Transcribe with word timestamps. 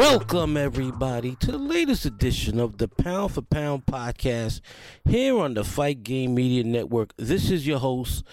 Welcome, 0.00 0.56
everybody, 0.56 1.36
to 1.40 1.52
the 1.52 1.58
latest 1.58 2.06
edition 2.06 2.58
of 2.58 2.78
the 2.78 2.88
Pound 2.88 3.34
for 3.34 3.42
Pound 3.42 3.84
podcast 3.84 4.62
here 5.04 5.38
on 5.38 5.52
the 5.52 5.62
Fight 5.62 6.02
Game 6.02 6.34
Media 6.34 6.64
Network. 6.64 7.12
This 7.18 7.50
is 7.50 7.66
your 7.66 7.80
host, 7.80 8.24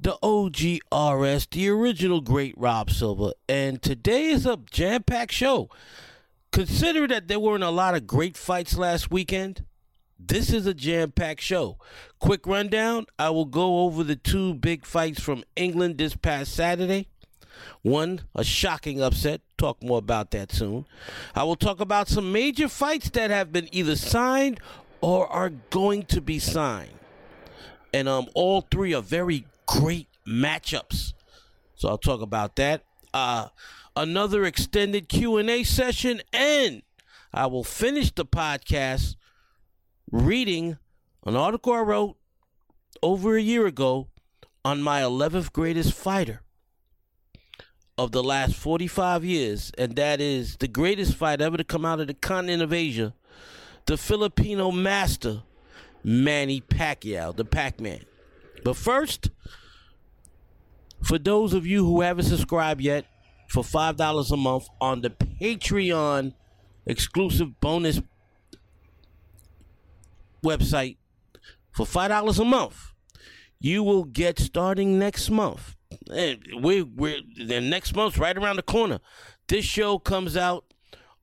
the 0.00 0.18
OGRS, 0.24 1.50
the 1.50 1.68
original 1.68 2.20
great 2.20 2.52
Rob 2.58 2.90
Silver, 2.90 3.30
and 3.48 3.80
today 3.80 4.24
is 4.24 4.44
a 4.44 4.58
jam 4.72 5.04
packed 5.04 5.30
show. 5.30 5.70
Consider 6.50 7.06
that 7.06 7.28
there 7.28 7.38
weren't 7.38 7.62
a 7.62 7.70
lot 7.70 7.94
of 7.94 8.08
great 8.08 8.36
fights 8.36 8.76
last 8.76 9.08
weekend. 9.08 9.64
This 10.18 10.52
is 10.52 10.66
a 10.66 10.74
jam 10.74 11.12
packed 11.12 11.42
show. 11.42 11.78
Quick 12.18 12.44
rundown 12.44 13.06
I 13.20 13.30
will 13.30 13.44
go 13.44 13.84
over 13.84 14.02
the 14.02 14.16
two 14.16 14.54
big 14.54 14.84
fights 14.84 15.20
from 15.20 15.44
England 15.54 15.98
this 15.98 16.16
past 16.16 16.52
Saturday. 16.52 17.06
One, 17.82 18.22
a 18.34 18.44
shocking 18.44 19.00
upset. 19.02 19.40
Talk 19.56 19.82
more 19.82 19.98
about 19.98 20.30
that 20.32 20.52
soon. 20.52 20.86
I 21.34 21.44
will 21.44 21.56
talk 21.56 21.80
about 21.80 22.08
some 22.08 22.32
major 22.32 22.68
fights 22.68 23.10
that 23.10 23.30
have 23.30 23.52
been 23.52 23.68
either 23.72 23.96
signed 23.96 24.60
or 25.00 25.26
are 25.28 25.50
going 25.50 26.04
to 26.04 26.20
be 26.20 26.38
signed. 26.38 26.98
And 27.92 28.08
um, 28.08 28.28
all 28.34 28.62
three 28.62 28.94
are 28.94 29.02
very 29.02 29.44
great 29.66 30.08
matchups. 30.26 31.14
So 31.76 31.88
I'll 31.88 31.98
talk 31.98 32.20
about 32.20 32.56
that. 32.56 32.82
Uh, 33.14 33.48
another 33.96 34.44
extended 34.44 35.08
Q&A 35.08 35.64
session 35.64 36.22
and 36.32 36.82
I 37.32 37.46
will 37.46 37.64
finish 37.64 38.12
the 38.12 38.24
podcast 38.24 39.16
reading 40.10 40.78
an 41.26 41.36
article 41.36 41.72
I 41.72 41.80
wrote 41.80 42.16
over 43.02 43.36
a 43.36 43.42
year 43.42 43.66
ago 43.66 44.08
on 44.64 44.82
my 44.82 45.00
11th 45.00 45.52
greatest 45.52 45.92
fighter 45.92 46.42
of 47.98 48.12
the 48.12 48.22
last 48.22 48.54
45 48.54 49.24
years, 49.24 49.72
and 49.76 49.96
that 49.96 50.20
is 50.20 50.56
the 50.58 50.68
greatest 50.68 51.14
fight 51.14 51.40
ever 51.40 51.56
to 51.56 51.64
come 51.64 51.84
out 51.84 51.98
of 51.98 52.06
the 52.06 52.14
continent 52.14 52.62
of 52.62 52.72
Asia, 52.72 53.12
the 53.86 53.96
Filipino 53.96 54.70
master, 54.70 55.42
Manny 56.04 56.60
Pacquiao, 56.60 57.34
the 57.34 57.44
Pac 57.44 57.80
Man. 57.80 58.04
But 58.62 58.76
first, 58.76 59.30
for 61.02 61.18
those 61.18 61.52
of 61.52 61.66
you 61.66 61.84
who 61.84 62.00
haven't 62.00 62.26
subscribed 62.26 62.80
yet, 62.80 63.04
for 63.48 63.64
$5 63.64 64.30
a 64.30 64.36
month 64.36 64.68
on 64.80 65.00
the 65.00 65.10
Patreon 65.10 66.34
exclusive 66.86 67.60
bonus 67.60 68.00
website, 70.44 70.98
for 71.72 71.84
$5 71.84 72.38
a 72.38 72.44
month, 72.44 72.92
you 73.58 73.82
will 73.82 74.04
get 74.04 74.38
starting 74.38 75.00
next 75.00 75.30
month 75.30 75.74
and 76.10 76.38
we 76.60 76.82
we're 76.82 77.20
the 77.36 77.60
next 77.60 77.94
month's 77.94 78.18
right 78.18 78.36
around 78.36 78.56
the 78.56 78.62
corner. 78.62 79.00
This 79.48 79.64
show 79.64 79.98
comes 79.98 80.36
out 80.36 80.64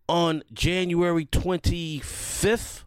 on 0.08 0.44
January 0.54 1.26
25th. 1.26 2.84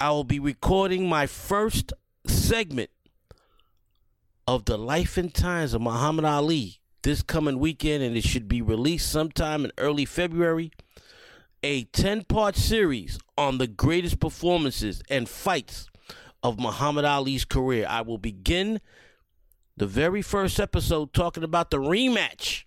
I 0.00 0.10
will 0.10 0.24
be 0.24 0.38
recording 0.38 1.08
my 1.08 1.26
first 1.26 1.92
segment 2.26 2.90
of 4.46 4.64
the 4.64 4.76
life 4.76 5.16
and 5.16 5.32
times 5.32 5.74
of 5.74 5.80
Muhammad 5.80 6.24
Ali 6.24 6.80
this 7.02 7.22
coming 7.22 7.58
weekend, 7.58 8.02
and 8.02 8.16
it 8.16 8.24
should 8.24 8.48
be 8.48 8.62
released 8.62 9.10
sometime 9.10 9.64
in 9.64 9.72
early 9.78 10.04
February. 10.04 10.70
A 11.64 11.84
10 11.84 12.24
part 12.24 12.56
series 12.56 13.18
on 13.38 13.58
the 13.58 13.68
greatest 13.68 14.18
performances 14.18 15.02
and 15.08 15.28
fights 15.28 15.88
of 16.42 16.58
Muhammad 16.58 17.04
Ali's 17.04 17.44
career. 17.44 17.86
I 17.88 18.00
will 18.00 18.18
begin 18.18 18.80
the 19.82 19.86
very 19.88 20.22
first 20.22 20.60
episode 20.60 21.12
talking 21.12 21.42
about 21.42 21.72
the 21.72 21.76
rematch. 21.76 22.62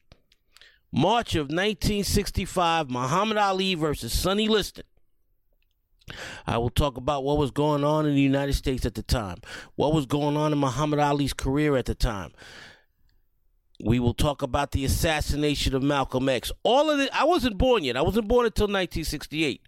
March 0.92 1.34
of 1.34 1.44
1965, 1.44 2.90
Muhammad 2.90 3.38
Ali 3.38 3.74
versus 3.74 4.12
Sonny 4.12 4.50
Liston. 4.50 4.84
I 6.46 6.58
will 6.58 6.70
talk 6.70 6.98
about 6.98 7.24
what 7.24 7.38
was 7.38 7.52
going 7.52 7.86
on 7.86 8.06
in 8.06 8.16
the 8.16 8.22
United 8.22 8.52
States 8.52 8.86
at 8.86 8.96
the 8.96 9.02
time, 9.02 9.38
what 9.76 9.94
was 9.94 10.06
going 10.06 10.36
on 10.36 10.52
in 10.52 10.60
Muhammad 10.60 11.00
Ali's 11.00 11.32
career 11.32 11.78
at 11.78 11.86
the 11.86 11.96
time. 11.96 12.34
We 13.82 13.98
will 13.98 14.14
talk 14.14 14.42
about 14.42 14.72
the 14.72 14.84
assassination 14.84 15.74
of 15.74 15.82
Malcolm 15.82 16.28
X. 16.28 16.52
All 16.64 16.92
of 16.92 17.00
it, 17.00 17.10
I 17.14 17.24
wasn't 17.24 17.58
born 17.58 17.86
yet. 17.86 17.96
I 17.96 18.02
wasn't 18.02 18.28
born 18.28 18.46
until 18.46 18.66
1968. 18.66 19.62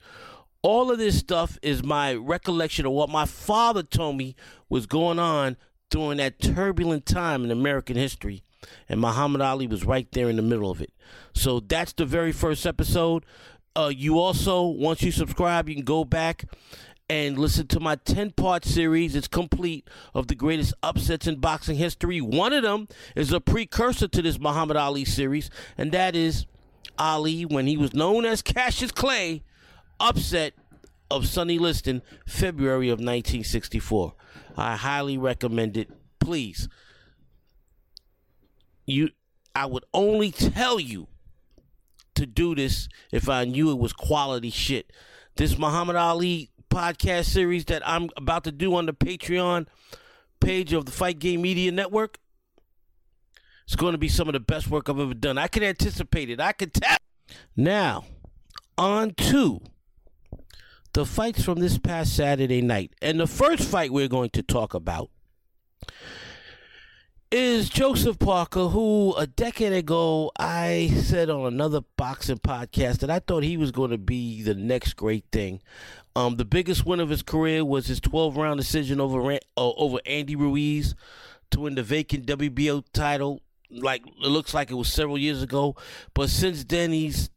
All 0.63 0.91
of 0.91 0.97
this 0.97 1.17
stuff 1.17 1.57
is 1.61 1.81
my 1.81 2.13
recollection 2.13 2.85
of 2.85 2.91
what 2.91 3.09
my 3.09 3.25
father 3.25 3.83
told 3.83 4.17
me 4.17 4.35
was 4.67 4.85
going 4.85 5.17
on 5.17 5.55
during 5.89 6.17
that 6.17 6.39
turbulent 6.39 7.05
time 7.05 7.43
in 7.43 7.51
American 7.51 7.95
history. 7.95 8.43
And 8.89 8.99
Muhammad 8.99 9.41
Ali 9.41 9.67
was 9.67 9.85
right 9.85 10.11
there 10.11 10.29
in 10.29 10.35
the 10.35 10.41
middle 10.41 10.71
of 10.71 10.81
it. 10.81 10.91
So 11.33 11.59
that's 11.59 11.93
the 11.93 12.05
very 12.05 12.31
first 12.31 12.65
episode. 12.65 13.25
Uh, 13.75 13.91
you 13.95 14.19
also, 14.19 14.63
once 14.63 15.01
you 15.03 15.11
subscribe, 15.11 15.69
you 15.69 15.75
can 15.75 15.83
go 15.83 16.03
back 16.03 16.45
and 17.09 17.37
listen 17.37 17.67
to 17.67 17.79
my 17.79 17.95
10 17.95 18.31
part 18.31 18.65
series. 18.65 19.15
It's 19.15 19.27
complete 19.27 19.87
of 20.13 20.27
the 20.27 20.35
greatest 20.35 20.73
upsets 20.83 21.27
in 21.27 21.39
boxing 21.39 21.77
history. 21.77 22.19
One 22.19 22.53
of 22.53 22.63
them 22.63 22.87
is 23.15 23.31
a 23.31 23.39
precursor 23.39 24.07
to 24.07 24.21
this 24.21 24.39
Muhammad 24.39 24.77
Ali 24.77 25.05
series, 25.05 25.49
and 25.77 25.91
that 25.91 26.15
is 26.15 26.45
Ali, 26.97 27.45
when 27.45 27.67
he 27.67 27.77
was 27.77 27.93
known 27.93 28.25
as 28.25 28.41
Cassius 28.41 28.91
Clay, 28.91 29.43
upset 29.99 30.53
of 31.09 31.27
Sonny 31.27 31.57
Liston, 31.57 32.01
February 32.25 32.89
of 32.89 32.99
1964. 32.99 34.13
I 34.57 34.75
highly 34.75 35.17
recommend 35.17 35.77
it. 35.77 35.89
Please. 36.19 36.67
You 38.85 39.09
I 39.55 39.65
would 39.65 39.85
only 39.93 40.31
tell 40.31 40.79
you 40.79 41.07
to 42.15 42.25
do 42.25 42.55
this 42.55 42.87
if 43.11 43.27
I 43.27 43.45
knew 43.45 43.71
it 43.71 43.77
was 43.77 43.93
quality 43.93 44.49
shit. 44.49 44.91
This 45.35 45.57
Muhammad 45.57 45.95
Ali 45.95 46.51
podcast 46.69 47.25
series 47.25 47.65
that 47.65 47.87
I'm 47.87 48.09
about 48.17 48.43
to 48.45 48.51
do 48.51 48.75
on 48.75 48.85
the 48.85 48.93
Patreon 48.93 49.67
page 50.39 50.73
of 50.73 50.85
the 50.85 50.91
Fight 50.91 51.19
Game 51.19 51.41
Media 51.41 51.71
Network. 51.71 52.19
It's 53.65 53.75
going 53.75 53.91
to 53.93 53.97
be 53.97 54.09
some 54.09 54.29
of 54.29 54.33
the 54.33 54.39
best 54.39 54.69
work 54.69 54.89
I've 54.89 54.99
ever 54.99 55.13
done. 55.13 55.37
I 55.37 55.47
can 55.47 55.63
anticipate 55.63 56.29
it. 56.29 56.39
I 56.39 56.53
can 56.53 56.69
tell. 56.69 56.97
Now, 57.55 58.05
on 58.77 59.13
to 59.15 59.61
the 60.93 61.05
fights 61.05 61.43
from 61.43 61.59
this 61.59 61.77
past 61.77 62.15
Saturday 62.15 62.61
night. 62.61 62.93
And 63.01 63.19
the 63.19 63.27
first 63.27 63.63
fight 63.63 63.91
we're 63.91 64.07
going 64.07 64.31
to 64.31 64.43
talk 64.43 64.73
about 64.73 65.09
is 67.29 67.69
Joseph 67.69 68.19
Parker, 68.19 68.69
who 68.69 69.13
a 69.15 69.27
decade 69.27 69.73
ago 69.73 70.31
I 70.39 70.89
said 70.95 71.29
on 71.29 71.45
another 71.45 71.81
boxing 71.97 72.37
podcast 72.37 72.99
that 72.99 73.09
I 73.09 73.19
thought 73.19 73.43
he 73.43 73.57
was 73.57 73.71
going 73.71 73.91
to 73.91 73.97
be 73.97 74.41
the 74.41 74.55
next 74.55 74.93
great 74.93 75.25
thing. 75.31 75.61
Um, 76.15 76.37
the 76.37 76.45
biggest 76.45 76.85
win 76.85 77.01
of 77.01 77.09
his 77.09 77.21
career 77.21 77.65
was 77.65 77.87
his 77.87 77.99
12 77.99 78.37
round 78.37 78.59
decision 78.59 79.01
over 79.01 79.33
uh, 79.33 79.37
over 79.57 79.99
Andy 80.05 80.35
Ruiz 80.35 80.95
to 81.51 81.59
win 81.59 81.75
the 81.75 81.83
vacant 81.83 82.25
WBO 82.25 82.83
title. 82.93 83.41
Like 83.69 84.05
it 84.07 84.29
looks 84.29 84.53
like 84.53 84.71
it 84.71 84.75
was 84.75 84.91
several 84.91 85.17
years 85.17 85.43
ago, 85.43 85.75
but 86.13 86.29
since 86.29 86.63
then 86.63 86.93
he's 86.93 87.29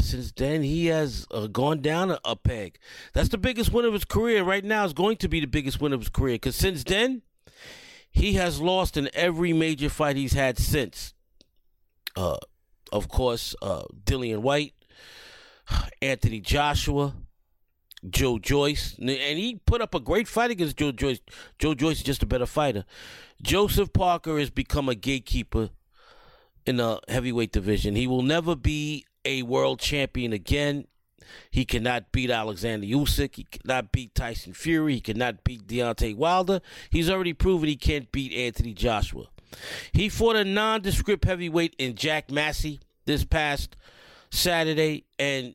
since 0.00 0.32
then 0.32 0.62
he 0.62 0.86
has 0.86 1.26
uh, 1.30 1.46
gone 1.46 1.80
down 1.80 2.10
a, 2.10 2.18
a, 2.24 2.36
peg. 2.36 2.78
That's 3.12 3.28
the 3.28 3.38
biggest 3.38 3.72
win 3.72 3.84
of 3.84 3.92
his 3.92 4.04
career. 4.04 4.42
Right 4.42 4.64
now 4.64 4.84
is 4.84 4.92
going 4.92 5.16
to 5.18 5.28
be 5.28 5.40
the 5.40 5.46
biggest 5.46 5.80
win 5.80 5.92
of 5.92 6.00
his 6.00 6.08
career 6.08 6.34
because 6.34 6.56
since 6.56 6.84
then 6.84 7.22
he 8.10 8.34
has 8.34 8.60
lost 8.60 8.96
in 8.96 9.10
every 9.12 9.52
major 9.52 9.88
fight 9.88 10.16
he's 10.16 10.32
had 10.32 10.58
since. 10.58 11.14
Uh, 12.16 12.36
of 12.90 13.08
course, 13.08 13.54
uh, 13.62 13.84
Dillian 14.04 14.38
Whyte, 14.40 14.74
Anthony 16.02 16.40
Joshua, 16.40 17.14
Joe 18.08 18.38
Joyce, 18.38 18.96
and 18.98 19.08
he 19.10 19.60
put 19.66 19.80
up 19.80 19.94
a 19.94 20.00
great 20.00 20.26
fight 20.28 20.50
against 20.50 20.76
Joe 20.76 20.92
Joyce. 20.92 21.20
Joe 21.58 21.74
Joyce 21.74 21.98
is 21.98 22.02
just 22.04 22.22
a 22.22 22.26
better 22.26 22.46
fighter. 22.46 22.84
Joseph 23.42 23.92
Parker 23.92 24.38
has 24.38 24.50
become 24.50 24.88
a 24.88 24.94
gatekeeper 24.94 25.70
in 26.66 26.76
the 26.76 27.00
heavyweight 27.08 27.52
division. 27.52 27.94
He 27.94 28.06
will 28.06 28.22
never 28.22 28.56
be 28.56 29.04
a 29.28 29.42
world 29.42 29.78
champion 29.78 30.32
again. 30.32 30.86
He 31.50 31.66
cannot 31.66 32.10
beat 32.10 32.30
Alexander 32.30 32.86
Usyk. 32.86 33.36
He 33.36 33.44
cannot 33.44 33.92
beat 33.92 34.14
Tyson 34.14 34.54
Fury. 34.54 34.94
He 34.94 35.00
cannot 35.00 35.44
beat 35.44 35.66
Deontay 35.66 36.16
Wilder. 36.16 36.62
He's 36.88 37.10
already 37.10 37.34
proven 37.34 37.68
he 37.68 37.76
can't 37.76 38.10
beat 38.10 38.32
Anthony 38.32 38.72
Joshua. 38.72 39.26
He 39.92 40.08
fought 40.08 40.36
a 40.36 40.44
nondescript 40.44 41.26
heavyweight 41.26 41.76
in 41.78 41.94
Jack 41.94 42.30
Massey 42.30 42.80
this 43.04 43.24
past 43.24 43.76
Saturday, 44.30 45.04
and 45.18 45.54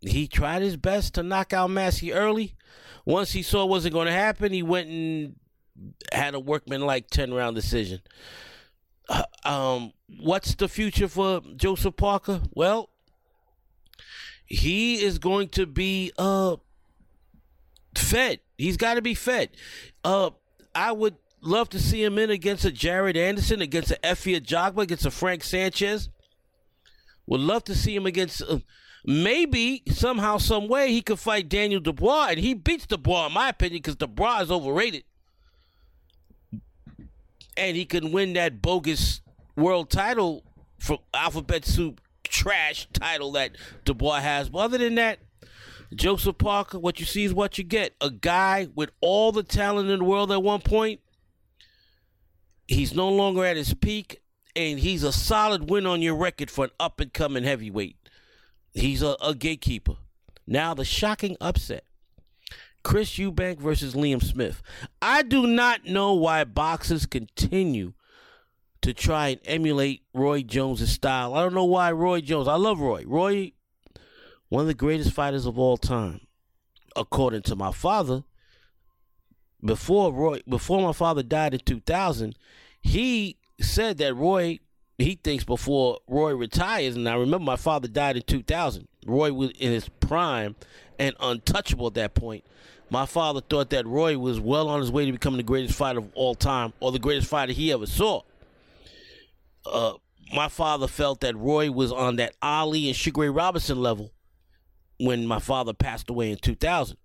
he 0.00 0.28
tried 0.28 0.62
his 0.62 0.76
best 0.76 1.14
to 1.14 1.22
knock 1.22 1.54
out 1.54 1.70
Massey 1.70 2.12
early. 2.12 2.54
Once 3.06 3.32
he 3.32 3.42
saw 3.42 3.64
it 3.64 3.70
wasn't 3.70 3.94
going 3.94 4.06
to 4.06 4.12
happen, 4.12 4.52
he 4.52 4.62
went 4.62 4.88
and 4.88 5.36
had 6.12 6.34
a 6.34 6.40
workman-like 6.40 7.08
10-round 7.10 7.56
decision. 7.56 8.00
Um, 9.44 9.92
what's 10.18 10.54
the 10.54 10.68
future 10.68 11.08
for 11.08 11.40
Joseph 11.56 11.96
Parker? 11.96 12.42
Well, 12.54 12.90
he 14.46 15.02
is 15.02 15.18
going 15.18 15.48
to 15.50 15.66
be 15.66 16.12
uh 16.18 16.56
fed. 17.96 18.40
He's 18.58 18.76
got 18.76 18.94
to 18.94 19.02
be 19.02 19.14
fed. 19.14 19.50
Uh, 20.04 20.30
I 20.74 20.92
would 20.92 21.16
love 21.40 21.70
to 21.70 21.80
see 21.80 22.02
him 22.02 22.18
in 22.18 22.30
against 22.30 22.64
a 22.64 22.70
Jared 22.70 23.16
Anderson, 23.16 23.60
against 23.60 23.90
a 23.90 23.98
Efe 24.04 24.38
Ajagba, 24.40 24.82
against 24.82 25.06
a 25.06 25.10
Frank 25.10 25.42
Sanchez. 25.42 26.10
Would 27.26 27.40
love 27.40 27.64
to 27.64 27.74
see 27.74 27.94
him 27.94 28.06
against. 28.06 28.42
Uh, 28.42 28.58
maybe 29.04 29.82
somehow, 29.88 30.38
some 30.38 30.68
way, 30.68 30.92
he 30.92 31.00
could 31.00 31.18
fight 31.18 31.48
Daniel 31.48 31.80
Dubois, 31.80 32.28
and 32.30 32.38
he 32.38 32.54
beats 32.54 32.86
Dubois, 32.86 33.26
in 33.26 33.32
my 33.32 33.48
opinion, 33.48 33.78
because 33.78 33.96
Dubois 33.96 34.42
is 34.42 34.50
overrated 34.50 35.04
and 37.56 37.76
he 37.76 37.84
can 37.84 38.12
win 38.12 38.32
that 38.34 38.62
bogus 38.62 39.20
world 39.56 39.90
title 39.90 40.44
for 40.78 41.00
alphabet 41.12 41.64
soup 41.64 42.00
trash 42.24 42.88
title 42.92 43.32
that 43.32 43.52
Dubois 43.84 44.20
has. 44.20 44.48
But 44.48 44.58
other 44.58 44.78
than 44.78 44.94
that, 44.96 45.18
Joseph 45.94 46.38
Parker, 46.38 46.78
what 46.78 47.00
you 47.00 47.06
see 47.06 47.24
is 47.24 47.34
what 47.34 47.58
you 47.58 47.64
get. 47.64 47.94
A 48.00 48.10
guy 48.10 48.68
with 48.74 48.90
all 49.00 49.32
the 49.32 49.42
talent 49.42 49.90
in 49.90 49.98
the 49.98 50.04
world 50.04 50.30
at 50.30 50.42
one 50.42 50.60
point. 50.60 51.00
He's 52.68 52.94
no 52.94 53.08
longer 53.08 53.44
at 53.44 53.56
his 53.56 53.74
peak, 53.74 54.22
and 54.54 54.78
he's 54.78 55.02
a 55.02 55.12
solid 55.12 55.68
win 55.68 55.86
on 55.86 56.02
your 56.02 56.14
record 56.14 56.50
for 56.50 56.66
an 56.66 56.70
up 56.78 57.00
and 57.00 57.12
coming 57.12 57.42
heavyweight. 57.42 57.96
He's 58.72 59.02
a, 59.02 59.16
a 59.20 59.34
gatekeeper. 59.34 59.96
Now, 60.46 60.74
the 60.74 60.84
shocking 60.84 61.36
upset 61.40 61.84
Chris 62.82 63.18
Eubank 63.18 63.58
versus 63.58 63.94
Liam 63.94 64.22
Smith. 64.22 64.62
I 65.02 65.22
do 65.22 65.46
not 65.46 65.84
know 65.84 66.14
why 66.14 66.44
boxers 66.44 67.06
continue 67.06 67.92
to 68.82 68.94
try 68.94 69.28
and 69.28 69.40
emulate 69.44 70.02
Roy 70.14 70.42
Jones' 70.42 70.90
style. 70.90 71.34
I 71.34 71.42
don't 71.42 71.54
know 71.54 71.64
why 71.64 71.92
Roy 71.92 72.20
Jones. 72.20 72.48
I 72.48 72.54
love 72.54 72.80
Roy. 72.80 73.04
Roy, 73.06 73.52
one 74.48 74.62
of 74.62 74.66
the 74.66 74.74
greatest 74.74 75.12
fighters 75.12 75.46
of 75.46 75.58
all 75.58 75.76
time, 75.76 76.22
according 76.96 77.42
to 77.42 77.56
my 77.56 77.72
father. 77.72 78.24
Before 79.62 80.10
Roy, 80.10 80.40
before 80.48 80.80
my 80.80 80.94
father 80.94 81.22
died 81.22 81.52
in 81.52 81.60
2000, 81.60 82.34
he 82.80 83.36
said 83.60 83.98
that 83.98 84.16
Roy, 84.16 84.58
he 84.96 85.16
thinks 85.22 85.44
before 85.44 85.98
Roy 86.08 86.34
retires, 86.34 86.96
and 86.96 87.06
I 87.06 87.14
remember 87.14 87.44
my 87.44 87.56
father 87.56 87.86
died 87.86 88.16
in 88.16 88.22
2000. 88.22 88.88
Roy 89.04 89.34
was 89.34 89.50
in 89.50 89.70
his 89.72 89.90
prime 90.10 90.56
and 90.98 91.14
untouchable 91.20 91.86
at 91.86 91.94
that 91.94 92.14
point. 92.14 92.44
My 92.90 93.06
father 93.06 93.40
thought 93.40 93.70
that 93.70 93.86
Roy 93.86 94.18
was 94.18 94.40
well 94.40 94.68
on 94.68 94.80
his 94.80 94.90
way 94.90 95.06
to 95.06 95.12
becoming 95.12 95.36
the 95.36 95.44
greatest 95.44 95.78
fighter 95.78 96.00
of 96.00 96.10
all 96.14 96.34
time 96.34 96.72
or 96.80 96.90
the 96.90 96.98
greatest 96.98 97.28
fighter 97.28 97.52
he 97.52 97.72
ever 97.72 97.86
saw. 97.86 98.22
Uh, 99.64 99.92
my 100.34 100.48
father 100.48 100.88
felt 100.88 101.20
that 101.20 101.36
Roy 101.36 101.70
was 101.70 101.92
on 101.92 102.16
that 102.16 102.34
Ali 102.42 102.88
and 102.88 102.96
Sugar 102.96 103.20
Ray 103.20 103.28
Robinson 103.28 103.80
level 103.80 104.10
when 104.98 105.26
my 105.26 105.38
father 105.38 105.72
passed 105.72 106.10
away 106.10 106.32
in 106.32 106.38
2000. 106.38 106.96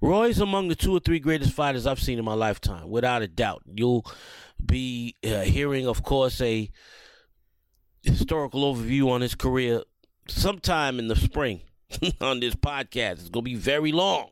Roy's 0.00 0.40
among 0.40 0.68
the 0.68 0.74
two 0.74 0.96
or 0.96 1.00
three 1.00 1.18
greatest 1.18 1.52
fighters 1.52 1.86
I've 1.86 2.00
seen 2.00 2.18
in 2.18 2.24
my 2.24 2.34
lifetime, 2.34 2.88
without 2.88 3.20
a 3.20 3.28
doubt. 3.28 3.62
You'll 3.74 4.06
be 4.64 5.16
uh, 5.22 5.40
hearing, 5.40 5.86
of 5.86 6.02
course, 6.02 6.40
a 6.40 6.70
historical 8.02 8.74
overview 8.74 9.10
on 9.10 9.20
his 9.20 9.34
career 9.34 9.82
sometime 10.28 10.98
in 10.98 11.08
the 11.08 11.16
spring 11.16 11.62
on 12.20 12.40
this 12.40 12.54
podcast. 12.54 13.12
It's 13.12 13.28
going 13.28 13.44
to 13.44 13.50
be 13.50 13.54
very 13.56 13.92
long. 13.92 14.30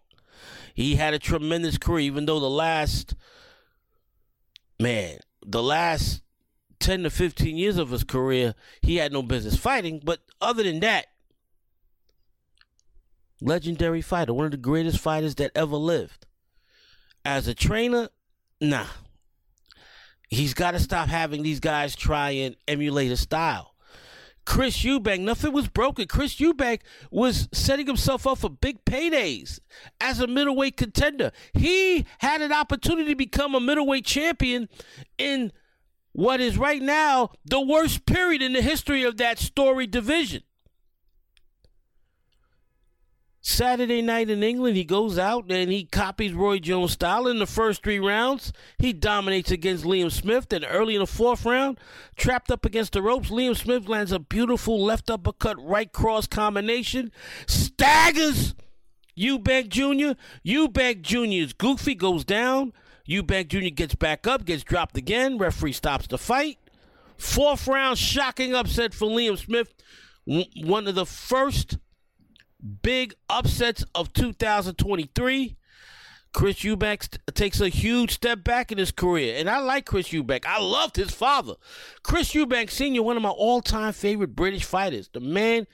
He 0.75 0.97
had 0.97 1.15
a 1.15 1.19
tremendous 1.19 1.79
career, 1.79 2.01
even 2.01 2.27
though 2.27 2.41
the 2.41 2.51
last, 2.51 3.15
man, 4.79 5.19
the 5.45 5.63
last 5.63 6.23
10 6.81 7.05
to 7.05 7.11
15 7.11 7.57
years 7.57 7.79
of 7.79 7.91
his 7.91 8.05
career, 8.05 8.55
he 8.83 8.97
had 8.97 9.13
no 9.13 9.23
business 9.23 9.57
fighting. 9.57 10.01
But 10.05 10.21
other 10.41 10.63
than 10.63 10.81
that, 10.81 11.07
legendary 13.41 14.03
fighter, 14.03 14.35
one 14.35 14.45
of 14.45 14.51
the 14.51 14.59
greatest 14.59 14.99
fighters 14.99 15.35
that 15.37 15.53
ever 15.55 15.77
lived. 15.77 16.27
As 17.25 17.49
a 17.49 17.55
trainer, 17.55 18.09
nah. 18.61 18.87
He's 20.29 20.55
got 20.55 20.73
to 20.73 20.79
stop 20.79 21.09
having 21.09 21.43
these 21.43 21.61
guys 21.61 21.97
try 21.97 22.31
and 22.31 22.57
emulate 22.69 23.11
his 23.11 23.21
style. 23.21 23.75
Chris 24.47 24.79
Eubank, 24.85 25.21
nothing 25.21 25.53
was 25.53 25.69
broken. 25.69 26.07
Chris 26.07 26.37
Eubank 26.37 26.81
was 27.11 27.49
setting 27.53 27.87
himself 27.87 28.27
up 28.27 28.39
for 28.39 28.49
big 28.49 28.85
paydays 28.85 29.59
as 30.01 30.21
a 30.21 30.27
middleweight 30.27 30.77
contender. 30.77 31.33
He 31.53 32.07
had 32.19 32.41
an 32.41 32.53
opportunity 32.53 33.11
to 33.11 33.17
become 33.17 33.55
a 33.55 33.61
middleweight 33.61 34.07
champion 34.07 34.69
in 35.19 35.53
what 36.13 36.41
is 36.41 36.57
right 36.57 36.81
now 36.81 37.31
the 37.45 37.61
worst 37.61 38.07
period 38.07 38.41
in 38.41 38.55
the 38.55 38.63
history 38.63 39.03
of 39.03 39.19
that 39.19 39.39
story 39.39 39.87
division. 39.87 40.43
Saturday 43.49 44.03
night 44.03 44.29
in 44.29 44.43
England, 44.43 44.77
he 44.77 44.83
goes 44.83 45.19
out 45.19 45.53
and 45.53 45.71
he 45.71 45.85
copies 45.85 46.33
Roy 46.33 46.59
Jones' 46.59 46.91
style 46.91 47.29
in 47.29 47.39
the 47.39 47.47
first 47.47 47.85
three 47.85 48.01
rounds. 48.01 48.53
He 48.77 48.93
dominates 48.93 49.53
against 49.53 49.85
Liam 49.85 50.11
Smith. 50.11 50.49
Then 50.49 50.65
early 50.65 50.97
in 50.97 51.01
the 51.01 51.07
fourth 51.07 51.47
round, 51.47 51.79
trapped 52.17 52.51
up 52.51 52.65
against 52.65 52.93
the 52.93 53.03
ropes, 53.03 53.31
Liam 53.31 53.57
Smith 53.57 53.89
lands 53.89 54.11
a 54.11 54.19
beautiful 54.19 54.83
left 54.83 55.09
uppercut, 55.11 55.65
right 55.65 55.93
cross 55.93 56.27
combination, 56.27 57.13
staggers 57.47 58.57
Eubank 59.17 59.69
Jr. 59.69 60.19
Eubank 60.45 61.03
Jr. 61.03 61.45
is 61.45 61.53
goofy, 61.53 61.95
goes 61.95 62.25
down. 62.25 62.73
Eubank 63.09 63.47
Jr. 63.47 63.73
gets 63.73 63.95
back 63.95 64.27
up, 64.27 64.45
gets 64.45 64.65
dropped 64.65 64.97
again. 64.97 65.39
Referee 65.39 65.73
stops 65.73 66.09
the 66.09 66.19
fight. 66.19 66.59
Fourth 67.17 67.69
round, 67.69 67.97
shocking 67.97 68.57
upset 68.57 68.93
for 68.93 69.07
Liam 69.07 69.39
Smith. 69.39 69.73
One 70.25 70.89
of 70.89 70.97
the 70.97 71.07
first 71.07 71.79
big 72.83 73.15
upsets 73.29 73.85
of 73.95 74.13
2023. 74.13 75.57
Chris 76.33 76.57
Eubank 76.57 77.19
takes 77.33 77.61
a 77.61 77.69
huge 77.69 78.13
step 78.13 78.45
back 78.45 78.71
in 78.71 78.79
his 78.79 78.91
career. 78.91 79.37
And 79.39 79.49
I 79.49 79.59
like 79.59 79.87
Chris 79.87 80.09
Eubank. 80.09 80.45
I 80.45 80.61
loved 80.61 80.97
his 80.97 81.11
father. 81.11 81.55
Chris 82.03 82.33
Eubank 82.33 82.71
Sr., 82.71 83.03
one 83.03 83.17
of 83.17 83.23
my 83.23 83.31
all 83.31 83.63
time 83.63 83.93
favorite 83.93 84.37
British 84.37 84.65
fighters. 84.65 85.09
The 85.13 85.21
man 85.21 85.67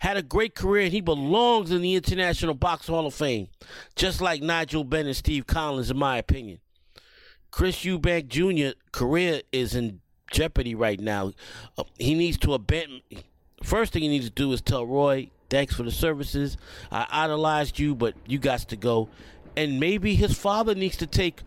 had 0.00 0.16
a 0.16 0.22
great 0.22 0.54
career 0.54 0.84
and 0.84 0.92
he 0.92 1.00
belongs 1.00 1.70
in 1.70 1.82
the 1.82 1.94
International 1.94 2.54
Box 2.54 2.88
Hall 2.88 3.06
of 3.06 3.14
Fame, 3.14 3.48
just 3.94 4.20
like 4.20 4.42
Nigel 4.42 4.82
Benn 4.82 5.06
and 5.06 5.16
Steve 5.16 5.46
Collins, 5.46 5.90
in 5.90 5.96
my 5.96 6.18
opinion. 6.18 6.58
Chris 7.50 7.84
Eubank 7.84 8.28
Jr. 8.28 8.76
career 8.92 9.42
is 9.52 9.74
in 9.74 10.00
jeopardy 10.32 10.74
right 10.74 11.00
now. 11.00 11.32
Uh, 11.76 11.84
he 11.98 12.14
needs 12.14 12.38
to 12.38 12.54
abandon 12.54 13.02
First 13.62 13.92
thing 13.92 14.02
he 14.02 14.08
needs 14.08 14.24
to 14.24 14.30
do 14.30 14.52
is 14.52 14.62
tell 14.62 14.86
Roy, 14.86 15.30
thanks 15.50 15.74
for 15.74 15.82
the 15.82 15.90
services. 15.90 16.56
I 16.90 17.06
idolized 17.10 17.78
you, 17.78 17.94
but 17.94 18.14
you 18.26 18.38
got 18.38 18.60
to 18.60 18.76
go. 18.76 19.08
And 19.56 19.80
maybe 19.80 20.14
his 20.14 20.38
father 20.38 20.74
needs 20.74 20.96
to 20.98 21.06
take 21.06 21.42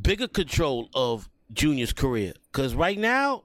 bigger 0.00 0.26
control 0.26 0.88
of 0.94 1.28
Junior's 1.52 1.92
career. 1.92 2.32
Because 2.50 2.74
right 2.74 2.98
now, 2.98 3.44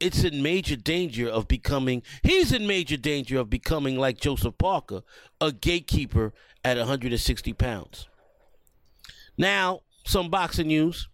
it's 0.00 0.24
in 0.24 0.42
major 0.42 0.76
danger 0.76 1.28
of 1.28 1.46
becoming, 1.46 2.02
he's 2.22 2.52
in 2.52 2.66
major 2.66 2.96
danger 2.96 3.38
of 3.38 3.50
becoming 3.50 3.98
like 3.98 4.18
Joseph 4.18 4.56
Parker, 4.56 5.02
a 5.40 5.52
gatekeeper 5.52 6.32
at 6.64 6.78
160 6.78 7.52
pounds. 7.52 8.08
Now, 9.36 9.80
some 10.04 10.30
boxing 10.30 10.68
news. 10.68 11.08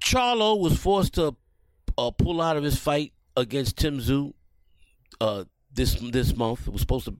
Charlo 0.00 0.60
was 0.60 0.78
forced 0.78 1.14
to 1.14 1.34
uh, 1.98 2.10
pull 2.10 2.40
out 2.40 2.56
of 2.56 2.62
his 2.62 2.78
fight 2.78 3.12
against 3.36 3.76
Tim 3.76 3.98
Tszyu 3.98 4.32
uh, 5.20 5.44
this 5.72 5.94
this 5.94 6.36
month. 6.36 6.66
It 6.66 6.72
was 6.72 6.80
supposed 6.80 7.06
to, 7.06 7.16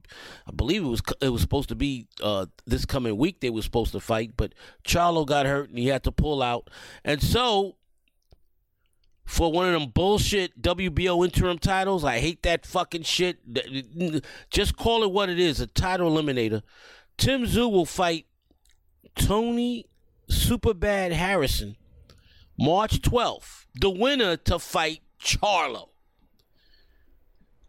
I 0.47 0.51
believe 0.51 0.83
it 0.83 0.87
was 0.87 1.01
it 1.21 1.29
was 1.29 1.41
supposed 1.41 1.69
to 1.69 1.75
be 1.75 2.07
uh, 2.21 2.47
this 2.65 2.85
coming 2.85 3.17
week. 3.17 3.39
They 3.39 3.49
were 3.49 3.61
supposed 3.61 3.91
to 3.93 3.99
fight, 3.99 4.31
but 4.35 4.53
Charlo 4.85 5.25
got 5.25 5.45
hurt 5.45 5.69
and 5.69 5.77
he 5.77 5.87
had 5.87 6.03
to 6.03 6.11
pull 6.11 6.41
out. 6.41 6.69
And 7.05 7.21
so, 7.21 7.77
for 9.25 9.51
one 9.51 9.67
of 9.67 9.79
them 9.79 9.89
bullshit 9.91 10.61
WBO 10.61 11.23
interim 11.23 11.59
titles, 11.59 12.03
I 12.03 12.19
hate 12.19 12.43
that 12.43 12.65
fucking 12.65 13.03
shit. 13.03 13.39
Just 14.49 14.75
call 14.75 15.03
it 15.03 15.11
what 15.11 15.29
it 15.29 15.39
is, 15.39 15.59
a 15.59 15.67
title 15.67 16.11
eliminator. 16.11 16.63
Tim 17.17 17.45
Tszyu 17.45 17.71
will 17.71 17.85
fight 17.85 18.25
Tony 19.15 19.85
Superbad 20.29 21.11
Harrison 21.11 21.75
March 22.59 23.01
12th. 23.01 23.65
The 23.75 23.89
winner 23.89 24.37
to 24.37 24.59
fight 24.59 25.01
Charlo. 25.21 25.89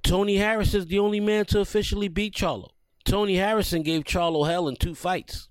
Tony 0.08 0.36
Harris 0.36 0.72
is 0.72 0.86
the 0.86 0.98
only 0.98 1.20
man 1.20 1.44
to 1.44 1.60
officially 1.60 2.08
beat 2.08 2.34
Charlo. 2.34 2.70
Tony 3.04 3.36
Harrison 3.36 3.82
gave 3.82 4.04
Charlo 4.04 4.48
hell 4.48 4.66
in 4.66 4.74
two 4.74 4.94
fights. 4.94 5.50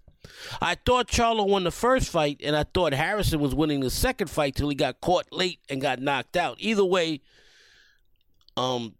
I 0.59 0.73
thought 0.73 1.07
Charlo 1.07 1.47
won 1.47 1.63
the 1.63 1.69
first 1.69 2.09
fight, 2.09 2.41
and 2.43 2.55
I 2.55 2.63
thought 2.63 2.91
Harrison 2.91 3.39
was 3.39 3.53
winning 3.53 3.81
the 3.81 3.91
second 3.91 4.31
fight 4.31 4.55
till 4.55 4.67
he 4.69 4.75
got 4.75 4.99
caught 4.99 5.27
late 5.31 5.59
and 5.69 5.79
got 5.79 6.01
knocked 6.01 6.35
out. 6.35 6.57
Either 6.59 6.83
way, 6.83 7.21
um, 8.57 8.95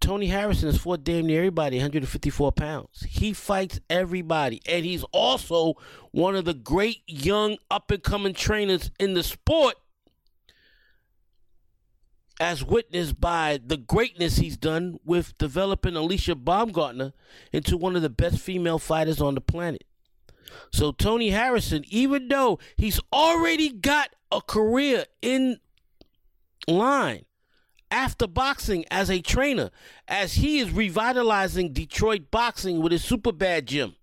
Tony 0.00 0.26
Harrison 0.26 0.68
has 0.68 0.78
fought 0.78 1.04
damn 1.04 1.26
near 1.26 1.38
everybody, 1.38 1.76
154 1.76 2.50
pounds. 2.50 3.06
He 3.08 3.32
fights 3.32 3.78
everybody, 3.88 4.60
and 4.66 4.84
he's 4.84 5.04
also 5.12 5.74
one 6.10 6.34
of 6.34 6.44
the 6.44 6.54
great 6.54 7.02
young 7.06 7.56
up 7.70 7.92
and 7.92 8.02
coming 8.02 8.34
trainers 8.34 8.90
in 8.98 9.14
the 9.14 9.22
sport 9.22 9.76
as 12.40 12.64
witnessed 12.64 13.20
by 13.20 13.60
the 13.64 13.76
greatness 13.76 14.38
he's 14.38 14.56
done 14.56 14.98
with 15.04 15.36
developing 15.36 15.94
Alicia 15.94 16.34
Baumgardner 16.34 17.12
into 17.52 17.76
one 17.76 17.94
of 17.94 18.02
the 18.02 18.08
best 18.08 18.38
female 18.38 18.78
fighters 18.78 19.20
on 19.20 19.34
the 19.34 19.42
planet. 19.42 19.84
So 20.72 20.90
Tony 20.90 21.30
Harrison, 21.30 21.84
even 21.88 22.28
though 22.28 22.58
he's 22.76 22.98
already 23.12 23.68
got 23.68 24.08
a 24.32 24.40
career 24.40 25.04
in 25.20 25.60
line 26.66 27.26
after 27.90 28.26
boxing 28.26 28.86
as 28.90 29.10
a 29.10 29.20
trainer, 29.20 29.70
as 30.08 30.34
he 30.34 30.60
is 30.60 30.70
revitalizing 30.70 31.72
Detroit 31.74 32.30
boxing 32.30 32.80
with 32.80 32.92
his 32.92 33.04
super 33.04 33.32
bad 33.32 33.66
gym. 33.66 33.96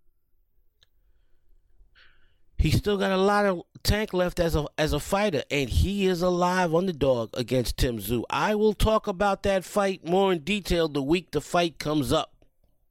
He's 2.60 2.78
still 2.78 2.98
got 2.98 3.12
a 3.12 3.18
lot 3.18 3.46
of 3.46 3.62
tank 3.84 4.14
left 4.14 4.40
as 4.40 4.56
a 4.56 4.66
as 4.78 4.94
a 4.94 5.00
fighter, 5.00 5.44
and 5.50 5.70
he 5.70 6.06
is 6.06 6.22
a 6.22 6.30
live 6.30 6.74
underdog 6.74 7.30
against 7.34 7.78
Tim 7.78 8.00
Tszyu. 8.00 8.24
I 8.30 8.56
will 8.56 8.74
talk 8.74 9.08
about 9.08 9.44
that 9.44 9.64
fight 9.64 10.06
more 10.06 10.32
in 10.32 10.40
detail 10.40 10.88
the 10.88 11.02
week 11.02 11.32
the 11.32 11.42
fight 11.42 11.80
comes 11.80 12.12
up. 12.12 12.34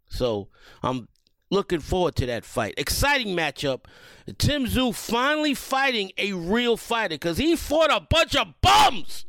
So 0.08 0.48
I'm 0.82 1.08
looking 1.50 1.80
forward 1.80 2.16
to 2.16 2.26
that 2.26 2.44
fight. 2.44 2.74
Exciting 2.76 3.36
matchup. 3.36 3.80
Tim 4.38 4.66
Tszyu 4.66 4.94
finally 4.94 5.54
fighting 5.54 6.12
a 6.18 6.32
real 6.32 6.76
fighter 6.76 7.14
because 7.14 7.38
he 7.38 7.56
fought 7.56 7.90
a 7.90 8.00
bunch 8.00 8.34
of 8.34 8.60
bums 8.60 9.26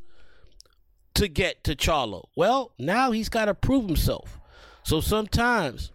to 1.14 1.28
get 1.28 1.64
to 1.64 1.76
Charlo. 1.76 2.26
Well, 2.36 2.72
now 2.78 3.12
he's 3.12 3.30
got 3.30 3.46
to 3.46 3.54
prove 3.54 3.86
himself. 3.86 4.40
So 4.84 5.02
sometimes 5.02 5.92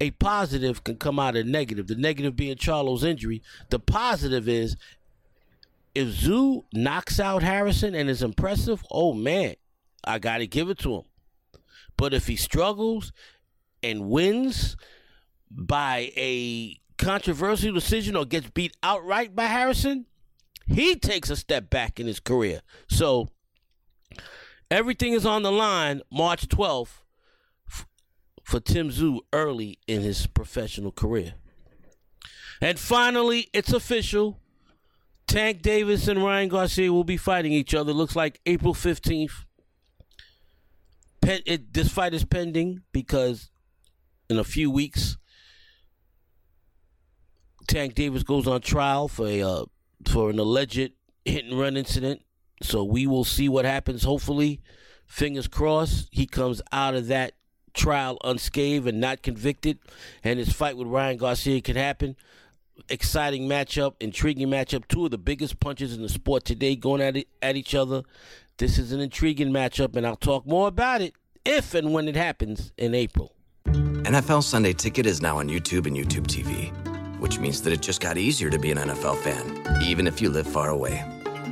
a 0.00 0.10
positive 0.12 0.82
can 0.82 0.96
come 0.96 1.18
out 1.18 1.36
of 1.36 1.46
negative. 1.46 1.86
The 1.86 1.94
negative 1.94 2.34
being 2.34 2.56
Charlo's 2.56 3.04
injury. 3.04 3.42
The 3.68 3.78
positive 3.78 4.48
is 4.48 4.76
if 5.94 6.08
Tszyu 6.08 6.64
knocks 6.72 7.20
out 7.20 7.42
Harrison 7.42 7.94
and 7.94 8.08
is 8.08 8.22
impressive, 8.22 8.82
oh 8.90 9.12
man, 9.12 9.56
I 10.02 10.18
got 10.18 10.38
to 10.38 10.46
give 10.46 10.70
it 10.70 10.78
to 10.80 10.96
him. 10.96 11.02
But 11.96 12.14
if 12.14 12.26
he 12.26 12.36
struggles 12.36 13.12
and 13.82 14.08
wins 14.08 14.76
by 15.50 16.12
a 16.16 16.78
controversial 16.96 17.74
decision 17.74 18.16
or 18.16 18.24
gets 18.24 18.48
beat 18.50 18.76
outright 18.82 19.36
by 19.36 19.46
Harrison, 19.46 20.06
he 20.66 20.96
takes 20.96 21.28
a 21.28 21.36
step 21.36 21.68
back 21.68 22.00
in 22.00 22.06
his 22.06 22.20
career. 22.20 22.62
So 22.88 23.28
everything 24.70 25.12
is 25.12 25.26
on 25.26 25.42
the 25.42 25.52
line 25.52 26.00
March 26.10 26.48
12th 26.48 27.00
for 28.50 28.58
Tim 28.58 28.90
Tszyu 28.90 29.20
early 29.32 29.78
in 29.86 30.02
his 30.02 30.26
professional 30.26 30.90
career. 30.90 31.34
And 32.60 32.80
finally, 32.80 33.48
it's 33.52 33.72
official. 33.72 34.40
Tank 35.28 35.62
Davis 35.62 36.08
and 36.08 36.20
Ryan 36.20 36.48
Garcia 36.48 36.92
will 36.92 37.04
be 37.04 37.16
fighting 37.16 37.52
each 37.52 37.74
other. 37.76 37.92
Looks 37.92 38.16
like 38.16 38.40
April 38.46 38.74
15th. 38.74 39.44
Pen, 41.22 41.42
it, 41.46 41.72
this 41.72 41.92
fight 41.92 42.12
is 42.12 42.24
pending 42.24 42.82
because 42.90 43.50
in 44.28 44.36
a 44.36 44.42
few 44.42 44.68
weeks, 44.68 45.16
Tank 47.68 47.94
Davis 47.94 48.24
goes 48.24 48.48
on 48.48 48.62
trial 48.62 49.06
for 49.06 49.28
a 49.28 49.42
uh, 49.42 49.64
for 50.08 50.28
an 50.28 50.40
alleged 50.40 50.90
hit 51.24 51.44
and 51.44 51.56
run 51.56 51.76
incident. 51.76 52.22
So 52.62 52.82
we 52.82 53.06
will 53.06 53.24
see 53.24 53.48
what 53.48 53.64
happens. 53.64 54.02
Hopefully, 54.02 54.60
fingers 55.06 55.46
crossed, 55.46 56.08
he 56.10 56.26
comes 56.26 56.60
out 56.72 56.96
of 56.96 57.06
that 57.06 57.34
trial 57.74 58.18
unscathed 58.24 58.86
and 58.86 59.00
not 59.00 59.22
convicted, 59.22 59.78
and 60.22 60.38
his 60.38 60.52
fight 60.52 60.76
with 60.76 60.88
Ryan 60.88 61.16
Garcia 61.16 61.60
could 61.60 61.76
happen. 61.76 62.16
Exciting 62.88 63.48
matchup, 63.48 63.94
intriguing 64.00 64.48
matchup. 64.48 64.88
Two 64.88 65.04
of 65.04 65.10
the 65.10 65.18
biggest 65.18 65.60
punches 65.60 65.94
in 65.94 66.02
the 66.02 66.08
sport 66.08 66.44
today 66.44 66.76
going 66.76 67.02
at 67.02 67.16
it, 67.16 67.28
at 67.42 67.56
each 67.56 67.74
other. 67.74 68.02
This 68.58 68.78
is 68.78 68.92
an 68.92 69.00
intriguing 69.00 69.50
matchup, 69.50 69.96
and 69.96 70.06
I'll 70.06 70.16
talk 70.16 70.46
more 70.46 70.68
about 70.68 71.00
it 71.00 71.14
if 71.44 71.74
and 71.74 71.92
when 71.92 72.08
it 72.08 72.16
happens 72.16 72.72
in 72.76 72.94
April. 72.94 73.32
NFL 73.64 74.42
Sunday 74.42 74.72
Ticket 74.72 75.06
is 75.06 75.20
now 75.20 75.38
on 75.38 75.48
YouTube 75.48 75.86
and 75.86 75.96
YouTube 75.96 76.26
TV, 76.26 76.70
which 77.20 77.38
means 77.38 77.62
that 77.62 77.72
it 77.72 77.82
just 77.82 78.00
got 78.00 78.18
easier 78.18 78.50
to 78.50 78.58
be 78.58 78.70
an 78.70 78.78
NFL 78.78 79.18
fan, 79.18 79.82
even 79.82 80.06
if 80.06 80.20
you 80.20 80.30
live 80.30 80.46
far 80.46 80.70
away. 80.70 81.19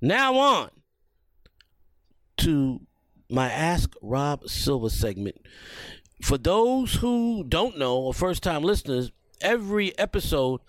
Now 0.00 0.34
on 0.36 0.70
to 2.38 2.80
my 3.30 3.50
Ask 3.50 3.94
Rob 4.00 4.48
Silva 4.48 4.90
segment. 4.90 5.36
For 6.22 6.38
those 6.38 6.94
who 6.94 7.44
don't 7.44 7.78
know 7.78 7.96
or 7.98 8.14
first 8.14 8.42
time 8.42 8.62
listeners, 8.62 9.10
every 9.40 9.96
episode 9.98 10.60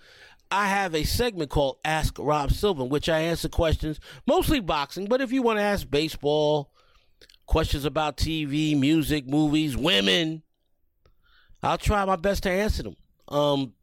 I 0.52 0.68
have 0.68 0.96
a 0.96 1.04
segment 1.04 1.52
called 1.52 1.78
Ask 1.86 2.18
Rob 2.18 2.52
Silva, 2.52 2.84
in 2.84 2.90
which 2.90 3.08
I 3.08 3.20
answer 3.20 3.50
questions, 3.50 4.00
mostly 4.26 4.60
boxing, 4.60 5.06
but 5.06 5.22
if 5.22 5.32
you 5.32 5.44
want 5.44 5.60
to 5.60 5.64
ask 5.64 5.90
baseball, 5.90 6.72
questions 7.46 7.86
about 7.86 8.18
TV, 8.18 8.80
music, 8.80 9.28
movies, 9.28 9.78
women, 9.78 10.42
I'll 11.62 11.78
try 11.78 12.04
my 12.06 12.16
best 12.16 12.44
to 12.44 12.50
answer 12.50 12.84
them. 12.84 12.96
Um, 13.28 13.74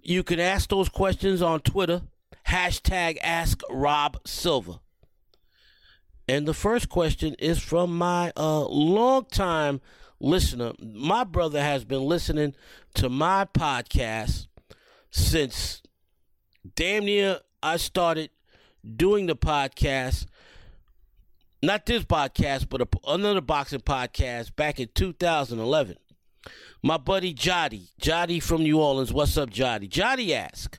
you 0.00 0.24
can 0.24 0.40
ask 0.40 0.68
those 0.68 0.88
questions 0.88 1.42
on 1.42 1.60
Twitter. 1.60 2.02
Hashtag 2.48 3.18
Ask 3.22 3.60
Rob 3.68 4.18
Silva. 4.26 4.80
And 6.26 6.48
the 6.48 6.54
first 6.54 6.88
question 6.88 7.34
is 7.38 7.58
from 7.58 7.96
my 7.96 8.32
uh, 8.36 8.64
longtime 8.66 9.82
listener. 10.18 10.72
My 10.80 11.24
brother 11.24 11.60
has 11.60 11.84
been 11.84 12.02
listening 12.02 12.54
to 12.94 13.10
my 13.10 13.46
podcast 13.52 14.46
since 15.10 15.82
damn 16.74 17.04
near 17.04 17.40
I 17.62 17.76
started 17.76 18.30
doing 18.96 19.26
the 19.26 19.36
podcast. 19.36 20.24
Not 21.62 21.84
this 21.84 22.04
podcast, 22.04 22.70
but 22.70 22.80
a, 22.80 22.88
another 23.06 23.42
boxing 23.42 23.80
podcast 23.80 24.56
back 24.56 24.80
in 24.80 24.88
2011. 24.94 25.96
My 26.82 26.96
buddy 26.96 27.34
Jody, 27.34 27.88
Jody 28.00 28.40
from 28.40 28.62
New 28.62 28.80
Orleans. 28.80 29.12
What's 29.12 29.36
up, 29.36 29.50
Jody? 29.50 29.88
Jody 29.88 30.34
asked, 30.34 30.78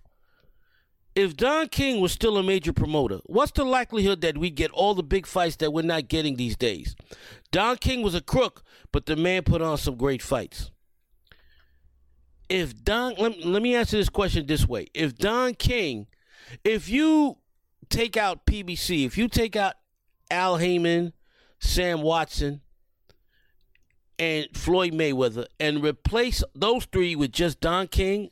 if 1.20 1.36
Don 1.36 1.68
King 1.68 2.00
was 2.00 2.14
still 2.14 2.38
a 2.38 2.44
major 2.44 2.72
promoter, 2.72 3.20
what's 3.26 3.52
the 3.52 3.66
likelihood 3.66 4.22
that 4.22 4.38
we 4.38 4.50
get 4.50 4.72
all 4.72 4.96
the 4.96 5.04
big 5.04 5.26
fights 5.26 5.58
that 5.58 5.74
we're 5.74 5.82
not 5.82 6.08
getting 6.08 6.38
these 6.38 6.56
days? 6.56 6.96
Don 7.52 7.76
King 7.76 8.02
was 8.02 8.16
a 8.16 8.22
crook, 8.22 8.64
but 8.94 9.06
the 9.06 9.18
man 9.18 9.44
put 9.44 9.62
on 9.62 9.78
some 9.78 9.98
great 9.98 10.22
fights. 10.22 10.72
If 12.48 12.86
Don, 12.86 13.16
let, 13.18 13.46
let 13.46 13.62
me 13.62 13.76
answer 13.76 13.98
this 13.98 14.08
question 14.08 14.46
this 14.46 14.66
way. 14.66 14.88
If 14.94 15.18
Don 15.18 15.56
King, 15.56 16.08
if 16.64 16.88
you 16.88 17.38
take 17.90 18.16
out 18.16 18.46
PBC, 18.46 19.06
if 19.06 19.18
you 19.18 19.28
take 19.28 19.58
out 19.58 19.74
Al 20.32 20.56
Haymon, 20.56 21.12
Sam 21.60 22.02
Watson, 22.02 22.62
and 24.18 24.48
Floyd 24.54 24.94
Mayweather 24.94 25.48
and 25.60 25.84
replace 25.84 26.46
those 26.56 26.86
three 26.86 27.14
with 27.14 27.34
just 27.34 27.60
Don 27.60 27.88
King, 27.88 28.30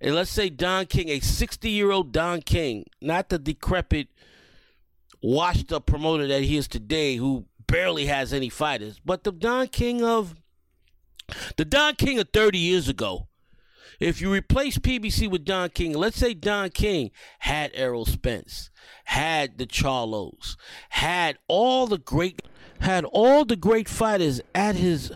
and 0.00 0.14
let's 0.14 0.30
say 0.30 0.48
Don 0.48 0.86
King, 0.86 1.08
a 1.08 1.20
60 1.20 1.70
year 1.70 1.90
old 1.90 2.12
Don 2.12 2.40
King, 2.42 2.86
not 3.00 3.28
the 3.28 3.38
decrepit, 3.38 4.08
washed 5.22 5.72
up 5.72 5.86
promoter 5.86 6.26
that 6.26 6.42
he 6.42 6.56
is 6.56 6.68
today, 6.68 7.16
who 7.16 7.46
barely 7.66 8.06
has 8.06 8.32
any 8.32 8.48
fighters, 8.48 9.00
but 9.04 9.24
the 9.24 9.32
Don 9.32 9.68
King 9.68 10.04
of 10.04 10.34
the 11.56 11.64
Don 11.64 11.94
King 11.96 12.18
of 12.18 12.28
30 12.32 12.58
years 12.58 12.88
ago. 12.88 13.28
If 14.00 14.20
you 14.20 14.32
replace 14.32 14.78
PBC 14.78 15.28
with 15.28 15.44
Don 15.44 15.70
King, 15.70 15.92
let's 15.92 16.16
say 16.16 16.32
Don 16.32 16.70
King 16.70 17.10
had 17.40 17.72
Errol 17.74 18.06
Spence, 18.06 18.70
had 19.04 19.58
the 19.58 19.66
Charlos, 19.66 20.56
had 20.90 21.38
all 21.48 21.88
the 21.88 21.98
great 21.98 22.42
had 22.80 23.04
all 23.06 23.44
the 23.44 23.56
great 23.56 23.88
fighters 23.88 24.40
at 24.54 24.76
his 24.76 25.10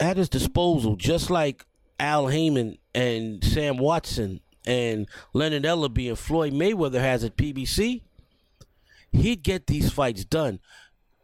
at 0.00 0.16
his 0.16 0.30
disposal, 0.30 0.96
just 0.96 1.28
like 1.28 1.66
Al 1.98 2.28
Haymon 2.28 2.78
and 2.94 3.42
Sam 3.42 3.78
Watson 3.78 4.40
and 4.66 5.06
Leonard 5.32 5.64
Ellerbe 5.64 6.08
and 6.08 6.18
Floyd 6.18 6.52
Mayweather 6.52 7.00
has 7.00 7.24
at 7.24 7.36
PBC, 7.36 8.02
he'd 9.12 9.42
get 9.42 9.66
these 9.66 9.90
fights 9.90 10.24
done. 10.24 10.60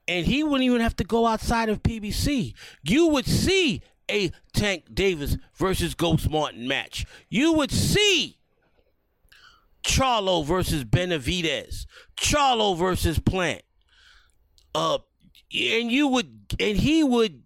And 0.09 0.27
he 0.27 0.43
wouldn't 0.43 0.63
even 0.63 0.81
have 0.81 0.97
to 0.97 1.05
go 1.05 1.27
outside 1.27 1.69
of 1.69 1.83
PBC. 1.83 2.55
You 2.83 3.07
would 3.09 3.27
see 3.27 3.83
a 4.11 4.31
Tank 4.53 4.85
Davis 4.93 5.37
versus 5.55 5.95
Ghost 5.95 6.29
Martin 6.29 6.67
match. 6.67 7.07
You 7.29 7.53
would 7.55 7.71
see 7.71 8.39
Charlo 9.85 10.45
versus 10.45 10.85
Benavidez, 10.85 11.87
Charlo 12.17 12.77
versus 12.77 13.19
Plant. 13.19 13.63
Uh, 14.75 14.99
and 15.55 15.91
you 15.93 16.09
would, 16.09 16.55
and 16.59 16.77
he 16.79 17.05
would 17.05 17.43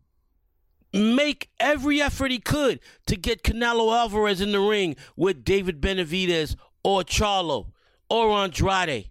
make 0.96 1.50
every 1.60 2.00
effort 2.00 2.30
he 2.30 2.38
could 2.38 2.80
to 3.06 3.16
get 3.16 3.42
Canelo 3.42 3.96
Alvarez 3.96 4.40
in 4.40 4.52
the 4.52 4.60
ring 4.60 4.96
with 5.16 5.44
David 5.44 5.80
Benavidez 5.80 6.56
or 6.82 7.02
Charlo 7.02 7.72
or 8.08 8.30
Andrade. 8.30 9.10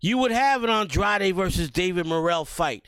You 0.00 0.18
would 0.18 0.30
have 0.30 0.62
an 0.62 0.70
Andrade 0.70 1.34
versus 1.34 1.70
David 1.70 2.06
Morrell 2.06 2.44
fight. 2.44 2.86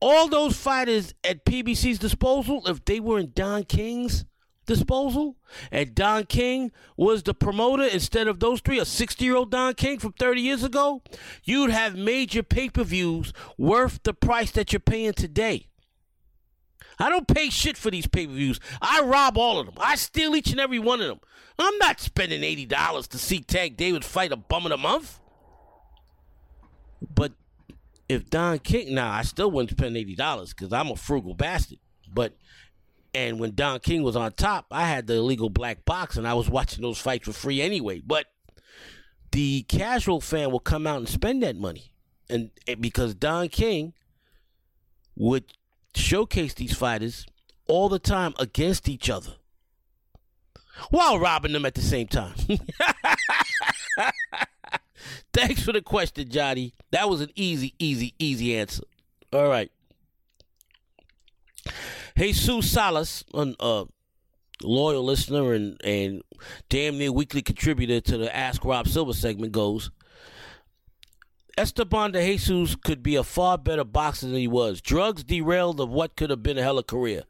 All 0.00 0.28
those 0.28 0.56
fighters 0.56 1.14
at 1.24 1.44
PBC's 1.44 1.98
disposal, 1.98 2.62
if 2.66 2.84
they 2.84 3.00
were 3.00 3.18
in 3.18 3.32
Don 3.34 3.64
King's 3.64 4.24
disposal, 4.66 5.36
and 5.72 5.94
Don 5.94 6.24
King 6.24 6.70
was 6.96 7.22
the 7.22 7.34
promoter 7.34 7.84
instead 7.84 8.28
of 8.28 8.38
those 8.38 8.60
three, 8.60 8.78
a 8.78 8.84
60 8.84 9.24
year 9.24 9.34
old 9.34 9.50
Don 9.50 9.74
King 9.74 9.98
from 9.98 10.12
30 10.12 10.40
years 10.40 10.62
ago, 10.62 11.02
you'd 11.42 11.70
have 11.70 11.96
major 11.96 12.42
pay 12.42 12.68
per 12.68 12.84
views 12.84 13.32
worth 13.56 14.00
the 14.04 14.14
price 14.14 14.52
that 14.52 14.72
you're 14.72 14.80
paying 14.80 15.14
today. 15.14 15.66
I 16.98 17.10
don't 17.10 17.28
pay 17.28 17.50
shit 17.50 17.76
for 17.76 17.90
these 17.90 18.06
pay 18.06 18.26
per 18.26 18.32
views. 18.32 18.60
I 18.80 19.02
rob 19.02 19.38
all 19.38 19.60
of 19.60 19.66
them. 19.66 19.76
I 19.78 19.94
steal 19.96 20.34
each 20.34 20.50
and 20.50 20.60
every 20.60 20.78
one 20.78 21.00
of 21.00 21.08
them. 21.08 21.20
I'm 21.58 21.76
not 21.78 22.00
spending 22.00 22.44
eighty 22.44 22.66
dollars 22.66 23.08
to 23.08 23.18
see 23.18 23.40
Tank 23.40 23.76
David 23.76 24.04
fight 24.04 24.32
a 24.32 24.36
bum 24.36 24.66
of 24.66 24.70
the 24.70 24.76
month. 24.76 25.20
But 27.14 27.32
if 28.08 28.28
Don 28.30 28.58
King, 28.58 28.94
now 28.94 29.10
I 29.10 29.22
still 29.22 29.50
wouldn't 29.50 29.78
spend 29.78 29.96
eighty 29.96 30.14
dollars 30.14 30.54
because 30.54 30.72
I'm 30.72 30.90
a 30.90 30.96
frugal 30.96 31.34
bastard. 31.34 31.78
But 32.12 32.36
and 33.14 33.40
when 33.40 33.54
Don 33.54 33.80
King 33.80 34.02
was 34.02 34.16
on 34.16 34.32
top, 34.32 34.66
I 34.70 34.86
had 34.88 35.06
the 35.06 35.14
illegal 35.14 35.50
black 35.50 35.84
box 35.84 36.16
and 36.16 36.26
I 36.26 36.34
was 36.34 36.48
watching 36.48 36.82
those 36.82 36.98
fights 36.98 37.26
for 37.26 37.32
free 37.32 37.60
anyway. 37.60 38.00
But 38.04 38.26
the 39.32 39.62
casual 39.62 40.20
fan 40.20 40.50
will 40.50 40.60
come 40.60 40.86
out 40.86 40.98
and 40.98 41.08
spend 41.08 41.42
that 41.42 41.56
money, 41.56 41.92
and, 42.30 42.50
and 42.66 42.80
because 42.80 43.14
Don 43.14 43.48
King 43.48 43.92
would 45.16 45.44
showcase 45.94 46.54
these 46.54 46.74
fighters 46.74 47.26
all 47.66 47.88
the 47.88 47.98
time 47.98 48.34
against 48.38 48.88
each 48.88 49.10
other 49.10 49.32
while 50.90 51.18
robbing 51.18 51.52
them 51.52 51.66
at 51.66 51.74
the 51.74 51.82
same 51.82 52.06
time. 52.06 52.34
Thanks 55.32 55.62
for 55.62 55.72
the 55.72 55.82
question, 55.82 56.28
Johnny. 56.28 56.74
That 56.90 57.08
was 57.08 57.20
an 57.20 57.30
easy, 57.34 57.74
easy, 57.78 58.14
easy 58.18 58.56
answer. 58.56 58.84
All 59.32 59.48
right. 59.48 59.70
Jesus 62.16 62.70
Salas, 62.70 63.24
a 63.34 63.54
uh, 63.60 63.84
loyal 64.62 65.04
listener 65.04 65.52
and, 65.52 65.80
and 65.84 66.22
damn 66.68 66.98
near 66.98 67.12
weekly 67.12 67.42
contributor 67.42 68.00
to 68.00 68.18
the 68.18 68.34
Ask 68.34 68.64
Rob 68.64 68.88
Silver 68.88 69.12
segment, 69.12 69.52
goes 69.52 69.90
Esteban 71.58 72.12
de 72.12 72.24
Jesus 72.24 72.76
could 72.76 73.02
be 73.02 73.16
a 73.16 73.24
far 73.24 73.58
better 73.58 73.82
boxer 73.82 74.26
than 74.26 74.36
he 74.36 74.46
was. 74.46 74.80
Drugs 74.80 75.24
derailed 75.24 75.80
of 75.80 75.88
what 75.88 76.14
could 76.14 76.30
have 76.30 76.42
been 76.42 76.56
a 76.56 76.62
hell 76.62 76.78
of 76.78 76.82
a 76.82 76.84
career. 76.84 77.24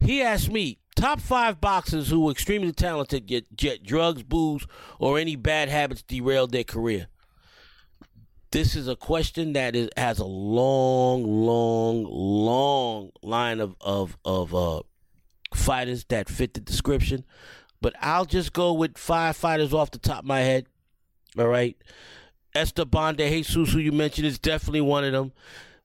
He 0.00 0.22
asked 0.22 0.50
me, 0.50 0.78
top 0.96 1.20
five 1.20 1.60
boxers 1.60 2.08
who 2.08 2.20
were 2.20 2.32
extremely 2.32 2.72
talented 2.72 3.30
yet, 3.30 3.44
yet 3.60 3.82
drugs, 3.82 4.22
booze, 4.22 4.66
or 4.98 5.18
any 5.18 5.36
bad 5.36 5.68
habits 5.68 6.02
derailed 6.02 6.50
their 6.50 6.64
career. 6.64 7.08
This 8.52 8.74
is 8.74 8.88
a 8.88 8.96
question 8.96 9.52
that 9.52 9.76
is, 9.76 9.90
has 9.98 10.18
a 10.18 10.24
long, 10.24 11.24
long, 11.24 12.06
long 12.08 13.10
line 13.22 13.60
of 13.60 13.76
of 13.82 14.16
of 14.24 14.54
uh, 14.54 14.80
fighters 15.54 16.04
that 16.04 16.30
fit 16.30 16.54
the 16.54 16.60
description. 16.60 17.26
But 17.82 17.94
I'll 18.00 18.24
just 18.24 18.54
go 18.54 18.72
with 18.72 18.96
five 18.96 19.36
fighters 19.36 19.74
off 19.74 19.90
the 19.90 19.98
top 19.98 20.20
of 20.20 20.24
my 20.24 20.40
head. 20.40 20.64
All 21.38 21.46
right. 21.46 21.76
Esteban 22.58 23.16
de 23.16 23.28
Jesus, 23.28 23.72
who 23.72 23.78
you 23.78 23.92
mentioned, 23.92 24.26
is 24.26 24.38
definitely 24.38 24.80
one 24.80 25.04
of 25.04 25.12
them. 25.12 25.32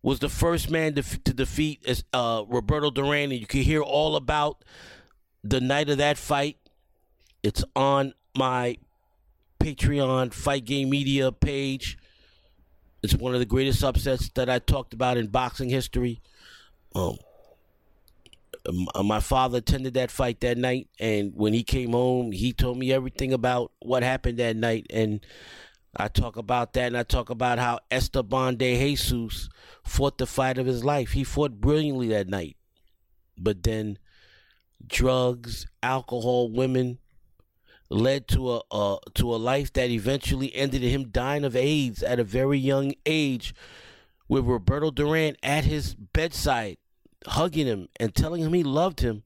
Was 0.01 0.19
the 0.19 0.29
first 0.29 0.69
man 0.69 0.95
to, 0.95 1.01
to 1.01 1.33
defeat 1.33 2.03
uh, 2.11 2.43
Roberto 2.47 2.91
Duran, 2.91 3.31
and 3.31 3.39
you 3.39 3.47
can 3.47 3.61
hear 3.61 3.81
all 3.81 4.17
about 4.17 4.65
the 5.43 5.61
night 5.61 5.89
of 5.89 5.97
that 5.99 6.17
fight. 6.17 6.57
It's 7.41 7.63
on 7.75 8.13
my 8.35 8.77
Patreon 9.59 10.33
Fight 10.33 10.65
Game 10.65 10.89
Media 10.89 11.31
page. 11.31 11.97
It's 13.01 13.15
one 13.15 13.33
of 13.33 13.39
the 13.39 13.45
greatest 13.45 13.83
upsets 13.83 14.29
that 14.35 14.49
I 14.49 14.59
talked 14.59 14.93
about 14.93 15.17
in 15.17 15.27
boxing 15.27 15.69
history. 15.69 16.21
Um, 16.95 17.17
my 19.03 19.19
father 19.19 19.57
attended 19.59 19.93
that 19.93 20.11
fight 20.11 20.39
that 20.41 20.57
night, 20.57 20.87
and 20.99 21.33
when 21.35 21.53
he 21.53 21.63
came 21.63 21.91
home, 21.91 22.31
he 22.31 22.53
told 22.53 22.77
me 22.77 22.91
everything 22.91 23.33
about 23.33 23.71
what 23.79 24.03
happened 24.03 24.39
that 24.39 24.55
night, 24.55 24.87
and 24.89 25.25
I 25.95 26.07
talk 26.07 26.37
about 26.37 26.73
that 26.73 26.87
and 26.87 26.97
I 26.97 27.03
talk 27.03 27.29
about 27.29 27.59
how 27.59 27.79
Esteban 27.91 28.55
de 28.55 28.77
Jesus 28.77 29.49
fought 29.83 30.17
the 30.17 30.25
fight 30.25 30.57
of 30.57 30.65
his 30.65 30.83
life. 30.83 31.11
He 31.11 31.23
fought 31.23 31.61
brilliantly 31.61 32.07
that 32.09 32.27
night. 32.27 32.57
But 33.37 33.63
then 33.63 33.99
drugs, 34.85 35.67
alcohol, 35.83 36.49
women 36.49 36.97
led 37.89 38.27
to 38.29 38.61
a, 38.71 38.97
to 39.13 39.35
a 39.35 39.37
life 39.37 39.71
that 39.73 39.91
eventually 39.91 40.53
ended 40.55 40.83
in 40.83 40.89
him 40.89 41.09
dying 41.09 41.43
of 41.43 41.55
AIDS 41.55 42.01
at 42.01 42.19
a 42.19 42.23
very 42.23 42.57
young 42.57 42.93
age 43.05 43.53
with 44.27 44.45
Roberto 44.45 44.89
Duran 44.89 45.35
at 45.43 45.65
his 45.65 45.93
bedside 45.93 46.77
hugging 47.27 47.67
him 47.67 47.87
and 47.99 48.15
telling 48.15 48.41
him 48.41 48.53
he 48.53 48.63
loved 48.63 49.01
him 49.01 49.23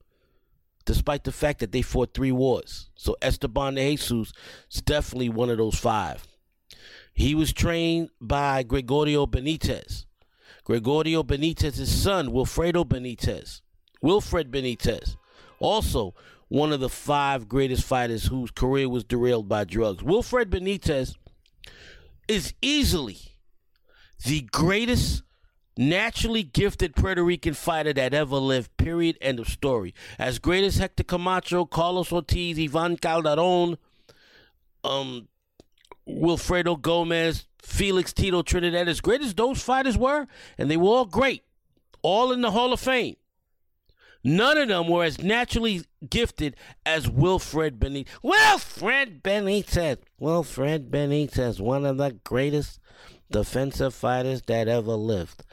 despite 0.84 1.24
the 1.24 1.32
fact 1.32 1.60
that 1.60 1.72
they 1.72 1.82
fought 1.82 2.14
three 2.14 2.32
wars. 2.32 2.90
So 2.94 3.16
Esteban 3.22 3.74
de 3.74 3.96
Jesus 3.96 4.32
is 4.70 4.82
definitely 4.82 5.30
one 5.30 5.50
of 5.50 5.58
those 5.58 5.78
five. 5.78 6.27
He 7.18 7.34
was 7.34 7.52
trained 7.52 8.10
by 8.20 8.62
Gregorio 8.62 9.26
Benitez. 9.26 10.06
Gregorio 10.62 11.24
Benitez's 11.24 11.90
son, 11.90 12.28
Wilfredo 12.28 12.84
Benitez, 12.84 13.60
Wilfred 14.00 14.52
Benitez, 14.52 15.16
also 15.58 16.14
one 16.46 16.72
of 16.72 16.78
the 16.78 16.88
five 16.88 17.48
greatest 17.48 17.82
fighters 17.82 18.26
whose 18.26 18.52
career 18.52 18.88
was 18.88 19.02
derailed 19.02 19.48
by 19.48 19.64
drugs. 19.64 20.00
Wilfred 20.00 20.48
Benitez 20.48 21.16
is 22.28 22.54
easily 22.62 23.18
the 24.24 24.42
greatest 24.52 25.24
naturally 25.76 26.44
gifted 26.44 26.94
Puerto 26.94 27.24
Rican 27.24 27.54
fighter 27.54 27.92
that 27.94 28.14
ever 28.14 28.36
lived, 28.36 28.76
period, 28.76 29.18
end 29.20 29.40
of 29.40 29.48
story. 29.48 29.92
As 30.20 30.38
great 30.38 30.62
as 30.62 30.76
Hector 30.76 31.02
Camacho, 31.02 31.64
Carlos 31.64 32.12
Ortiz, 32.12 32.60
Ivan 32.60 32.96
Calderon, 32.96 33.76
um, 34.84 35.26
Wilfredo 36.08 36.80
Gomez, 36.80 37.46
Felix 37.62 38.12
Tito 38.12 38.42
Trinidad, 38.42 38.88
as 38.88 39.00
great 39.00 39.20
as 39.20 39.34
those 39.34 39.62
fighters 39.62 39.98
were, 39.98 40.26
and 40.56 40.70
they 40.70 40.76
were 40.76 40.88
all 40.88 41.04
great, 41.04 41.44
all 42.02 42.32
in 42.32 42.40
the 42.40 42.50
Hall 42.50 42.72
of 42.72 42.80
Fame. 42.80 43.16
None 44.24 44.58
of 44.58 44.68
them 44.68 44.88
were 44.88 45.04
as 45.04 45.22
naturally 45.22 45.84
gifted 46.08 46.56
as 46.84 47.08
Wilfred 47.08 47.78
Benitez. 47.78 48.08
Wilfred 48.22 49.22
Benitez. 49.22 49.98
Wilfred 50.18 50.90
Benitez, 50.90 51.60
one 51.60 51.84
of 51.84 51.98
the 51.98 52.18
greatest 52.24 52.80
defensive 53.30 53.94
fighters 53.94 54.42
that 54.42 54.66
ever 54.66 54.94
lived. 54.94 55.44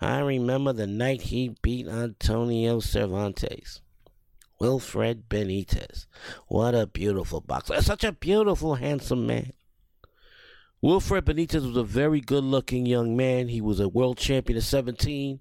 I 0.00 0.20
remember 0.20 0.72
the 0.72 0.86
night 0.86 1.22
he 1.22 1.56
beat 1.62 1.88
Antonio 1.88 2.80
Cervantes. 2.80 3.80
Wilfred 4.60 5.28
Benitez. 5.28 6.06
What 6.46 6.74
a 6.74 6.86
beautiful 6.86 7.40
boxer. 7.40 7.82
Such 7.82 8.04
a 8.04 8.12
beautiful, 8.12 8.76
handsome 8.76 9.26
man. 9.26 9.52
Wilfred 10.82 11.24
Benitez 11.24 11.66
was 11.66 11.76
a 11.76 11.84
very 11.84 12.20
good 12.20 12.44
looking 12.44 12.84
young 12.84 13.16
man. 13.16 13.48
He 13.48 13.60
was 13.60 13.80
a 13.80 13.88
world 13.88 14.18
champion 14.18 14.56
at 14.56 14.64
17. 14.64 15.40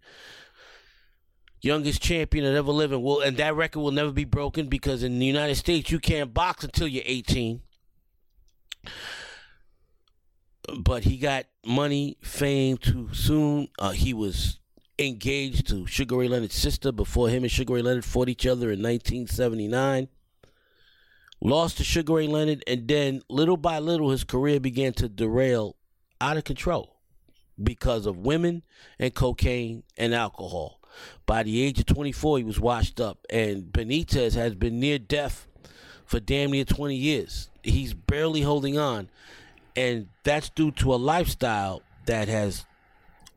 Youngest 1.62 2.02
champion 2.02 2.46
that 2.46 2.56
ever 2.56 2.72
lived. 2.72 2.94
And, 2.94 3.06
and 3.24 3.38
that 3.38 3.56
record 3.56 3.82
will 3.82 3.92
never 3.92 4.12
be 4.12 4.26
broken 4.26 4.68
because 4.68 5.04
in 5.04 5.20
the 5.20 5.26
United 5.26 5.56
States, 5.56 5.92
you 5.92 6.00
can't 6.00 6.34
box 6.34 6.64
until 6.64 6.88
you're 6.88 7.04
18 7.06 7.62
but 10.80 11.04
he 11.04 11.18
got 11.18 11.46
money, 11.66 12.18
fame 12.22 12.78
too 12.78 13.10
soon. 13.14 13.68
Uh, 13.80 13.92
he 13.92 14.14
was 14.14 14.60
engaged 15.00 15.68
to 15.68 15.86
Sugar 15.88 16.18
Ray 16.18 16.28
Leonard's 16.28 16.56
sister 16.56 16.92
before 16.92 17.30
him 17.30 17.44
and 17.44 17.52
Sugar 17.52 17.74
Ray 17.74 17.82
Leonard 17.82 18.06
fought 18.06 18.30
each 18.30 18.46
other 18.46 18.72
in 18.72 18.82
1979. 18.82 20.08
Lost 21.42 21.78
to 21.78 21.84
Sugar 21.84 22.14
Ray 22.14 22.28
Leonard, 22.28 22.64
and 22.68 22.88
then 22.88 23.24
little 23.30 23.58
by 23.58 23.80
little, 23.80 24.12
his 24.12 24.24
career 24.24 24.60
began 24.60 24.94
to 24.94 25.10
derail 25.10 25.76
out 26.20 26.38
of 26.38 26.44
control 26.44 26.96
because 27.62 28.06
of 28.06 28.18
women 28.18 28.64
and 29.00 29.14
cocaine 29.14 29.84
and 29.98 30.14
alcohol. 30.14 30.80
By 31.26 31.44
the 31.44 31.64
age 31.64 31.80
of 31.80 31.88
24, 31.88 32.40
he 32.40 32.44
was 32.44 32.60
washed 32.60 33.02
up, 33.02 33.26
and 33.30 33.64
Benitez 33.64 34.36
has 34.36 34.56
been 34.56 34.80
near 34.80 35.00
death 35.00 35.48
for 36.06 36.20
damn 36.20 36.52
near 36.52 36.66
20 36.66 36.96
years. 36.96 37.50
He's 37.64 37.94
barely 37.94 38.42
holding 38.42 38.78
on 38.78 39.10
and 39.76 40.08
that's 40.24 40.50
due 40.50 40.72
to 40.72 40.94
a 40.94 40.96
lifestyle 40.96 41.82
that 42.06 42.28
has 42.28 42.66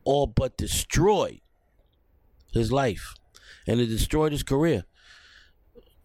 all 0.03 0.27
but 0.27 0.57
destroyed 0.57 1.39
his 2.51 2.71
life 2.71 3.15
and 3.67 3.79
it 3.79 3.87
destroyed 3.87 4.31
his 4.31 4.43
career. 4.43 4.85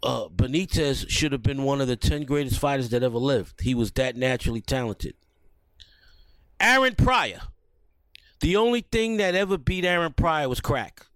Uh, 0.02 0.28
Benitez 0.28 1.08
should 1.10 1.32
have 1.32 1.42
been 1.42 1.62
one 1.62 1.80
of 1.80 1.88
the 1.88 1.96
10 1.96 2.24
greatest 2.24 2.58
fighters 2.58 2.88
that 2.90 3.02
ever 3.02 3.18
lived. 3.18 3.60
He 3.60 3.74
was 3.74 3.92
that 3.92 4.16
naturally 4.16 4.62
talented. 4.62 5.14
Aaron 6.58 6.94
Pryor. 6.94 7.40
The 8.40 8.56
only 8.56 8.80
thing 8.80 9.18
that 9.18 9.34
ever 9.34 9.58
beat 9.58 9.84
Aaron 9.84 10.14
Pryor 10.14 10.48
was 10.48 10.60
crack. 10.60 11.06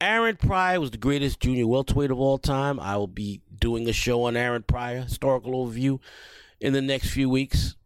Aaron 0.00 0.36
Pryor 0.36 0.80
was 0.80 0.90
the 0.90 0.96
greatest 0.96 1.40
junior 1.40 1.66
welterweight 1.66 2.10
of 2.10 2.18
all 2.18 2.38
time. 2.38 2.80
I 2.80 2.96
will 2.96 3.06
be 3.06 3.42
doing 3.58 3.86
a 3.88 3.92
show 3.92 4.24
on 4.24 4.36
Aaron 4.36 4.62
Pryor, 4.62 5.02
historical 5.02 5.52
overview, 5.52 6.00
in 6.58 6.72
the 6.72 6.80
next 6.80 7.10
few 7.10 7.28
weeks. 7.28 7.76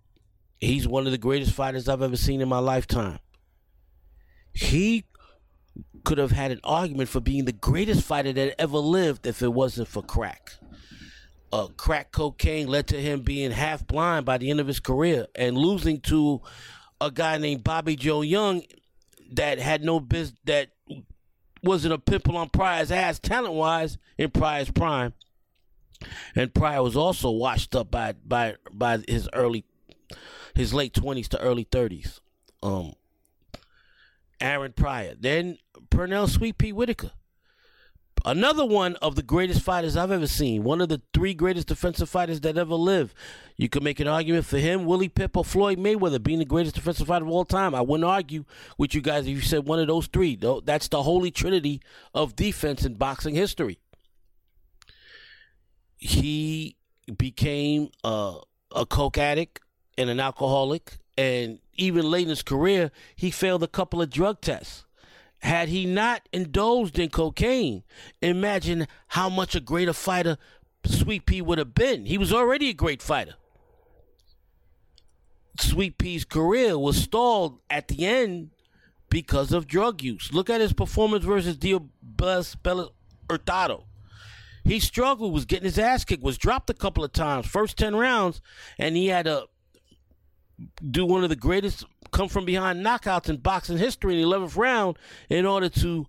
He's 0.61 0.87
one 0.87 1.07
of 1.07 1.13
the 1.13 1.19
greatest 1.19 1.53
fighters 1.53 1.89
I've 1.89 2.03
ever 2.03 2.17
seen 2.17 2.41
in 2.41 2.49
my 2.49 2.61
lifetime. 2.61 3.19
He 4.53 5.05
could 6.05 6.19
have 6.19 6.31
had 6.31 6.51
an 6.51 6.61
argument 6.63 7.09
for 7.09 7.21
being 7.21 7.45
the 7.45 7.53
greatest 7.53 8.03
fighter 8.03 8.33
that 8.33 8.61
ever 8.61 8.79
lived 8.79 9.27
if 9.27 9.43
it 9.43 9.53
wasn't 9.53 9.89
for 9.89 10.03
crack. 10.03 10.53
Uh, 11.53 11.69
crack 11.77 12.13
cocaine 12.13 12.67
led 12.67 12.87
to 12.89 13.01
him 13.01 13.21
being 13.21 13.51
half 13.51 13.87
blind 13.87 14.27
by 14.27 14.37
the 14.39 14.51
end 14.51 14.61
of 14.61 14.67
his 14.67 14.81
career 14.81 15.27
and 15.35 15.57
losing 15.57 16.01
to 16.01 16.41
a 17.01 17.11
guy 17.11 17.39
named 17.39 17.63
Bobby 17.63 17.97
Joe 17.97 18.23
Young 18.23 18.63
that 19.33 19.59
had 19.59 19.85
no 19.85 20.01
business, 20.01 20.39
that 20.45 20.71
wasn't 21.63 21.95
a 21.95 21.99
pimple 21.99 22.37
on 22.37 22.49
Pryor's 22.49 22.91
ass 22.91 23.19
talent 23.19 23.55
wise 23.55 23.99
in 24.19 24.31
Pryor's 24.31 24.71
prime. 24.71 25.13
And 26.35 26.53
Pryor 26.53 26.83
was 26.83 26.97
also 26.97 27.31
washed 27.31 27.75
up 27.75 27.91
by 27.91 28.15
by 28.27 28.57
by 28.73 28.99
his 29.09 29.29
early 29.33 29.65
his 30.55 30.75
late 30.75 30.93
twenties 30.93 31.29
to 31.29 31.41
early 31.41 31.67
thirties. 31.71 32.21
Um, 32.63 32.95
Aaron 34.45 34.73
Pryor, 34.73 35.15
then 35.19 35.57
Pernell 35.91 36.29
Sweet 36.29 36.59
Pea 36.59 36.73
Whitaker. 36.73 37.13
Another 38.27 38.65
one 38.65 38.97
of 38.97 39.17
the 39.17 39.23
greatest 39.23 39.61
fighters 39.61 39.97
I've 39.97 40.11
ever 40.11 40.27
seen. 40.27 40.65
One 40.65 40.81
of 40.81 40.89
the 40.89 41.03
three 41.13 41.35
greatest 41.35 41.67
defensive 41.67 42.09
fighters 42.09 42.41
that 42.41 42.57
ever 42.57 42.75
lived. 42.75 43.15
You 43.57 43.69
can 43.69 43.83
make 43.83 44.01
an 44.01 44.09
argument 44.09 44.47
for 44.47 44.59
him, 44.59 44.87
Willie 44.87 45.09
Pep, 45.09 45.37
or 45.37 45.45
Floyd 45.45 45.79
Mayweather 45.79 46.23
being 46.23 46.39
the 46.39 46.45
greatest 46.45 46.75
defensive 46.75 47.07
fighter 47.07 47.25
of 47.25 47.31
all 47.31 47.45
time. 47.45 47.75
I 47.75 47.81
wouldn't 47.81 48.09
argue 48.09 48.45
with 48.79 48.95
you 48.95 49.01
guys 49.01 49.27
if 49.27 49.31
you 49.31 49.41
said 49.41 49.67
one 49.67 49.79
of 49.79 49.89
those 49.89 50.07
three. 50.07 50.39
That's 50.65 50.89
the 50.89 51.03
holy 51.03 51.31
trinity 51.31 51.81
of 52.15 52.37
defense 52.37 52.85
in 52.85 52.95
boxing 52.95 53.35
history. 53.35 53.79
He 55.97 56.77
became 57.17 57.91
a, 58.05 58.41
a 58.75 58.87
coke 58.87 59.19
addict, 59.19 59.61
and 59.97 60.11
an 60.11 60.21
alcoholic, 60.21 60.99
and 61.17 61.59
even 61.77 62.11
late 62.11 62.25
in 62.25 62.29
his 62.31 62.43
career, 62.43 62.91
he 63.17 63.31
failed 63.31 63.63
a 63.63 63.69
couple 63.69 64.03
of 64.03 64.11
drug 64.11 64.41
tests. 64.41 64.85
Had 65.41 65.69
he 65.69 65.85
not 65.85 66.29
indulged 66.33 66.99
in 66.99 67.11
cocaine, 67.11 67.83
imagine 68.23 68.87
how 69.09 69.29
much 69.29 69.55
a 69.55 69.61
greater 69.61 69.93
fighter 69.93 70.39
Sweet 70.87 71.27
Pea 71.27 71.43
would 71.43 71.59
have 71.59 71.75
been. 71.75 72.07
He 72.07 72.19
was 72.19 72.33
already 72.33 72.69
a 72.69 72.75
great 72.75 73.03
fighter. 73.03 73.35
Sweet 75.59 75.99
Pea's 75.99 76.25
career 76.25 76.79
was 76.79 76.97
stalled 76.97 77.61
at 77.71 77.89
the 77.89 78.07
end 78.07 78.51
because 79.09 79.53
of 79.53 79.67
drug 79.67 80.03
use. 80.03 80.33
Look 80.33 80.51
at 80.51 80.61
his 80.61 80.73
performance 80.73 81.25
versus 81.25 81.57
Dio 81.57 81.89
Blas 82.03 82.57
Hurtado. 83.31 83.85
He 84.65 84.81
struggled, 84.81 85.33
was 85.33 85.45
getting 85.45 85.67
his 85.67 85.79
ass 85.79 86.05
kicked, 86.05 86.23
was 86.23 86.39
dropped 86.39 86.71
a 86.71 86.75
couple 86.75 87.05
of 87.05 87.13
times, 87.13 87.47
first 87.47 87.77
10 87.77 87.95
rounds, 87.95 88.41
and 88.79 88.97
he 88.97 89.09
had 89.09 89.27
a 89.27 89.45
do 90.91 91.05
one 91.05 91.23
of 91.23 91.31
the 91.31 91.37
greatest 91.37 91.85
come 92.13 92.29
from 92.29 92.45
behind 92.45 92.85
knockouts 92.85 93.29
in 93.29 93.39
boxing 93.39 93.77
history 93.79 94.15
in 94.15 94.29
the 94.29 94.37
11th 94.37 94.57
round 94.57 94.97
in 95.29 95.45
order 95.45 95.69
to 95.69 96.07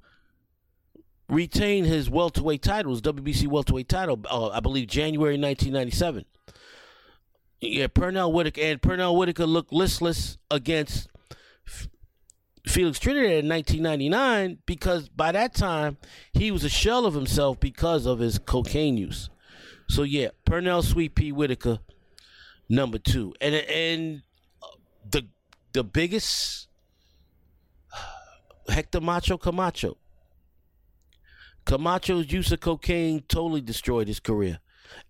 retain 1.27 1.85
his 1.85 2.09
welterweight 2.09 2.61
titles, 2.61 3.01
WBC 3.01 3.47
welterweight 3.47 3.89
title, 3.89 4.19
uh, 4.29 4.49
I 4.49 4.59
believe 4.59 4.87
January 4.87 5.33
1997. 5.33 6.25
Yeah, 7.61 7.87
Pernell 7.87 8.31
Whitaker 8.31 8.61
and 8.61 8.81
Pernell 8.81 9.17
Whitaker 9.17 9.45
looked 9.45 9.73
listless 9.73 10.37
against 10.51 11.09
F- 11.67 11.87
Felix 12.67 12.99
Trinidad 12.99 13.43
in 13.43 13.49
1999 13.49 14.59
because 14.65 15.09
by 15.09 15.31
that 15.31 15.55
time 15.55 15.97
he 16.33 16.51
was 16.51 16.63
a 16.63 16.69
shell 16.69 17.05
of 17.05 17.15
himself 17.15 17.59
because 17.59 18.05
of 18.05 18.19
his 18.19 18.37
cocaine 18.37 18.97
use. 18.97 19.29
So 19.87 20.03
yeah, 20.03 20.29
Pernell 20.45 20.83
Sweet 20.83 21.15
Pea 21.15 21.31
Whitaker, 21.31 21.79
number 22.69 22.99
two, 22.99 23.33
and 23.41 23.55
and 23.55 24.21
the 25.09 25.27
the 25.73 25.83
biggest 25.83 26.67
Hector 28.69 29.01
Macho 29.01 29.37
Camacho. 29.37 29.97
Camacho's 31.65 32.31
use 32.31 32.51
of 32.51 32.59
cocaine 32.59 33.23
totally 33.27 33.61
destroyed 33.61 34.07
his 34.07 34.19
career. 34.19 34.59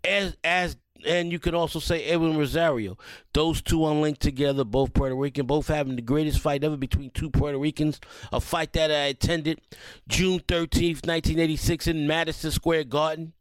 As 0.04 0.38
as 0.44 0.78
and 1.06 1.32
you 1.32 1.40
can 1.40 1.54
also 1.54 1.80
say 1.80 2.06
Edwin 2.06 2.38
Rosario. 2.38 2.98
Those 3.34 3.62
two 3.62 3.86
unlinked 3.86 4.22
together, 4.22 4.64
both 4.64 4.94
Puerto 4.94 5.16
Rican, 5.16 5.46
both 5.46 5.68
having 5.68 5.96
the 5.96 6.02
greatest 6.02 6.40
fight 6.40 6.64
ever 6.64 6.78
between 6.78 7.12
two 7.12 7.30
Puerto 7.30 7.60
Ricans. 7.60 8.00
A 8.32 8.40
fight 8.40 8.74
that 8.74 8.90
I 8.90 9.06
attended 9.08 9.62
June 10.08 10.40
13th, 10.40 11.06
1986 11.06 11.88
in 11.88 12.08
Madison 12.08 12.50
Square 12.52 12.86
Garden 12.86 13.34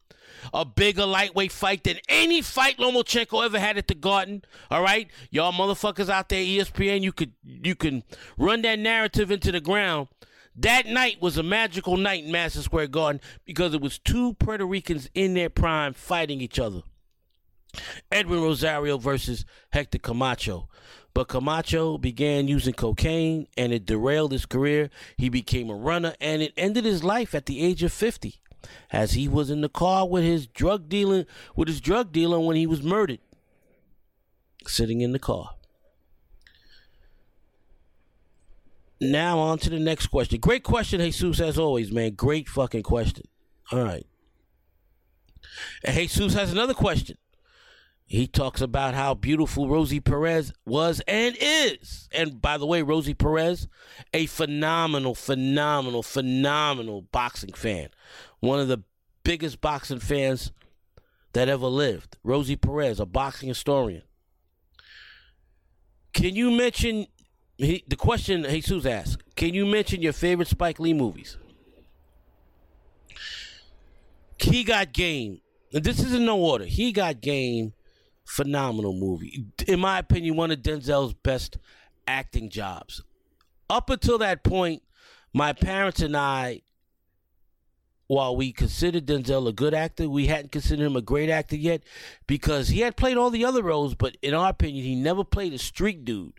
a 0.52 0.64
bigger 0.64 1.06
lightweight 1.06 1.52
fight 1.52 1.84
than 1.84 1.98
any 2.08 2.42
fight 2.42 2.78
Lomachenko 2.78 3.44
ever 3.44 3.58
had 3.58 3.78
at 3.78 3.88
the 3.88 3.94
Garden. 3.94 4.42
All 4.70 4.82
right, 4.82 5.08
y'all 5.30 5.52
motherfuckers 5.52 6.08
out 6.08 6.28
there, 6.28 6.42
ESPN, 6.42 7.02
you 7.02 7.12
could 7.12 7.32
you 7.44 7.74
can 7.74 8.02
run 8.36 8.62
that 8.62 8.78
narrative 8.78 9.30
into 9.30 9.52
the 9.52 9.60
ground. 9.60 10.08
That 10.56 10.86
night 10.86 11.20
was 11.20 11.36
a 11.36 11.42
magical 11.42 11.96
night 11.96 12.24
in 12.24 12.30
Madison 12.30 12.62
Square 12.62 12.88
Garden 12.88 13.20
because 13.44 13.74
it 13.74 13.80
was 13.80 13.98
two 13.98 14.34
Puerto 14.34 14.64
Ricans 14.64 15.10
in 15.14 15.34
their 15.34 15.50
prime 15.50 15.94
fighting 15.94 16.40
each 16.40 16.60
other. 16.60 16.82
Edwin 18.12 18.40
Rosario 18.40 18.98
versus 18.98 19.44
Hector 19.72 19.98
Camacho. 19.98 20.68
But 21.12 21.28
Camacho 21.28 21.96
began 21.98 22.48
using 22.48 22.74
cocaine 22.74 23.46
and 23.56 23.72
it 23.72 23.86
derailed 23.86 24.32
his 24.32 24.46
career. 24.46 24.90
He 25.16 25.28
became 25.28 25.70
a 25.70 25.74
runner 25.74 26.14
and 26.20 26.42
it 26.42 26.52
ended 26.56 26.84
his 26.84 27.04
life 27.04 27.34
at 27.34 27.46
the 27.46 27.62
age 27.62 27.82
of 27.82 27.92
50. 27.92 28.40
As 28.90 29.12
he 29.12 29.28
was 29.28 29.50
in 29.50 29.60
the 29.60 29.68
car 29.68 30.08
with 30.08 30.24
his 30.24 30.46
drug 30.46 30.88
dealing 30.88 31.26
with 31.56 31.68
his 31.68 31.80
drug 31.80 32.12
dealer 32.12 32.38
when 32.38 32.56
he 32.56 32.66
was 32.66 32.82
murdered. 32.82 33.20
Sitting 34.66 35.00
in 35.00 35.12
the 35.12 35.18
car. 35.18 35.50
Now 39.00 39.38
on 39.38 39.58
to 39.58 39.70
the 39.70 39.78
next 39.78 40.06
question. 40.06 40.40
Great 40.40 40.62
question, 40.62 41.00
Jesus, 41.00 41.40
as 41.40 41.58
always, 41.58 41.92
man. 41.92 42.12
Great 42.12 42.48
fucking 42.48 42.82
question. 42.82 43.24
All 43.70 43.82
right. 43.82 44.06
And 45.84 45.96
Jesus 45.96 46.34
has 46.34 46.52
another 46.52 46.74
question. 46.74 47.16
He 48.06 48.26
talks 48.26 48.60
about 48.60 48.94
how 48.94 49.14
beautiful 49.14 49.68
Rosie 49.68 50.00
Perez 50.00 50.52
was 50.66 51.00
and 51.08 51.36
is. 51.40 52.08
And 52.12 52.40
by 52.40 52.58
the 52.58 52.66
way, 52.66 52.82
Rosie 52.82 53.14
Perez, 53.14 53.66
a 54.12 54.26
phenomenal, 54.26 55.14
phenomenal, 55.14 56.02
phenomenal 56.02 57.02
boxing 57.12 57.54
fan. 57.54 57.88
One 58.40 58.60
of 58.60 58.68
the 58.68 58.82
biggest 59.24 59.60
boxing 59.60 60.00
fans 60.00 60.52
that 61.32 61.48
ever 61.48 61.66
lived. 61.66 62.18
Rosie 62.22 62.56
Perez, 62.56 63.00
a 63.00 63.06
boxing 63.06 63.48
historian. 63.48 64.02
Can 66.12 66.36
you 66.36 66.50
mention 66.50 67.06
he, 67.56 67.84
the 67.88 67.96
question 67.96 68.44
Jesus 68.44 68.86
asked? 68.86 69.22
Can 69.34 69.54
you 69.54 69.66
mention 69.66 70.02
your 70.02 70.12
favorite 70.12 70.48
Spike 70.48 70.78
Lee 70.78 70.94
movies? 70.94 71.38
He 74.38 74.62
got 74.62 74.92
game. 74.92 75.40
This 75.72 76.00
is 76.00 76.12
in 76.12 76.26
no 76.26 76.38
order. 76.38 76.64
He 76.64 76.92
got 76.92 77.20
game 77.20 77.72
phenomenal 78.24 78.92
movie. 78.92 79.46
In 79.66 79.80
my 79.80 79.98
opinion, 79.98 80.36
one 80.36 80.50
of 80.50 80.60
Denzel's 80.60 81.14
best 81.14 81.58
acting 82.06 82.48
jobs. 82.48 83.02
Up 83.70 83.90
until 83.90 84.18
that 84.18 84.44
point, 84.44 84.82
my 85.32 85.52
parents 85.52 86.00
and 86.00 86.16
I, 86.16 86.62
while 88.06 88.36
we 88.36 88.52
considered 88.52 89.06
Denzel 89.06 89.48
a 89.48 89.52
good 89.52 89.74
actor, 89.74 90.08
we 90.08 90.26
hadn't 90.26 90.52
considered 90.52 90.84
him 90.84 90.96
a 90.96 91.02
great 91.02 91.30
actor 91.30 91.56
yet 91.56 91.82
because 92.26 92.68
he 92.68 92.80
had 92.80 92.96
played 92.96 93.16
all 93.16 93.30
the 93.30 93.44
other 93.44 93.62
roles, 93.62 93.94
but 93.94 94.16
in 94.22 94.34
our 94.34 94.50
opinion, 94.50 94.84
he 94.84 94.94
never 94.94 95.24
played 95.24 95.54
a 95.54 95.58
street 95.58 96.04
dude 96.04 96.34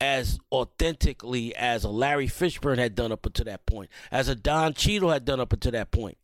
as 0.00 0.40
authentically 0.50 1.54
as 1.54 1.84
a 1.84 1.88
Larry 1.88 2.26
Fishburne 2.26 2.78
had 2.78 2.96
done 2.96 3.12
up 3.12 3.24
until 3.24 3.44
that 3.44 3.64
point, 3.66 3.88
as 4.10 4.28
a 4.28 4.34
Don 4.34 4.74
Cheadle 4.74 5.10
had 5.10 5.24
done 5.24 5.38
up 5.38 5.52
until 5.52 5.72
that 5.72 5.92
point. 5.92 6.18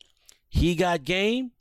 He 0.49 0.75
got 0.75 1.05
game 1.05 1.53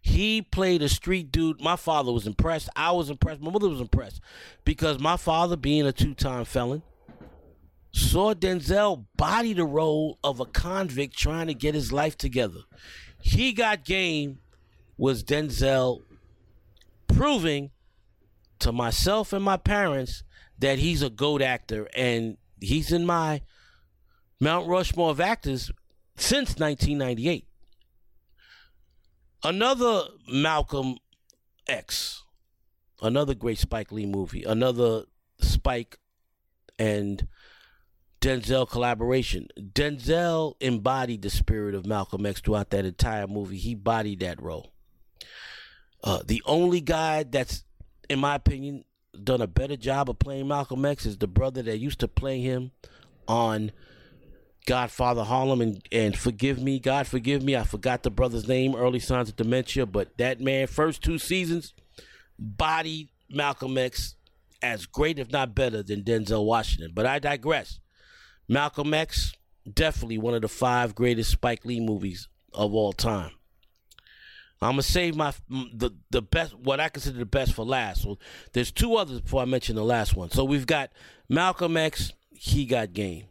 he 0.00 0.42
played 0.42 0.82
a 0.82 0.88
street 0.88 1.30
dude. 1.32 1.60
My 1.60 1.76
father 1.76 2.12
was 2.12 2.26
impressed. 2.26 2.68
I 2.76 2.92
was 2.92 3.10
impressed. 3.10 3.40
My 3.40 3.50
mother 3.50 3.68
was 3.68 3.80
impressed 3.80 4.20
because 4.64 4.98
my 4.98 5.16
father, 5.16 5.56
being 5.56 5.86
a 5.86 5.92
two 5.92 6.14
time 6.14 6.44
felon, 6.44 6.82
saw 7.92 8.34
Denzel 8.34 9.06
body 9.16 9.52
the 9.52 9.64
role 9.64 10.18
of 10.22 10.40
a 10.40 10.46
convict 10.46 11.16
trying 11.16 11.48
to 11.48 11.54
get 11.54 11.74
his 11.74 11.92
life 11.92 12.16
together. 12.16 12.60
He 13.20 13.52
got 13.52 13.84
game 13.84 14.38
was 14.96 15.24
Denzel 15.24 16.02
proving 17.08 17.70
to 18.60 18.72
myself 18.72 19.32
and 19.32 19.44
my 19.44 19.56
parents 19.56 20.22
that 20.58 20.78
he's 20.78 21.02
a 21.02 21.10
goat 21.10 21.42
actor 21.42 21.88
and 21.94 22.36
he's 22.60 22.92
in 22.92 23.06
my 23.06 23.42
Mount 24.40 24.68
Rushmore 24.68 25.10
of 25.10 25.20
actors 25.20 25.70
since 26.16 26.56
1998. 26.56 27.46
Another 29.42 30.04
Malcolm 30.30 30.96
X, 31.66 32.24
another 33.00 33.34
great 33.34 33.58
Spike 33.58 33.90
Lee 33.90 34.06
movie, 34.06 34.44
another 34.44 35.04
Spike 35.40 35.98
and 36.78 37.26
Denzel 38.20 38.68
collaboration. 38.68 39.48
Denzel 39.58 40.54
embodied 40.60 41.22
the 41.22 41.30
spirit 41.30 41.74
of 41.74 41.86
Malcolm 41.86 42.26
X 42.26 42.40
throughout 42.40 42.70
that 42.70 42.84
entire 42.84 43.26
movie. 43.26 43.56
He 43.56 43.74
bodied 43.74 44.20
that 44.20 44.42
role. 44.42 44.72
Uh, 46.04 46.20
the 46.26 46.42
only 46.44 46.80
guy 46.80 47.22
that's, 47.22 47.64
in 48.08 48.18
my 48.18 48.34
opinion, 48.34 48.84
done 49.24 49.40
a 49.40 49.46
better 49.46 49.76
job 49.76 50.10
of 50.10 50.18
playing 50.18 50.48
Malcolm 50.48 50.84
X 50.84 51.06
is 51.06 51.18
the 51.18 51.26
brother 51.26 51.62
that 51.62 51.78
used 51.78 52.00
to 52.00 52.08
play 52.08 52.40
him 52.40 52.72
on 53.26 53.72
Godfather 54.66 55.24
Harlem 55.24 55.60
and, 55.60 55.88
and 55.90 56.16
forgive 56.16 56.62
me, 56.62 56.78
God 56.78 57.06
forgive 57.06 57.42
me. 57.42 57.56
I 57.56 57.64
forgot 57.64 58.02
the 58.02 58.10
brother's 58.10 58.46
name, 58.46 58.74
early 58.74 59.00
signs 59.00 59.28
of 59.28 59.36
dementia, 59.36 59.86
but 59.86 60.16
that 60.18 60.40
man, 60.40 60.66
first 60.66 61.02
two 61.02 61.18
seasons, 61.18 61.74
bodied 62.38 63.08
Malcolm 63.28 63.78
X 63.78 64.16
as 64.62 64.86
great, 64.86 65.18
if 65.18 65.30
not 65.30 65.54
better, 65.54 65.82
than 65.82 66.02
Denzel 66.02 66.44
Washington. 66.44 66.92
But 66.94 67.06
I 67.06 67.18
digress. 67.18 67.80
Malcolm 68.48 68.92
X, 68.92 69.32
definitely 69.72 70.18
one 70.18 70.34
of 70.34 70.42
the 70.42 70.48
five 70.48 70.94
greatest 70.94 71.30
Spike 71.30 71.64
Lee 71.64 71.80
movies 71.80 72.28
of 72.52 72.74
all 72.74 72.92
time. 72.92 73.30
I'm 74.62 74.72
gonna 74.72 74.82
save 74.82 75.16
my 75.16 75.32
the 75.48 75.90
the 76.10 76.20
best 76.20 76.54
what 76.54 76.80
I 76.80 76.90
consider 76.90 77.18
the 77.18 77.24
best 77.24 77.54
for 77.54 77.64
last. 77.64 78.02
So 78.02 78.18
there's 78.52 78.70
two 78.70 78.96
others 78.96 79.22
before 79.22 79.40
I 79.40 79.46
mention 79.46 79.74
the 79.74 79.84
last 79.84 80.14
one. 80.14 80.30
So 80.30 80.44
we've 80.44 80.66
got 80.66 80.90
Malcolm 81.30 81.78
X, 81.78 82.12
he 82.32 82.66
got 82.66 82.92
game 82.92 83.24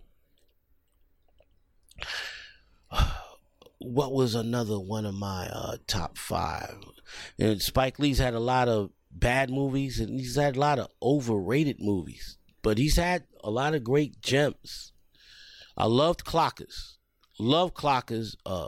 what 3.80 4.14
was 4.14 4.36
another 4.36 4.80
one 4.80 5.06
of 5.06 5.14
my 5.14 5.48
uh, 5.48 5.78
top 5.88 6.18
five? 6.18 6.78
And 7.38 7.62
Spike 7.62 8.00
Lee's 8.00 8.20
had 8.20 8.34
a 8.34 8.40
lot 8.40 8.68
of 8.68 8.92
bad 9.12 9.50
movies, 9.50 10.00
and 10.00 10.20
he's 10.20 10.36
had 10.36 10.56
a 10.56 10.60
lot 10.60 10.80
of 10.80 10.90
overrated 11.02 11.78
movies, 11.80 12.38
but 12.62 12.78
he's 12.78 12.98
had 12.98 13.24
a 13.44 13.50
lot 13.50 13.74
of 13.74 13.84
great 13.84 14.22
gems. 14.22 14.94
I 15.78 15.86
loved 15.86 16.26
Clockers, 16.26 16.98
love 17.40 17.74
Clockers. 17.74 18.36
Uh, 18.46 18.68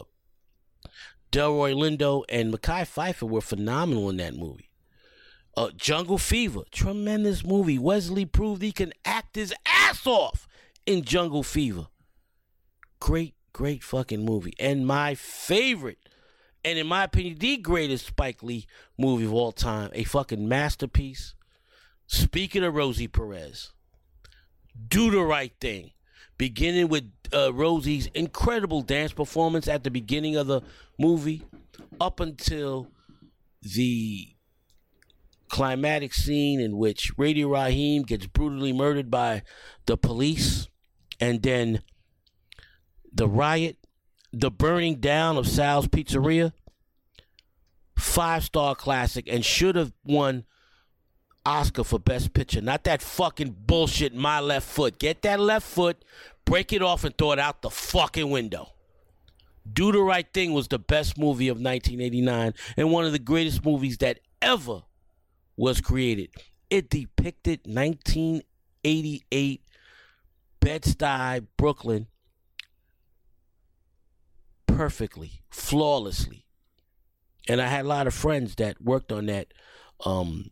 Delroy 1.32 1.74
Lindo 1.74 2.24
and 2.28 2.54
Mekhi 2.54 2.82
Phifer 2.82 3.30
were 3.30 3.42
phenomenal 3.42 4.10
in 4.10 4.18
that 4.18 4.36
movie. 4.36 4.70
Uh, 5.56 5.70
Jungle 5.76 6.18
Fever, 6.18 6.62
tremendous 6.72 7.44
movie. 7.44 7.78
Wesley 7.78 8.26
proved 8.26 8.62
he 8.62 8.72
can 8.72 8.94
act 9.06 9.36
his 9.36 9.54
ass 9.66 10.06
off 10.06 10.48
in 10.86 11.04
Jungle 11.04 11.44
Fever 11.44 11.88
great, 13.02 13.34
great 13.52 13.84
fucking 13.84 14.24
movie. 14.24 14.54
And 14.58 14.88
my 14.88 15.16
favorite, 15.16 15.98
and 16.64 16.80
in 16.80 16.88
my 16.88 17.04
opinion, 17.04 17.40
the 17.40 17.58
greatest 17.58 18.06
Spike 18.06 18.42
Lee 18.42 18.68
movie 18.98 19.26
of 19.26 19.34
all 19.34 19.52
time, 19.52 19.90
a 19.94 20.06
fucking 20.06 20.48
masterpiece. 20.48 21.34
Speaking 22.08 22.64
of 22.64 22.76
Rosie 22.76 23.10
Perez, 23.10 23.74
do 24.88 25.12
the 25.12 25.22
right 25.22 25.52
thing. 25.60 25.92
Beginning 26.38 26.88
with 26.88 27.12
uh, 27.34 27.54
Rosie's 27.54 28.08
incredible 28.14 28.82
dance 28.82 29.14
performance 29.14 29.68
at 29.68 29.84
the 29.84 29.92
beginning 29.92 30.36
of 30.36 30.48
the 30.48 30.62
movie, 30.98 31.44
up 32.00 32.20
until 32.20 32.88
the 33.62 34.30
climatic 35.50 36.14
scene 36.14 36.60
in 36.60 36.78
which 36.78 37.12
Radio 37.18 37.50
Raheem 37.50 38.04
gets 38.04 38.26
brutally 38.26 38.74
murdered 38.74 39.12
by 39.12 39.44
the 39.86 39.98
police, 39.98 40.68
and 41.20 41.44
then 41.44 41.82
the 43.12 43.28
riot, 43.28 43.78
the 44.32 44.52
burning 44.52 44.96
down 44.96 45.38
of 45.38 45.48
Sal's 45.48 45.88
Pizzeria, 45.88 46.54
five 47.98 48.44
star 48.44 48.76
classic, 48.76 49.28
and 49.30 49.44
should 49.44 49.76
have 49.76 49.94
won 50.04 50.46
Oscar 51.46 51.84
for 51.84 52.00
Best 52.00 52.34
Picture. 52.34 52.62
Not 52.62 52.84
that 52.86 53.02
fucking 53.02 53.56
bullshit. 53.66 54.14
My 54.14 54.40
left 54.40 54.68
foot. 54.68 55.00
Get 55.00 55.22
that 55.24 55.40
left 55.40 55.68
foot, 55.68 56.04
break 56.46 56.72
it 56.74 56.82
off, 56.82 57.04
and 57.04 57.18
throw 57.18 57.32
it 57.32 57.40
out 57.40 57.62
the 57.62 57.70
fucking 57.70 58.30
window. 58.30 58.70
Do 59.72 59.92
the 59.92 60.02
Right 60.02 60.28
Thing 60.34 60.54
was 60.54 60.68
the 60.68 60.80
best 60.80 61.18
movie 61.18 61.48
of 61.48 61.58
1989 61.58 62.54
and 62.78 62.92
one 62.92 63.06
of 63.06 63.12
the 63.12 63.20
greatest 63.20 63.64
movies 63.64 63.98
that 64.00 64.20
ever 64.42 64.82
was 65.56 65.82
created. 65.82 66.30
It 66.70 66.90
depicted 66.90 67.62
1988 67.66 69.62
Bed-Stuy, 70.60 71.46
Brooklyn, 71.58 72.08
perfectly, 74.82 75.44
flawlessly. 75.52 76.44
And 77.48 77.62
I 77.62 77.68
had 77.68 77.86
a 77.86 77.88
lot 77.88 78.08
of 78.08 78.16
friends 78.16 78.56
that 78.56 78.82
worked 78.82 79.12
on 79.12 79.28
that 79.28 79.54
um, 80.04 80.50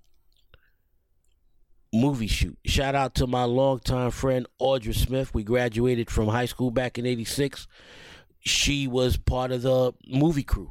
movie 1.91 2.27
shoot. 2.27 2.55
Shout 2.63 2.93
out 2.93 3.15
to 3.15 3.25
my 3.25 3.45
longtime 3.45 4.11
friend 4.11 4.45
Audra 4.61 4.93
Smith. 4.93 5.33
We 5.33 5.41
graduated 5.41 6.11
from 6.11 6.27
high 6.27 6.45
school 6.45 6.69
back 6.69 6.99
in 6.99 7.07
'86. 7.07 7.67
She 8.41 8.87
was 8.87 9.17
part 9.17 9.51
of 9.51 9.63
the 9.63 9.93
movie 10.07 10.43
crew. 10.43 10.69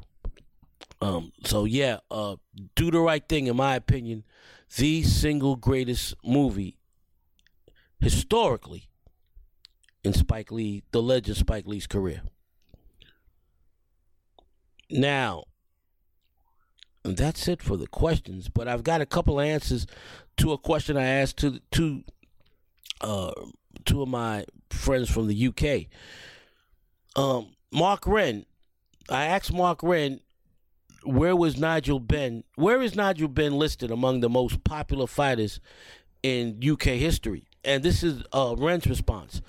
Um, 1.01 1.33
so 1.43 1.65
yeah, 1.65 1.97
uh, 2.09 2.37
do 2.75 2.89
the 2.89 3.01
right 3.01 3.27
thing, 3.27 3.47
in 3.47 3.57
my 3.57 3.75
opinion, 3.75 4.23
the 4.77 5.03
single 5.03 5.57
greatest 5.57 6.15
movie 6.23 6.77
historically 7.99 8.87
in 10.01 10.13
Spike 10.13 10.49
Lee, 10.49 10.83
the 10.93 11.01
legend 11.01 11.35
Spike 11.35 11.65
Lee's 11.67 11.87
career. 11.87 12.21
Now, 14.89 15.45
that's 17.03 17.47
it 17.47 17.61
for 17.61 17.77
the 17.77 17.87
questions, 17.87 18.49
but 18.49 18.67
I've 18.67 18.83
got 18.83 19.01
a 19.01 19.05
couple 19.05 19.39
answers 19.39 19.87
to 20.37 20.51
a 20.51 20.57
question 20.57 20.97
I 20.97 21.05
asked 21.05 21.37
to 21.37 21.59
to 21.71 22.03
uh, 23.01 23.31
two 23.85 24.01
of 24.01 24.09
my 24.09 24.45
friends 24.69 25.09
from 25.09 25.27
the 25.27 25.47
UK. 25.47 25.87
Um, 27.15 27.55
Mark 27.71 28.05
Wren 28.05 28.45
I 29.11 29.25
asked 29.25 29.51
Mark 29.51 29.81
Wren, 29.81 30.19
where 31.03 31.35
was 31.35 31.57
Nigel 31.57 31.99
Benn? 31.99 32.43
Where 32.55 32.81
is 32.81 32.95
Nigel 32.95 33.27
Benn 33.27 33.53
listed 33.53 33.89
among 33.89 34.19
the 34.19 34.29
most 34.29 34.63
popular 34.63 35.07
fighters 35.07 35.59
in 36.21 36.59
UK 36.63 36.83
history? 36.83 37.47
And 37.63 37.83
this 37.83 38.03
is 38.03 38.23
uh, 38.33 38.55
Wren's 38.57 38.85
response. 38.85 39.41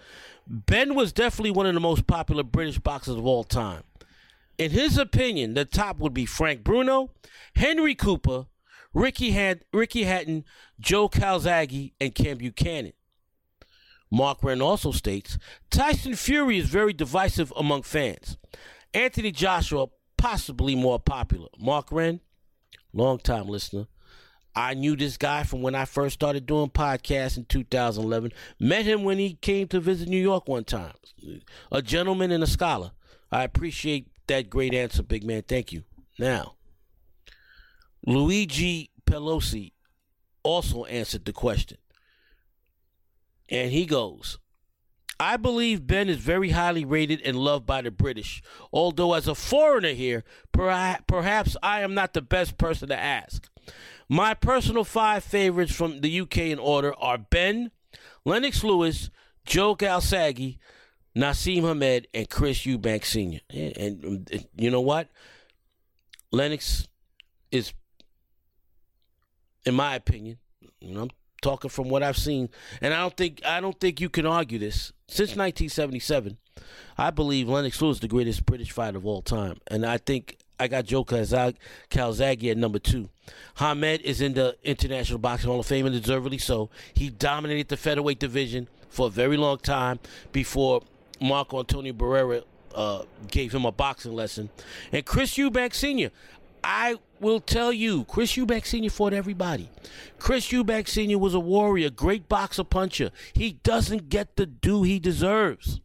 Benn 0.47 0.95
was 0.95 1.13
definitely 1.13 1.51
one 1.51 1.67
of 1.67 1.75
the 1.75 1.81
most 1.81 2.07
popular 2.07 2.43
British 2.43 2.79
boxers 2.79 3.17
of 3.17 3.27
all 3.27 3.45
time. 3.45 3.83
In 4.61 4.73
his 4.73 4.99
opinion, 4.99 5.55
the 5.55 5.65
top 5.65 5.99
would 6.01 6.13
be 6.13 6.27
Frank 6.27 6.63
Bruno, 6.63 7.13
Henry 7.57 7.95
Cooper, 7.95 8.45
Ricky, 8.93 9.31
Han- 9.31 9.63
Ricky 9.73 10.03
Hatton, 10.05 10.45
Joe 10.79 11.09
Calzaghe, 11.09 11.95
and 11.99 12.15
Ken 12.15 12.37
Buchanan. 12.37 12.93
Mark 14.11 14.45
Wren 14.45 14.61
also 14.61 14.93
states 14.93 15.39
Tyson 15.71 16.15
Fury 16.15 16.59
is 16.59 16.69
very 16.69 16.93
divisive 16.93 17.51
among 17.57 17.85
fans. 17.85 18.37
Anthony 18.93 19.31
Joshua, 19.31 19.87
possibly 20.19 20.75
more 20.75 20.99
popular. 21.01 21.49
Mark 21.59 21.91
Wren, 21.91 22.21
long-time 22.93 23.49
listener. 23.49 23.87
I 24.55 24.75
knew 24.75 24.95
this 24.95 25.17
guy 25.17 25.43
from 25.45 25.63
when 25.63 25.75
I 25.75 25.87
first 25.87 26.13
started 26.13 26.45
doing 26.45 26.69
podcasts 26.69 27.39
in 27.39 27.47
2011. 27.47 28.33
Met 28.59 28.85
him 28.85 29.05
when 29.05 29.17
he 29.17 29.37
came 29.37 29.69
to 29.69 29.81
visit 29.81 30.07
New 30.07 30.21
York 30.21 30.47
one 30.49 30.65
time. 30.65 30.93
A 31.73 31.81
gentleman 31.81 32.31
and 32.31 32.45
a 32.45 32.47
scholar. 32.47 32.91
I 33.33 33.45
appreciate 33.45 34.11
that 34.31 34.49
great 34.51 34.75
answer, 34.75 35.03
big 35.03 35.25
man. 35.25 35.43
Thank 35.43 35.73
you. 35.73 35.85
Now, 36.19 36.55
Luigi 38.07 38.91
Pelosi 39.05 39.73
also 40.43 40.85
answered 40.85 41.25
the 41.25 41.33
question. 41.33 41.79
And 43.49 43.71
he 43.71 43.85
goes, 43.85 44.39
I 45.19 45.37
believe 45.37 45.87
Benn 45.87 46.09
is 46.09 46.17
very 46.17 46.51
highly 46.51 46.85
rated 46.85 47.21
and 47.23 47.37
loved 47.37 47.67
by 47.67 47.83
the 47.83 47.91
British, 47.91 48.43
although 48.73 49.13
as 49.13 49.29
a 49.29 49.35
foreigner 49.35 49.93
here, 49.93 50.25
perhaps 50.53 51.57
I 51.63 51.83
am 51.83 51.93
not 51.95 52.15
the 52.15 52.23
best 52.23 52.57
person 52.57 52.89
to 52.89 52.97
ask. 52.97 53.49
My 54.09 54.33
personal 54.35 54.85
five 54.85 55.23
favorites 55.23 55.75
from 55.75 56.01
the 56.01 56.21
UK 56.21 56.39
in 56.39 56.59
order 56.59 56.95
are 56.95 57.19
Benn, 57.19 57.71
Lennox 58.25 58.65
Lewis, 58.65 59.11
Joe 59.45 59.77
Calzaghe, 59.77 60.59
Naseem 61.17 61.63
Hamed, 61.63 62.07
and 62.15 62.29
Chris 62.29 62.61
Eubank 62.61 63.05
Sr. 63.05 63.41
And, 63.51 63.77
and, 63.77 64.05
um, 64.05 64.25
and 64.33 64.47
you 64.57 64.71
know 64.71 64.81
what? 64.81 65.09
Lennox 66.31 66.87
is, 67.51 67.73
in 69.67 69.75
my 69.75 69.97
opinion, 69.97 70.39
know, 70.81 71.03
I'm 71.03 71.11
talking 71.43 71.71
from 71.71 71.89
what 71.89 72.03
I've 72.03 72.17
seen, 72.17 72.49
and 72.81 72.95
I 72.95 73.01
don't 73.01 73.17
think 73.17 73.45
I 73.45 73.61
don't 73.61 73.79
think 73.79 74.01
you 74.01 74.09
can 74.09 74.27
argue 74.27 74.59
this. 74.59 74.93
Since 75.09 75.31
1977, 75.31 76.39
I 76.97 77.11
believe 77.11 77.49
Lennox 77.49 77.81
Lewis 77.83 77.97
is 77.97 78.01
the 78.01 78.09
greatest 78.09 78.47
British 78.47 78.71
fighter 78.71 78.99
of 78.99 79.07
all 79.07 79.23
time, 79.23 79.61
and 79.67 79.85
I 79.85 79.99
think 79.99 80.39
I 80.59 80.69
got 80.69 80.85
Joe 80.85 81.05
Calzaghe 81.05 82.51
at 82.51 82.57
number 82.57 82.79
two. 82.79 83.09
Hamed 83.57 84.03
is 84.03 84.21
in 84.21 84.35
the 84.35 84.57
International 84.63 85.19
Boxing 85.19 85.51
Hall 85.51 85.61
of 85.61 85.67
Fame, 85.67 85.87
and 85.87 86.01
deservedly 86.01 86.39
so. 86.39 86.71
He 86.95 87.11
dominated 87.11 87.69
the 87.69 87.77
featherweight 87.77 88.19
division 88.19 88.69
for 88.89 89.07
a 89.07 89.11
very 89.11 89.37
long 89.37 89.59
time 89.59 90.01
before 90.33 90.83
Marco 91.21 91.59
Antonio 91.59 91.93
Barrera 91.93 92.43
uh, 92.75 93.03
gave 93.31 93.53
him 93.53 93.65
a 93.65 93.73
boxing 93.73 94.15
lesson. 94.15 94.51
And 94.93 95.05
Chris 95.05 95.35
Eubank 95.35 95.75
Sr., 95.75 96.11
I 96.63 96.97
will 97.21 97.41
tell 97.41 97.73
you, 97.73 98.05
Chris 98.05 98.33
Eubank 98.37 98.67
Sr. 98.67 98.91
fought 98.91 99.13
everybody. 99.13 99.71
Chris 100.19 100.49
Eubank 100.49 100.89
Sr. 100.89 101.19
was 101.19 101.35
a 101.35 101.41
warrior, 101.41 101.91
great 101.91 102.29
boxer 102.29 102.65
puncher. 102.65 103.11
He 103.33 103.53
doesn't 103.63 104.09
get 104.09 104.37
the 104.37 104.47
due 104.47 104.83
he 104.83 104.99
deserves. 104.99 105.81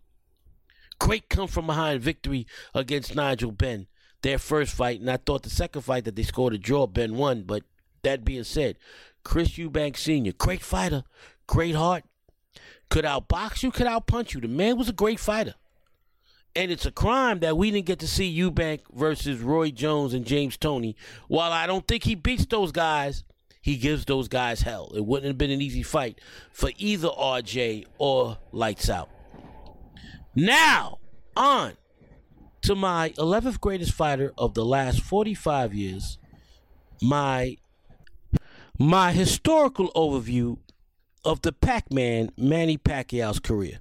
Great 1.00 1.30
come 1.30 1.48
from 1.48 1.68
behind 1.68 2.02
victory 2.02 2.46
against 2.74 3.16
Nigel 3.16 3.52
Benn. 3.52 3.88
their 4.22 4.38
first 4.40 4.74
fight. 4.74 5.00
And 5.00 5.10
I 5.10 5.18
thought 5.18 5.44
the 5.44 5.50
second 5.50 5.84
fight 5.84 6.06
that 6.06 6.16
they 6.16 6.24
scored 6.24 6.54
a 6.54 6.58
draw, 6.58 6.88
Benn 6.88 7.16
won. 7.16 7.44
But 7.44 7.64
that 8.04 8.26
being 8.26 8.44
said, 8.44 8.78
Chris 9.24 9.50
Eubank 9.52 9.98
Sr., 9.98 10.32
great 10.34 10.62
fighter, 10.62 11.04
great 11.48 11.76
heart. 11.76 12.04
Could 12.90 13.06
outbox 13.06 13.64
you, 13.64 13.72
could 13.72 13.88
outpunch 13.88 14.34
you. 14.34 14.42
The 14.42 14.48
man 14.48 14.78
was 14.78 14.90
a 14.90 14.94
great 14.94 15.20
fighter. 15.20 15.56
And 16.56 16.72
it's 16.72 16.86
a 16.86 16.92
crime 16.92 17.40
that 17.40 17.58
we 17.58 17.70
didn't 17.70 17.86
get 17.86 18.00
to 18.00 18.08
see 18.08 18.38
Eubank 18.38 18.82
versus 18.94 19.42
Roy 19.42 19.72
Jones 19.72 20.14
and 20.14 20.26
James 20.26 20.56
Toney. 20.56 20.96
While 21.28 21.52
I 21.52 21.68
don't 21.68 21.86
think 21.86 22.04
he 22.04 22.16
beats 22.16 22.46
those 22.46 22.72
guys, 22.72 23.26
he 23.62 23.76
gives 23.76 24.06
those 24.06 24.28
guys 24.30 24.62
hell. 24.62 24.92
It 24.96 25.06
wouldn't 25.06 25.28
have 25.28 25.38
been 25.38 25.52
an 25.52 25.62
easy 25.62 25.84
fight 25.84 26.22
for 26.54 26.70
either 26.78 27.10
RJ 27.10 27.86
or 27.98 28.38
Lights 28.52 28.90
Out. 28.90 29.10
Now, 30.34 31.00
on 31.36 31.74
to 32.62 32.76
my 32.76 33.10
11th 33.18 33.60
greatest 33.60 33.94
fighter 33.94 34.34
of 34.38 34.54
the 34.54 34.64
last 34.64 35.02
45 35.02 35.74
years, 35.74 36.18
my 37.02 37.58
my 38.78 39.12
historical 39.14 39.92
overview 39.94 40.58
of 41.26 41.42
the 41.42 41.52
Pac-Man 41.52 42.30
Manny 42.38 42.78
Pacquiao's 42.78 43.40
career. 43.40 43.80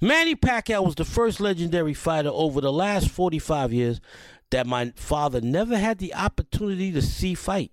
Manny 0.00 0.34
Pacquiao 0.34 0.84
was 0.84 0.94
the 0.94 1.04
first 1.04 1.40
legendary 1.40 1.94
fighter 1.94 2.30
over 2.32 2.60
the 2.60 2.72
last 2.72 3.08
45 3.08 3.72
years 3.72 4.00
that 4.50 4.66
my 4.66 4.92
father 4.96 5.40
never 5.40 5.78
had 5.78 5.98
the 5.98 6.14
opportunity 6.14 6.92
to 6.92 7.02
see 7.02 7.34
fight. 7.34 7.72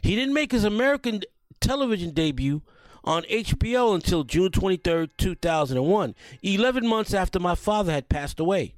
He 0.00 0.16
didn't 0.16 0.34
make 0.34 0.52
his 0.52 0.64
American 0.64 1.22
television 1.60 2.10
debut 2.10 2.62
on 3.04 3.22
HBO 3.24 3.94
until 3.94 4.24
June 4.24 4.50
23, 4.50 5.08
2001, 5.16 6.14
11 6.42 6.86
months 6.86 7.14
after 7.14 7.38
my 7.38 7.54
father 7.54 7.92
had 7.92 8.08
passed 8.08 8.40
away. 8.40 8.74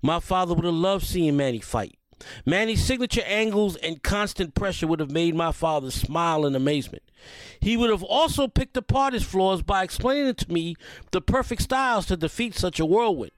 My 0.00 0.20
father 0.20 0.54
would 0.54 0.64
have 0.64 0.74
loved 0.74 1.06
seeing 1.06 1.36
Manny 1.36 1.60
fight. 1.60 1.98
Manny's 2.44 2.84
signature 2.84 3.22
angles 3.26 3.76
and 3.76 4.02
constant 4.02 4.54
pressure 4.54 4.86
would 4.86 5.00
have 5.00 5.10
made 5.10 5.34
my 5.34 5.52
father 5.52 5.90
smile 5.90 6.46
in 6.46 6.54
amazement. 6.54 7.02
He 7.60 7.76
would 7.76 7.90
have 7.90 8.02
also 8.02 8.48
picked 8.48 8.76
apart 8.76 9.14
his 9.14 9.22
flaws 9.22 9.62
by 9.62 9.82
explaining 9.82 10.34
to 10.34 10.52
me 10.52 10.76
the 11.10 11.20
perfect 11.20 11.62
styles 11.62 12.06
to 12.06 12.16
defeat 12.16 12.54
such 12.54 12.80
a 12.80 12.86
whirlwind. 12.86 13.32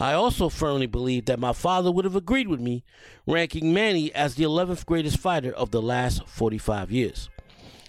I 0.00 0.12
also 0.12 0.48
firmly 0.48 0.86
believe 0.86 1.24
that 1.24 1.40
my 1.40 1.52
father 1.52 1.90
would 1.90 2.04
have 2.04 2.14
agreed 2.14 2.48
with 2.48 2.60
me, 2.60 2.84
ranking 3.26 3.74
Manny 3.74 4.14
as 4.14 4.36
the 4.36 4.44
11th 4.44 4.86
greatest 4.86 5.18
fighter 5.18 5.52
of 5.52 5.70
the 5.70 5.82
last 5.82 6.26
45 6.28 6.92
years. 6.92 7.28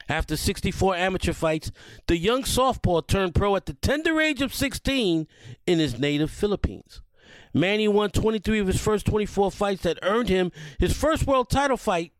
After 0.08 0.36
64 0.36 0.96
amateur 0.96 1.34
fights, 1.34 1.72
the 2.08 2.18
young 2.18 2.44
southpaw 2.44 3.02
turned 3.02 3.36
pro 3.36 3.56
at 3.56 3.68
the 3.68 3.74
tender 3.74 4.20
age 4.20 4.42
of 4.42 4.56
16 4.56 5.28
in 5.68 5.80
his 5.80 6.00
native 6.00 6.32
Philippines. 6.32 7.02
Manny 7.54 7.88
won 7.88 8.10
23 8.12 8.60
of 8.60 8.68
his 8.68 8.82
first 8.82 9.06
24 9.06 9.52
fights 9.52 9.84
that 9.84 10.00
earned 10.02 10.30
him 10.30 10.52
his 10.80 10.96
first 10.96 11.26
world 11.26 11.50
title 11.50 11.78
fight 11.78 12.12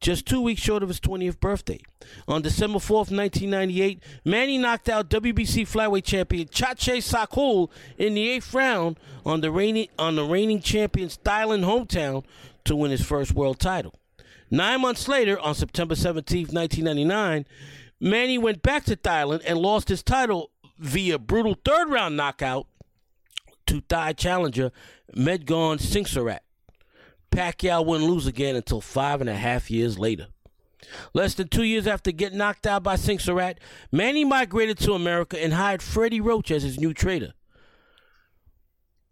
just 0.00 0.26
two 0.26 0.40
weeks 0.40 0.60
short 0.60 0.82
of 0.82 0.90
his 0.90 1.00
20th 1.00 1.40
birthday. 1.40 1.80
On 2.28 2.42
December 2.42 2.78
4th, 2.78 3.10
1998, 3.10 4.02
Manny 4.24 4.58
knocked 4.58 4.88
out 4.90 5.08
WBC 5.08 5.66
flyweight 5.66 6.04
champion 6.04 6.46
Chatchai 6.48 6.98
Sasakul 6.98 7.70
in 7.96 8.12
the 8.12 8.28
eighth 8.28 8.52
round 8.52 8.98
on 9.24 9.40
the 9.40 9.50
reigning, 9.50 9.88
on 9.98 10.16
the 10.16 10.24
reigning 10.24 10.60
champion's 10.60 11.16
Thailand 11.16 11.64
hometown 11.64 12.24
to 12.64 12.76
win 12.76 12.90
his 12.90 13.02
first 13.02 13.32
world 13.32 13.58
title. 13.58 13.94
Nine 14.50 14.82
months 14.82 15.08
later, 15.08 15.38
on 15.40 15.54
September 15.54 15.94
17th, 15.94 16.52
1999, 16.52 17.46
Manny 17.98 18.36
went 18.36 18.62
back 18.62 18.84
to 18.84 18.96
Thailand 18.96 19.42
and 19.46 19.58
lost 19.58 19.88
his 19.88 20.02
title 20.02 20.50
via 20.78 21.18
brutal 21.18 21.56
third 21.64 21.88
round 21.88 22.16
knockout 22.16 22.66
to 23.66 23.80
Thai 23.82 24.12
challenger 24.12 24.72
Medgoen 25.16 25.80
Singsurat. 25.80 26.42
Pacquiao 27.30 27.84
wouldn't 27.84 28.08
lose 28.08 28.26
again 28.26 28.56
until 28.56 28.80
five 28.80 29.20
and 29.20 29.28
a 29.28 29.34
half 29.34 29.70
years 29.70 29.98
later. 29.98 30.28
Less 31.12 31.34
than 31.34 31.48
two 31.48 31.64
years 31.64 31.86
after 31.86 32.12
getting 32.12 32.38
knocked 32.38 32.66
out 32.66 32.82
by 32.82 32.96
Singsurat, 32.96 33.58
Manny 33.90 34.24
migrated 34.24 34.78
to 34.78 34.92
America 34.92 35.42
and 35.42 35.54
hired 35.54 35.82
Freddie 35.82 36.20
Roach 36.20 36.50
as 36.50 36.62
his 36.62 36.78
new 36.78 36.92
trader. 36.92 37.32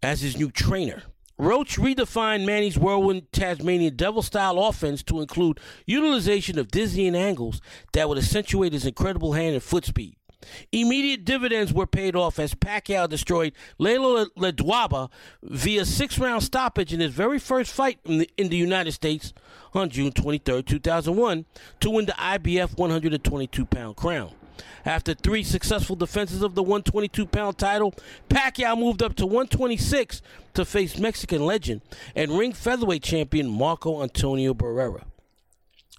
As 0.01 0.21
his 0.21 0.37
new 0.37 0.51
trainer. 0.51 1.03
Roach 1.37 1.77
redefined 1.77 2.45
Manny's 2.45 2.77
whirlwind 2.77 3.31
Tasmanian 3.31 3.95
devil 3.95 4.21
style 4.21 4.59
offense 4.59 5.01
to 5.03 5.19
include 5.19 5.59
utilization 5.87 6.59
of 6.59 6.69
dizzying 6.69 7.15
angles 7.15 7.59
that 7.93 8.07
would 8.07 8.19
accentuate 8.19 8.71
his 8.71 8.85
incredible 8.85 9.33
hand 9.33 9.55
and 9.55 9.63
foot 9.63 9.85
speed. 9.85 10.15
Immediate 10.71 11.25
dividends 11.25 11.73
were 11.73 11.87
paid 11.87 12.15
off 12.15 12.39
as 12.39 12.53
Pacquiao 12.53 13.07
destroyed 13.07 13.53
Lelo 13.79 14.27
Ledwaba 14.37 15.09
via 15.41 15.85
six 15.85 16.17
round 16.19 16.43
stoppage 16.43 16.93
in 16.93 16.99
his 16.99 17.11
very 17.11 17.39
first 17.39 17.71
fight 17.73 17.99
in 18.05 18.19
the, 18.19 18.29
in 18.37 18.49
the 18.49 18.57
United 18.57 18.91
States 18.91 19.33
on 19.73 19.89
June 19.89 20.11
23, 20.11 20.63
2001, 20.63 21.45
to 21.79 21.89
win 21.89 22.05
the 22.05 22.11
IBF 22.13 22.77
122 22.77 23.65
pound 23.65 23.95
crown. 23.95 24.31
After 24.85 25.13
three 25.13 25.43
successful 25.43 25.95
defenses 25.95 26.41
of 26.41 26.55
the 26.55 26.63
122 26.63 27.25
pound 27.25 27.57
title, 27.57 27.93
Pacquiao 28.29 28.77
moved 28.77 29.01
up 29.01 29.15
to 29.15 29.25
126 29.25 30.21
to 30.53 30.65
face 30.65 30.97
Mexican 30.97 31.45
legend 31.45 31.81
and 32.15 32.37
ring 32.37 32.53
featherweight 32.53 33.03
champion 33.03 33.49
Marco 33.49 34.03
Antonio 34.03 34.53
Barrera. 34.53 35.03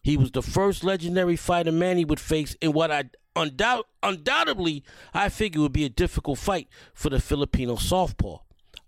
He 0.03 0.18
was 0.18 0.30
the 0.30 0.42
first 0.42 0.84
legendary 0.84 1.36
fighter 1.36 1.72
Manny 1.72 2.05
would 2.05 2.20
face 2.20 2.55
in 2.61 2.74
what 2.74 2.90
I 2.90 3.05
undoubt, 3.37 3.85
undoubtedly 4.03 4.85
I 5.12 5.28
figured 5.28 5.61
it 5.61 5.62
would 5.62 5.72
be 5.72 5.85
a 5.85 5.89
difficult 5.91 6.39
fight 6.39 6.68
for 6.95 7.11
the 7.11 7.20
Filipino 7.20 7.76
southpaw. 7.76 8.39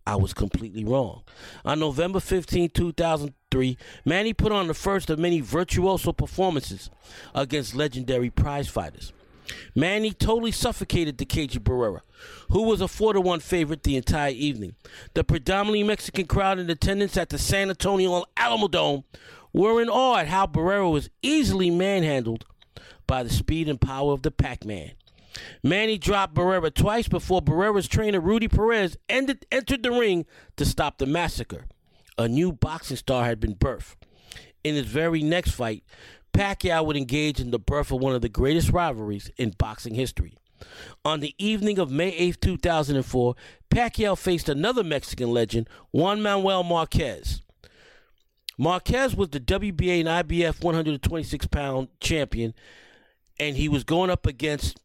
I 0.06 0.14
was 0.14 0.32
completely 0.32 0.84
wrong. 0.84 1.22
On 1.64 1.80
November 1.80 2.20
15, 2.20 2.70
2003, 2.70 3.76
Manny 4.04 4.32
put 4.32 4.52
on 4.52 4.68
the 4.68 4.74
first 4.74 5.10
of 5.10 5.18
many 5.18 5.40
virtuoso 5.40 6.12
performances 6.12 6.90
against 7.34 7.74
legendary 7.74 8.30
prize 8.30 8.68
fighters. 8.68 9.12
Manny 9.74 10.12
totally 10.12 10.52
suffocated 10.52 11.18
Dikembe 11.18 11.58
Barrera, 11.58 12.00
who 12.50 12.62
was 12.62 12.80
a 12.80 12.88
4 12.88 13.14
to 13.14 13.20
1 13.20 13.40
favorite 13.40 13.82
the 13.82 13.96
entire 13.96 14.32
evening. 14.32 14.74
The 15.14 15.24
predominantly 15.24 15.82
Mexican 15.82 16.26
crowd 16.26 16.58
in 16.58 16.70
attendance 16.70 17.16
at 17.16 17.28
the 17.28 17.38
San 17.38 17.68
Antonio 17.68 18.24
Alamodome 18.36 19.04
were 19.52 19.80
in 19.80 19.88
awe 19.88 20.18
at 20.18 20.28
how 20.28 20.46
Barrera 20.46 20.90
was 20.90 21.10
easily 21.22 21.70
manhandled 21.70 22.44
by 23.06 23.22
the 23.22 23.30
speed 23.30 23.68
and 23.68 23.80
power 23.80 24.12
of 24.12 24.22
the 24.22 24.30
Pac 24.30 24.64
Man. 24.64 24.92
Manny 25.62 25.98
dropped 25.98 26.34
Barrera 26.34 26.72
twice 26.72 27.08
before 27.08 27.42
Barrera's 27.42 27.88
trainer 27.88 28.20
Rudy 28.20 28.48
Perez 28.48 28.96
ended, 29.08 29.46
entered 29.52 29.82
the 29.82 29.90
ring 29.90 30.26
to 30.56 30.64
stop 30.64 30.98
the 30.98 31.06
massacre. 31.06 31.66
A 32.18 32.28
new 32.28 32.52
boxing 32.52 32.96
star 32.96 33.24
had 33.24 33.40
been 33.40 33.54
birthed. 33.54 33.96
In 34.64 34.74
his 34.74 34.86
very 34.86 35.22
next 35.22 35.52
fight, 35.52 35.84
Pacquiao 36.32 36.84
would 36.84 36.96
engage 36.96 37.40
in 37.40 37.50
the 37.50 37.58
birth 37.58 37.92
of 37.92 38.00
one 38.00 38.14
of 38.14 38.22
the 38.22 38.28
greatest 38.28 38.70
rivalries 38.70 39.30
in 39.36 39.50
boxing 39.50 39.94
history. 39.94 40.36
On 41.04 41.20
the 41.20 41.34
evening 41.38 41.78
of 41.78 41.90
May 41.90 42.08
8, 42.08 42.40
2004, 42.40 43.34
Pacquiao 43.70 44.16
faced 44.16 44.48
another 44.48 44.82
Mexican 44.82 45.30
legend, 45.30 45.68
Juan 45.92 46.22
Manuel 46.22 46.62
Marquez. 46.62 47.42
Marquez 48.58 49.14
was 49.14 49.28
the 49.30 49.40
WBA 49.40 50.00
and 50.00 50.08
IBF 50.08 50.62
126 50.64 51.46
pound 51.48 51.88
champion, 52.00 52.54
and 53.38 53.56
he 53.56 53.68
was 53.68 53.84
going 53.84 54.10
up 54.10 54.26
against 54.26 54.80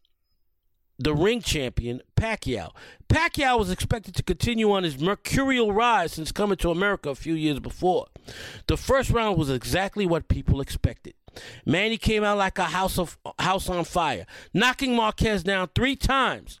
the 0.98 1.14
ring 1.14 1.40
champion, 1.40 2.00
Pacquiao. 2.16 2.70
Pacquiao 3.08 3.58
was 3.58 3.70
expected 3.70 4.14
to 4.14 4.22
continue 4.22 4.70
on 4.72 4.84
his 4.84 5.00
mercurial 5.00 5.72
rise 5.72 6.12
since 6.12 6.30
coming 6.32 6.56
to 6.58 6.70
America 6.70 7.10
a 7.10 7.14
few 7.14 7.34
years 7.34 7.58
before. 7.58 8.06
The 8.68 8.76
first 8.76 9.10
round 9.10 9.36
was 9.36 9.50
exactly 9.50 10.06
what 10.06 10.28
people 10.28 10.60
expected. 10.60 11.14
Manny 11.64 11.96
came 11.96 12.22
out 12.22 12.38
like 12.38 12.58
a 12.58 12.64
house 12.64 12.98
of 12.98 13.18
house 13.38 13.68
on 13.68 13.84
fire, 13.84 14.26
knocking 14.52 14.94
Marquez 14.94 15.42
down 15.42 15.70
three 15.74 15.96
times 15.96 16.60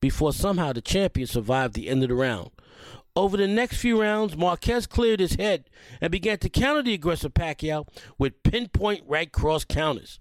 before 0.00 0.32
somehow 0.32 0.72
the 0.72 0.80
champion 0.80 1.26
survived 1.26 1.74
the 1.74 1.88
end 1.88 2.02
of 2.02 2.08
the 2.08 2.14
round. 2.14 2.50
Over 3.14 3.36
the 3.36 3.48
next 3.48 3.78
few 3.78 4.00
rounds, 4.00 4.36
Marquez 4.36 4.86
cleared 4.86 5.20
his 5.20 5.36
head 5.36 5.70
and 6.00 6.10
began 6.10 6.38
to 6.38 6.50
counter 6.50 6.82
the 6.82 6.94
aggressive 6.94 7.32
Pacquiao 7.32 7.86
with 8.18 8.42
pinpoint 8.42 9.04
right 9.06 9.32
cross 9.32 9.64
counters. 9.64 10.18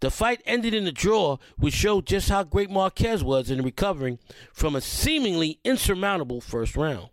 The 0.00 0.10
fight 0.10 0.42
ended 0.46 0.74
in 0.74 0.86
a 0.86 0.92
draw, 0.92 1.38
which 1.56 1.74
showed 1.74 2.06
just 2.06 2.28
how 2.28 2.44
great 2.44 2.70
Marquez 2.70 3.22
was 3.24 3.50
in 3.50 3.62
recovering 3.62 4.18
from 4.52 4.74
a 4.74 4.80
seemingly 4.80 5.58
insurmountable 5.64 6.40
first 6.40 6.76
round. 6.76 7.10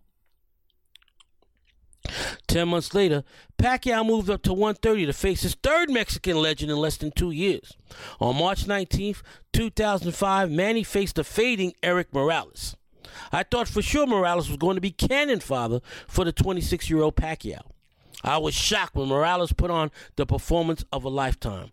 Ten 2.47 2.69
months 2.69 2.93
later, 2.93 3.23
Pacquiao 3.57 4.05
moved 4.05 4.29
up 4.29 4.41
to 4.43 4.53
130 4.53 5.05
to 5.05 5.13
face 5.13 5.43
his 5.43 5.55
third 5.55 5.89
Mexican 5.89 6.37
legend 6.37 6.71
in 6.71 6.77
less 6.77 6.97
than 6.97 7.11
two 7.11 7.31
years. 7.31 7.73
On 8.19 8.35
March 8.35 8.65
19th, 8.65 9.21
2005, 9.53 10.51
Manny 10.51 10.83
faced 10.83 11.15
the 11.15 11.23
fading 11.23 11.73
Erik 11.83 12.13
Morales. 12.13 12.75
I 13.31 13.43
thought 13.43 13.67
for 13.67 13.81
sure 13.81 14.07
Morales 14.07 14.47
was 14.47 14.57
going 14.57 14.75
to 14.75 14.81
be 14.81 14.91
cannon 14.91 15.39
father 15.39 15.81
for 16.07 16.25
the 16.25 16.31
26 16.31 16.89
year 16.89 17.01
old 17.01 17.15
Pacquiao. 17.15 17.61
I 18.23 18.37
was 18.37 18.53
shocked 18.53 18.95
when 18.95 19.07
Morales 19.07 19.53
put 19.53 19.71
on 19.71 19.91
the 20.15 20.25
performance 20.25 20.85
of 20.91 21.03
a 21.03 21.09
lifetime. 21.09 21.71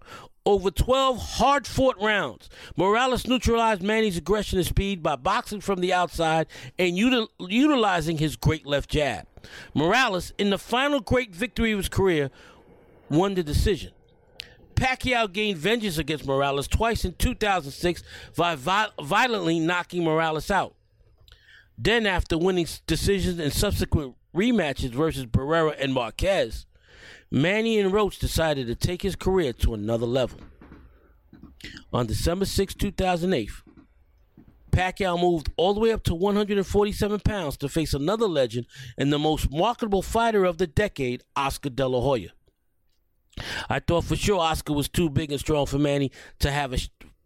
Over 0.49 0.71
12 0.71 1.19
hard 1.19 1.67
fought 1.67 2.01
rounds, 2.01 2.49
Morales 2.75 3.27
neutralized 3.27 3.83
Manny's 3.83 4.17
aggression 4.17 4.57
and 4.59 4.67
speed 4.67 5.03
by 5.03 5.15
boxing 5.15 5.61
from 5.61 5.83
the 5.83 5.93
outside 5.93 6.47
and 6.79 6.97
util- 6.97 7.29
utilizing 7.39 8.17
his 8.17 8.35
great 8.35 8.65
left 8.65 8.89
jab. 8.89 9.27
Morales, 9.75 10.33
in 10.39 10.49
the 10.49 10.57
final 10.57 11.01
great 11.01 11.35
victory 11.35 11.73
of 11.73 11.81
his 11.81 11.91
career, 11.91 12.31
won 13.11 13.35
the 13.35 13.43
decision. 13.43 13.93
Pacquiao 14.75 15.31
gained 15.31 15.59
vengeance 15.59 15.99
against 15.99 16.25
Morales 16.25 16.67
twice 16.67 17.05
in 17.05 17.13
2006 17.13 18.03
by 18.35 18.55
vi- 18.55 18.89
violently 19.03 19.61
knocking 19.61 20.03
Morales 20.03 20.51
out. 20.51 20.75
Then, 21.77 22.07
after 22.07 22.39
winning 22.39 22.67
decisions 22.87 23.39
in 23.39 23.51
subsequent 23.51 24.15
rematches 24.35 24.93
versus 24.93 25.27
Barrera 25.27 25.77
and 25.79 25.93
Marquez, 25.93 26.65
Manny 27.31 27.79
and 27.79 27.93
Roach 27.93 28.19
decided 28.19 28.67
to 28.67 28.75
take 28.75 29.03
his 29.03 29.17
career 29.17 29.53
to 29.55 29.75
another 29.75 30.07
level. 30.07 30.41
On 31.93 32.07
December 32.07 32.45
6, 32.45 32.75
2008, 32.75 33.51
Pacquiao 34.71 35.21
moved 35.21 35.51
all 35.57 35.75
the 35.75 35.81
way 35.81 35.93
up 35.93 36.03
to 36.05 36.15
147 36.15 37.21
pounds 37.21 37.57
to 37.57 37.69
face 37.69 37.93
another 37.93 38.27
legend 38.27 38.67
and 38.97 39.13
the 39.13 39.19
most 39.19 39.51
marketable 39.51 40.03
fighter 40.03 40.45
of 40.45 40.59
the 40.59 40.67
decade, 40.67 41.23
Oscar 41.35 41.71
De 41.71 41.87
La 41.87 42.01
Hoya. 42.01 42.31
I 43.69 43.81
thought 43.81 44.05
for 44.05 44.17
sure 44.17 44.41
Oscar 44.41 44.73
was 44.73 44.89
too 44.89 45.11
big 45.11 45.31
and 45.31 45.41
strong 45.41 45.67
for 45.67 45.79
Manny 45.79 46.11
to 46.41 46.51
have 46.51 46.73
a 46.73 46.79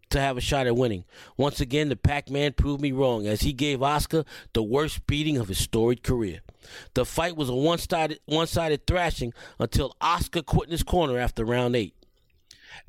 to 0.09 0.19
have 0.19 0.37
a 0.37 0.41
shot 0.41 0.67
at 0.67 0.75
winning. 0.75 1.05
Once 1.37 1.59
again, 1.59 1.89
the 1.89 1.95
Pac-Man 1.95 2.53
proved 2.53 2.81
me 2.81 2.91
wrong 2.91 3.25
as 3.25 3.41
he 3.41 3.51
gave 3.51 3.81
Oscar 3.81 4.23
the 4.53 4.61
worst 4.61 5.07
beating 5.07 5.37
of 5.37 5.47
his 5.47 5.57
storied 5.57 6.03
career. 6.03 6.41
The 6.93 7.05
fight 7.05 7.35
was 7.35 7.49
a 7.49 7.55
one-sided 7.55 8.87
thrashing 8.87 9.33
until 9.59 9.95
Oscar 10.01 10.41
quit 10.41 10.67
in 10.67 10.71
his 10.71 10.83
corner 10.83 11.17
after 11.17 11.45
round 11.45 11.75
8. 11.75 11.93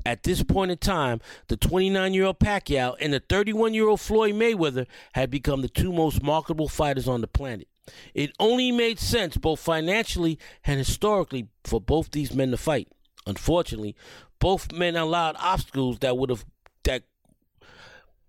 At 0.05 0.23
this 0.23 0.43
point 0.43 0.71
in 0.71 0.77
time, 0.77 1.21
the 1.47 1.57
29-year-old 1.57 2.39
Pacquiao 2.39 2.95
and 2.99 3.13
the 3.13 3.19
31-year-old 3.19 4.01
Floyd 4.01 4.35
Mayweather 4.35 4.87
had 5.13 5.29
become 5.29 5.61
the 5.61 5.69
two 5.69 5.93
most 5.93 6.23
marketable 6.23 6.67
fighters 6.67 7.07
on 7.07 7.21
the 7.21 7.27
planet. 7.27 7.67
It 8.13 8.31
only 8.39 8.71
made 8.71 8.99
sense 8.99 9.37
both 9.37 9.59
financially 9.59 10.39
and 10.63 10.79
historically 10.79 11.49
for 11.63 11.79
both 11.79 12.11
these 12.11 12.33
men 12.33 12.51
to 12.51 12.57
fight. 12.57 12.87
Unfortunately, 13.27 13.95
both 14.39 14.71
men 14.71 14.95
allowed 14.95 15.35
obstacles 15.39 15.99
that 15.99 16.17
would 16.17 16.29
have 16.29 16.45
that 16.83 17.03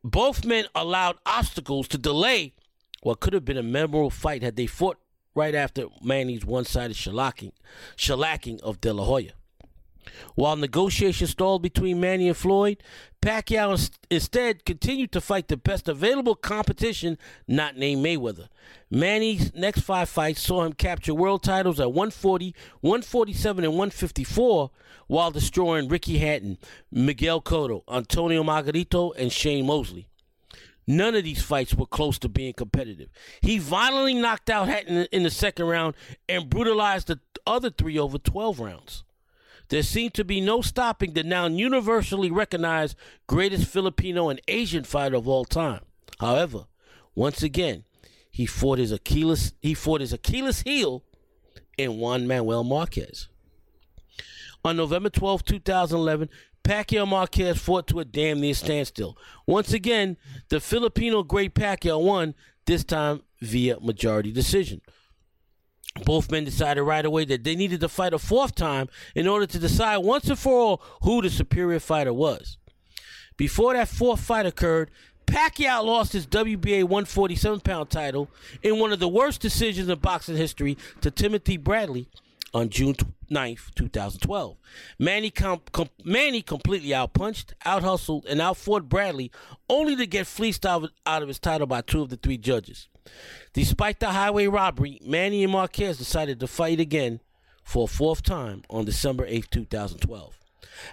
both 0.04 0.44
men 0.44 0.66
allowed 0.74 1.16
obstacles 1.26 1.88
to 1.88 1.98
delay 1.98 2.54
what 3.02 3.20
could 3.20 3.32
have 3.32 3.44
been 3.44 3.56
a 3.56 3.62
memorable 3.62 4.10
fight 4.10 4.42
had 4.42 4.56
they 4.56 4.66
fought 4.66 4.98
right 5.36 5.54
after 5.54 5.86
Manny's 6.02 6.44
one-sided 6.44 6.96
shellacking, 6.96 7.52
shellacking 7.96 8.60
of 8.62 8.80
De 8.80 8.92
La 8.92 9.04
Hoya. 9.04 9.32
While 10.34 10.56
negotiations 10.56 11.30
stalled 11.30 11.62
between 11.62 12.00
Manny 12.00 12.28
and 12.28 12.36
Floyd, 12.36 12.82
Pacquiao 13.20 13.90
instead 14.10 14.64
continued 14.64 15.12
to 15.12 15.20
fight 15.20 15.48
the 15.48 15.56
best 15.56 15.88
available 15.88 16.34
competition 16.34 17.18
not 17.46 17.76
named 17.76 18.04
Mayweather. 18.04 18.48
Manny's 18.90 19.54
next 19.54 19.80
five 19.80 20.08
fights 20.08 20.40
saw 20.40 20.64
him 20.64 20.72
capture 20.72 21.12
world 21.14 21.42
titles 21.42 21.80
at 21.80 21.92
140, 21.92 22.54
147, 22.80 23.64
and 23.64 23.72
154 23.72 24.70
while 25.08 25.30
destroying 25.30 25.88
Ricky 25.88 26.18
Hatton, 26.18 26.58
Miguel 26.90 27.40
Cotto, 27.40 27.82
Antonio 27.88 28.42
Margarito, 28.42 29.12
and 29.16 29.32
Shane 29.32 29.66
Mosley. 29.66 30.08
None 30.86 31.16
of 31.16 31.24
these 31.24 31.42
fights 31.42 31.74
were 31.74 31.86
close 31.86 32.18
to 32.20 32.28
being 32.28 32.52
competitive. 32.52 33.08
He 33.40 33.58
violently 33.58 34.14
knocked 34.14 34.48
out 34.48 34.68
Hatton 34.68 35.06
in 35.10 35.24
the 35.24 35.30
second 35.30 35.66
round 35.66 35.94
and 36.28 36.48
brutalized 36.48 37.08
the 37.08 37.18
other 37.46 37.70
three 37.70 37.98
over 37.98 38.18
12 38.18 38.60
rounds. 38.60 39.04
There 39.68 39.82
seemed 39.82 40.14
to 40.14 40.24
be 40.24 40.40
no 40.40 40.62
stopping 40.62 41.12
the 41.12 41.24
now 41.24 41.46
universally 41.46 42.30
recognized 42.30 42.96
greatest 43.26 43.66
Filipino 43.66 44.28
and 44.28 44.40
Asian 44.46 44.84
fighter 44.84 45.16
of 45.16 45.26
all 45.26 45.44
time. 45.44 45.80
However, 46.20 46.66
once 47.16 47.42
again, 47.42 47.84
he 48.30 48.46
fought 48.46 48.78
his 48.78 48.92
Achilles 48.92 49.54
he 49.60 49.74
fought 49.74 50.02
his 50.02 50.12
Achilles 50.12 50.62
heel 50.62 51.02
in 51.76 51.98
Juan 51.98 52.26
Manuel 52.28 52.62
Marquez. 52.62 53.28
On 54.64 54.76
November 54.76 55.10
12, 55.10 55.44
2011, 55.44 56.28
Pacquiao 56.66 57.06
Marquez 57.06 57.56
fought 57.58 57.86
to 57.86 58.00
a 58.00 58.04
damn 58.04 58.40
near 58.40 58.52
standstill. 58.52 59.16
Once 59.46 59.72
again, 59.72 60.16
the 60.48 60.58
Filipino 60.58 61.22
great 61.22 61.54
Pacquiao 61.54 62.02
won, 62.02 62.34
this 62.66 62.82
time 62.82 63.22
via 63.40 63.78
majority 63.78 64.32
decision. 64.32 64.80
Both 66.04 66.28
men 66.28 66.44
decided 66.44 66.82
right 66.82 67.06
away 67.06 67.24
that 67.26 67.44
they 67.44 67.54
needed 67.54 67.78
to 67.80 67.88
fight 67.88 68.12
a 68.12 68.18
fourth 68.18 68.56
time 68.56 68.88
in 69.14 69.28
order 69.28 69.46
to 69.46 69.58
decide 69.60 69.98
once 69.98 70.28
and 70.28 70.36
for 70.36 70.58
all 70.58 70.82
who 71.02 71.22
the 71.22 71.30
superior 71.30 71.78
fighter 71.78 72.12
was. 72.12 72.58
Before 73.36 73.74
that 73.74 73.86
fourth 73.86 74.20
fight 74.20 74.44
occurred, 74.44 74.90
Pacquiao 75.24 75.84
lost 75.84 76.14
his 76.14 76.26
WBA 76.26 76.82
147 76.82 77.60
pound 77.60 77.90
title 77.90 78.28
in 78.64 78.80
one 78.80 78.92
of 78.92 78.98
the 78.98 79.08
worst 79.08 79.40
decisions 79.40 79.88
in 79.88 79.98
boxing 80.00 80.36
history 80.36 80.76
to 81.00 81.12
Timothy 81.12 81.58
Bradley 81.58 82.08
on 82.56 82.70
June 82.70 82.94
9th, 83.30 83.74
2012. 83.74 84.56
Manny, 84.98 85.30
com- 85.30 85.60
com- 85.72 85.90
Manny 86.04 86.40
completely 86.40 86.88
outpunched, 86.88 87.52
outhustled, 87.66 88.24
and 88.24 88.40
outfought 88.40 88.88
Bradley, 88.88 89.30
only 89.68 89.94
to 89.94 90.06
get 90.06 90.26
fleeced 90.26 90.64
out 90.64 90.84
of, 90.84 90.90
out 91.04 91.20
of 91.20 91.28
his 91.28 91.38
title 91.38 91.66
by 91.66 91.82
two 91.82 92.00
of 92.00 92.08
the 92.08 92.16
three 92.16 92.38
judges. 92.38 92.88
Despite 93.52 94.00
the 94.00 94.08
highway 94.08 94.46
robbery, 94.46 94.98
Manny 95.04 95.44
and 95.44 95.52
Marquez 95.52 95.98
decided 95.98 96.40
to 96.40 96.46
fight 96.46 96.80
again 96.80 97.20
for 97.62 97.84
a 97.84 97.88
fourth 97.88 98.22
time 98.22 98.62
on 98.70 98.86
December 98.86 99.26
8th, 99.26 99.50
2012. 99.50 100.38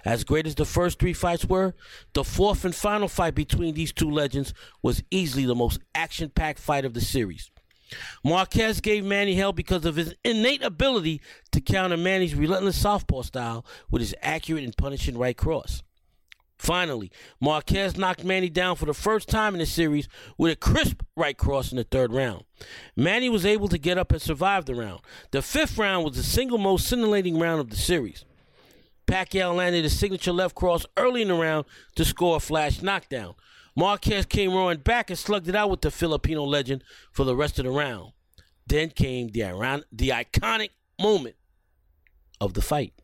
As 0.04 0.22
great 0.24 0.46
as 0.46 0.54
the 0.54 0.66
first 0.66 0.98
three 0.98 1.14
fights 1.14 1.46
were, 1.46 1.74
the 2.12 2.24
fourth 2.24 2.64
and 2.66 2.74
final 2.74 3.08
fight 3.08 3.34
between 3.34 3.74
these 3.74 3.92
two 3.92 4.10
legends 4.10 4.52
was 4.82 5.02
easily 5.10 5.46
the 5.46 5.54
most 5.54 5.80
action 5.94 6.28
packed 6.28 6.58
fight 6.58 6.84
of 6.84 6.92
the 6.92 7.00
series. 7.00 7.50
Marquez 8.22 8.80
gave 8.80 9.04
Manny 9.04 9.34
hell 9.34 9.52
because 9.52 9.84
of 9.84 9.96
his 9.96 10.14
innate 10.24 10.62
ability 10.62 11.20
to 11.52 11.60
counter 11.60 11.96
Manny's 11.96 12.34
relentless 12.34 12.80
southpaw 12.80 13.22
style 13.22 13.64
with 13.90 14.00
his 14.00 14.14
accurate 14.22 14.64
and 14.64 14.76
punishing 14.76 15.18
right 15.18 15.36
cross. 15.36 15.82
Finally, 16.58 17.10
Marquez 17.40 17.98
knocked 17.98 18.24
Manny 18.24 18.48
down 18.48 18.76
for 18.76 18.86
the 18.86 18.94
first 18.94 19.28
time 19.28 19.54
in 19.54 19.58
the 19.58 19.66
series 19.66 20.08
with 20.38 20.52
a 20.52 20.56
crisp 20.56 21.02
right 21.16 21.36
cross 21.36 21.70
in 21.70 21.76
the 21.76 21.84
third 21.84 22.12
round. 22.12 22.44
Manny 22.96 23.28
was 23.28 23.44
able 23.44 23.68
to 23.68 23.76
get 23.76 23.98
up 23.98 24.12
and 24.12 24.22
survive 24.22 24.64
the 24.64 24.74
round. 24.74 25.00
The 25.30 25.42
fifth 25.42 25.76
round 25.76 26.04
was 26.04 26.16
the 26.16 26.22
single 26.22 26.58
most 26.58 26.88
scintillating 26.88 27.38
round 27.38 27.60
of 27.60 27.70
the 27.70 27.76
series. 27.76 28.24
Pacquiao 29.06 29.54
landed 29.54 29.84
a 29.84 29.90
signature 29.90 30.32
left 30.32 30.54
cross 30.54 30.86
early 30.96 31.22
in 31.22 31.28
the 31.28 31.34
round 31.34 31.66
to 31.96 32.04
score 32.04 32.36
a 32.36 32.40
flash 32.40 32.80
knockdown. 32.80 33.34
Marquez 33.76 34.26
came 34.26 34.52
roaring 34.52 34.78
back 34.78 35.10
and 35.10 35.18
slugged 35.18 35.48
it 35.48 35.56
out 35.56 35.70
with 35.70 35.80
the 35.80 35.90
Filipino 35.90 36.44
legend 36.44 36.84
for 37.10 37.24
the 37.24 37.34
rest 37.34 37.58
of 37.58 37.64
the 37.64 37.70
round. 37.70 38.12
Then 38.66 38.90
came 38.90 39.28
the, 39.28 39.84
the 39.92 40.08
iconic 40.10 40.70
moment 41.00 41.36
of 42.40 42.54
the 42.54 42.62
fight. 42.62 42.94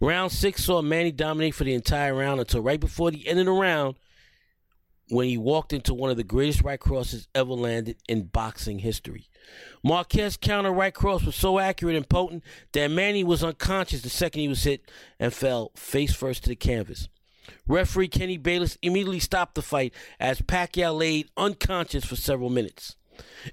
Round 0.00 0.30
six 0.30 0.64
saw 0.64 0.82
Manny 0.82 1.12
dominate 1.12 1.54
for 1.54 1.64
the 1.64 1.74
entire 1.74 2.14
round 2.14 2.40
until 2.40 2.60
right 2.62 2.80
before 2.80 3.10
the 3.10 3.26
end 3.26 3.38
of 3.38 3.46
the 3.46 3.52
round 3.52 3.96
when 5.08 5.28
he 5.28 5.38
walked 5.38 5.72
into 5.72 5.94
one 5.94 6.10
of 6.10 6.16
the 6.16 6.24
greatest 6.24 6.62
right 6.62 6.80
crosses 6.80 7.28
ever 7.34 7.52
landed 7.52 7.96
in 8.08 8.24
boxing 8.24 8.80
history. 8.80 9.28
Marquez's 9.84 10.36
counter 10.36 10.72
right 10.72 10.92
cross 10.92 11.22
was 11.22 11.36
so 11.36 11.58
accurate 11.58 11.94
and 11.94 12.08
potent 12.08 12.42
that 12.72 12.90
Manny 12.90 13.22
was 13.22 13.44
unconscious 13.44 14.02
the 14.02 14.08
second 14.08 14.40
he 14.40 14.48
was 14.48 14.64
hit 14.64 14.90
and 15.20 15.32
fell 15.32 15.70
face 15.76 16.12
first 16.12 16.42
to 16.42 16.48
the 16.48 16.56
canvas. 16.56 17.08
Referee 17.66 18.08
Kenny 18.08 18.36
Bayless 18.36 18.78
immediately 18.82 19.20
stopped 19.20 19.54
the 19.54 19.62
fight 19.62 19.92
as 20.20 20.40
Pacquiao 20.40 20.96
laid 20.96 21.28
unconscious 21.36 22.04
for 22.04 22.16
several 22.16 22.50
minutes. 22.50 22.96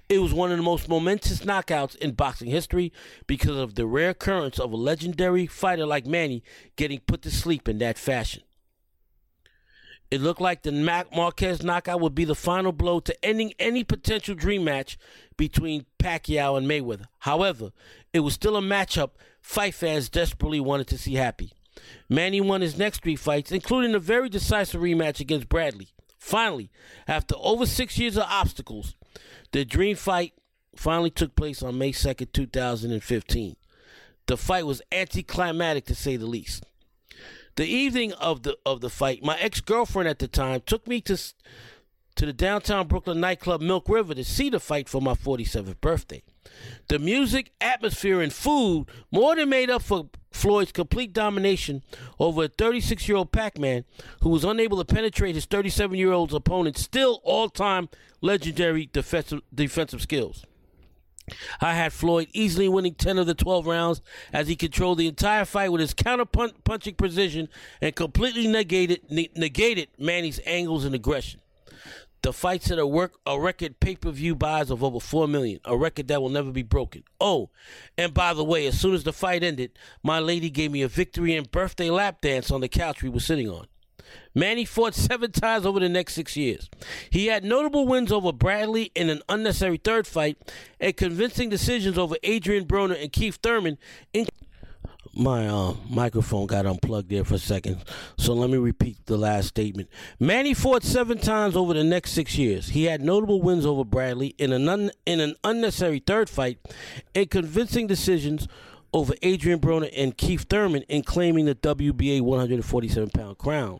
It 0.10 0.20
was 0.20 0.34
one 0.34 0.52
of 0.52 0.58
the 0.58 0.64
most 0.64 0.90
momentous 0.90 1.40
knockouts 1.40 1.96
in 1.96 2.12
boxing 2.12 2.50
history 2.50 2.92
because 3.28 3.58
of 3.58 3.76
the 3.76 3.86
rare 3.86 4.10
occurrence 4.10 4.60
of 4.60 4.72
a 4.72 4.78
legendary 4.78 5.48
fighter 5.48 5.86
like 5.86 6.06
Manny 6.06 6.44
getting 6.76 7.00
put 7.00 7.22
to 7.22 7.32
sleep 7.32 7.70
in 7.70 7.78
that 7.78 7.98
fashion. 7.98 8.44
It 10.12 10.22
looked 10.22 10.42
like 10.42 10.62
the 10.62 10.72
Marquez 10.72 11.64
knockout 11.64 12.00
would 12.00 12.14
be 12.14 12.26
the 12.26 12.36
final 12.36 12.72
blow 12.72 13.00
to 13.00 13.26
ending 13.26 13.54
any 13.58 13.84
potential 13.84 14.36
dream 14.36 14.64
match 14.64 14.98
between 15.38 15.86
Pacquiao 15.98 16.56
and 16.56 16.68
Mayweather. 16.68 17.06
However, 17.20 17.72
it 18.14 18.20
was 18.20 18.36
still 18.36 18.56
a 18.56 18.62
matchup 18.62 19.12
fight 19.42 19.74
fans 19.74 20.10
desperately 20.10 20.60
wanted 20.60 20.88
to 20.88 21.00
see 21.00 21.16
happy. 21.16 21.54
Manny 22.10 22.42
won 22.42 22.62
his 22.62 22.78
next 22.78 23.02
three 23.04 23.16
fights, 23.16 23.52
including 23.52 23.96
a 23.96 24.00
very 24.00 24.30
decisive 24.30 24.82
rematch 24.82 25.20
against 25.20 25.50
Bradley. 25.50 25.90
Finally, 26.18 26.72
after 27.08 27.36
over 27.40 27.66
six 27.66 27.98
years 27.98 28.16
of 28.16 28.24
obstacles, 28.30 28.96
the 29.52 29.66
dream 29.66 29.96
fight 29.96 30.34
finally 30.76 31.10
took 31.10 31.36
place 31.36 31.62
on 31.62 31.78
May 31.78 31.92
2nd, 31.92 32.32
2015. 32.32 33.56
The 34.26 34.38
fight 34.38 34.66
was 34.66 34.82
anticlimactic 34.92 35.86
to 35.86 35.96
say 35.96 36.16
the 36.16 36.26
least. 36.26 36.66
The 37.56 37.66
evening 37.66 38.14
of 38.14 38.44
the 38.44 38.58
of 38.66 38.82
the 38.82 38.90
fight, 38.90 39.24
my 39.24 39.38
ex-girlfriend 39.38 40.10
at 40.10 40.20
the 40.20 40.28
time 40.28 40.62
took 40.66 40.88
me 40.88 41.02
to 41.02 41.18
to 42.16 42.26
the 42.26 42.34
downtown 42.34 42.88
Brooklyn 42.88 43.20
nightclub 43.20 43.62
Milk 43.62 43.90
River 43.90 44.16
to 44.16 44.24
see 44.24 44.50
the 44.50 44.60
fight 44.60 44.88
for 44.88 45.02
my 45.02 45.14
47th 45.14 45.80
birthday. 45.82 46.24
The 46.88 47.00
music, 47.00 47.52
atmosphere, 47.62 48.22
and 48.22 48.34
food 48.34 48.86
more 49.12 49.36
than 49.36 49.50
made 49.50 49.70
up 49.70 49.82
for 49.82 50.10
Floyd's 50.32 50.72
complete 50.72 51.14
domination 51.14 51.84
over 52.20 52.46
a 52.46 52.48
36 52.48 53.08
year 53.08 53.18
old 53.18 53.32
Pac 53.32 53.58
Man 53.58 53.86
who 54.22 54.30
was 54.30 54.44
unable 54.44 54.78
to 54.78 54.86
penetrate 54.86 55.36
his 55.36 55.46
37 55.46 55.98
year 55.98 56.12
old 56.12 56.34
opponent's 56.34 56.82
still 56.82 57.22
all 57.24 57.50
time 57.50 57.90
legendary 58.22 58.90
defensive, 58.92 59.42
defensive 59.54 60.02
skills. 60.02 60.46
I 61.62 61.74
had 61.74 61.94
Floyd 61.94 62.28
easily 62.34 62.68
winning 62.68 62.96
10 62.96 63.18
of 63.18 63.28
the 63.28 63.34
12 63.34 63.66
rounds 63.66 64.02
as 64.34 64.48
he 64.48 64.56
controlled 64.56 64.98
the 64.98 65.08
entire 65.08 65.46
fight 65.46 65.72
with 65.72 65.80
his 65.80 65.94
counter 65.94 66.26
punching 66.26 66.96
precision 66.96 67.48
and 67.82 67.96
completely 67.96 68.48
negated, 68.48 69.02
negated 69.10 69.88
Manny's 69.98 70.42
angles 70.46 70.84
and 70.84 70.94
aggression. 70.94 71.40
The 72.22 72.32
fights 72.32 72.68
set 72.68 72.80
a 72.80 72.88
work 72.88 73.20
a 73.26 73.38
record 73.38 73.82
pay 73.82 73.98
per 73.98 74.10
view 74.10 74.34
buys 74.34 74.72
of 74.72 74.82
over 74.82 75.02
four 75.02 75.28
million, 75.28 75.60
a 75.66 75.76
record 75.76 76.08
that 76.08 76.22
will 76.22 76.30
never 76.30 76.52
be 76.52 76.64
broken. 76.64 77.04
Oh, 77.20 77.50
and 77.98 78.14
by 78.14 78.34
the 78.34 78.46
way, 78.46 78.66
as 78.66 78.80
soon 78.80 78.94
as 78.94 79.04
the 79.04 79.12
fight 79.12 79.44
ended, 79.44 79.78
my 80.04 80.20
lady 80.20 80.50
gave 80.50 80.72
me 80.72 80.82
a 80.84 80.88
victory 80.88 81.36
and 81.36 81.52
birthday 81.52 81.90
lap 81.90 82.22
dance 82.22 82.50
on 82.50 82.62
the 82.62 82.70
couch 82.70 83.04
we 83.04 83.10
were 83.10 83.20
sitting 83.20 83.50
on. 83.50 83.68
Manny 84.36 84.64
fought 84.64 84.94
seven 84.96 85.32
times 85.32 85.66
over 85.66 85.80
the 85.80 85.90
next 85.90 86.14
six 86.14 86.38
years. 86.38 86.70
He 87.10 87.28
had 87.28 87.44
notable 87.44 87.86
wins 87.88 88.12
over 88.12 88.32
Bradley 88.32 88.92
in 88.96 89.10
an 89.10 89.22
unnecessary 89.28 89.78
third 89.78 90.08
fight 90.08 90.38
and 90.80 90.96
convincing 90.96 91.50
decisions 91.50 91.98
over 91.98 92.16
Adrian 92.24 92.66
Broner 92.66 93.02
and 93.02 93.12
Keith 93.12 93.40
Thurman, 93.42 93.78
in- 94.14 94.28
my 95.16 95.48
uh, 95.48 95.74
microphone 95.90 96.48
got 96.48 96.66
unplugged 96.66 97.10
there 97.10 97.24
for 97.24 97.36
a 97.36 97.40
second. 97.40 97.84
So 98.18 98.34
let 98.34 98.50
me 98.50 98.58
repeat 98.58 99.06
the 99.06 99.18
last 99.18 99.48
statement. 99.50 99.90
Manny 100.20 100.54
fought 100.54 100.84
seven 100.84 101.20
times 101.20 101.56
over 101.56 101.74
the 101.74 101.84
next 101.84 102.12
six 102.12 102.38
years. 102.38 102.70
He 102.70 102.86
had 102.86 103.02
notable 103.02 103.42
wins 103.42 103.66
over 103.66 103.86
Bradley 103.86 104.36
in 104.38 104.52
an, 104.52 104.68
un- 104.68 104.92
in 105.06 105.20
an 105.20 105.36
unnecessary 105.44 106.00
third 106.00 106.30
fight 106.30 106.60
and 107.14 107.30
convincing 107.30 107.88
decisions 107.88 108.48
over 108.94 109.14
Adrian 109.22 109.60
Broner 109.60 109.92
and 109.96 110.18
Keith 110.18 110.46
Thurman 110.50 110.84
in 110.84 111.04
claiming 111.04 111.46
the 111.46 111.56
WBA 111.56 112.22
147 112.22 113.10
pound 113.10 113.38
crown. 113.38 113.80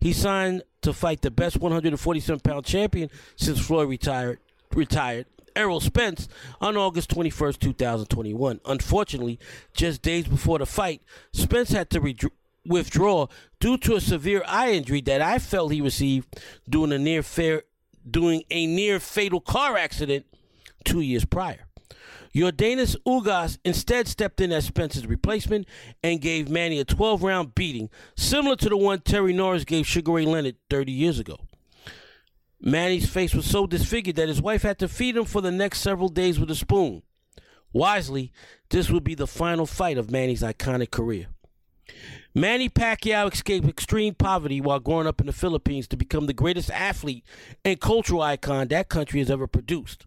He 0.00 0.12
signed 0.12 0.62
to 0.82 0.92
fight 0.92 1.22
the 1.22 1.30
best 1.30 1.56
147 1.56 2.40
pound 2.40 2.64
champion 2.64 3.10
since 3.36 3.58
Floyd 3.58 3.88
retired 3.88 4.38
retired 4.74 5.26
Errol 5.58 5.80
Spence 5.80 6.28
on 6.60 6.76
August 6.76 7.10
21st, 7.10 7.58
2021. 7.58 8.60
Unfortunately, 8.64 9.40
just 9.74 10.02
days 10.02 10.28
before 10.28 10.60
the 10.60 10.66
fight, 10.66 11.02
Spence 11.32 11.70
had 11.70 11.90
to 11.90 12.00
re- 12.00 12.16
withdraw 12.64 13.26
due 13.58 13.76
to 13.78 13.96
a 13.96 14.00
severe 14.00 14.44
eye 14.46 14.70
injury 14.70 15.00
that 15.00 15.20
I 15.20 15.40
felt 15.40 15.72
he 15.72 15.80
received 15.80 16.40
during 16.68 16.92
a 16.92 16.98
near 16.98 17.24
fair 17.24 17.64
doing 18.08 18.44
a 18.50 18.66
near 18.66 19.00
fatal 19.00 19.40
car 19.40 19.76
accident 19.76 20.26
two 20.84 21.00
years 21.00 21.24
prior. 21.24 21.66
Yordenis 22.34 22.94
Ugas 23.04 23.58
instead 23.64 24.06
stepped 24.06 24.40
in 24.40 24.52
as 24.52 24.66
Spence's 24.66 25.06
replacement 25.06 25.66
and 26.04 26.20
gave 26.20 26.48
Manny 26.48 26.78
a 26.78 26.84
12 26.84 27.22
round 27.24 27.54
beating, 27.56 27.90
similar 28.16 28.54
to 28.56 28.68
the 28.68 28.76
one 28.76 29.00
Terry 29.00 29.32
Norris 29.32 29.64
gave 29.64 29.88
Sugar 29.88 30.12
Ray 30.12 30.24
Leonard 30.24 30.54
30 30.70 30.92
years 30.92 31.18
ago. 31.18 31.36
Manny's 32.60 33.08
face 33.08 33.34
was 33.34 33.46
so 33.46 33.66
disfigured 33.66 34.16
that 34.16 34.28
his 34.28 34.42
wife 34.42 34.62
had 34.62 34.78
to 34.80 34.88
feed 34.88 35.16
him 35.16 35.24
for 35.24 35.40
the 35.40 35.52
next 35.52 35.80
several 35.80 36.08
days 36.08 36.40
with 36.40 36.50
a 36.50 36.54
spoon. 36.54 37.02
Wisely, 37.72 38.32
this 38.70 38.90
would 38.90 39.04
be 39.04 39.14
the 39.14 39.26
final 39.26 39.66
fight 39.66 39.98
of 39.98 40.10
Manny's 40.10 40.42
iconic 40.42 40.90
career. 40.90 41.26
Manny 42.34 42.68
Pacquiao 42.68 43.32
escaped 43.32 43.68
extreme 43.68 44.14
poverty 44.14 44.60
while 44.60 44.80
growing 44.80 45.06
up 45.06 45.20
in 45.20 45.26
the 45.26 45.32
Philippines 45.32 45.88
to 45.88 45.96
become 45.96 46.26
the 46.26 46.32
greatest 46.32 46.70
athlete 46.70 47.24
and 47.64 47.80
cultural 47.80 48.22
icon 48.22 48.68
that 48.68 48.88
country 48.88 49.20
has 49.20 49.30
ever 49.30 49.46
produced. 49.46 50.06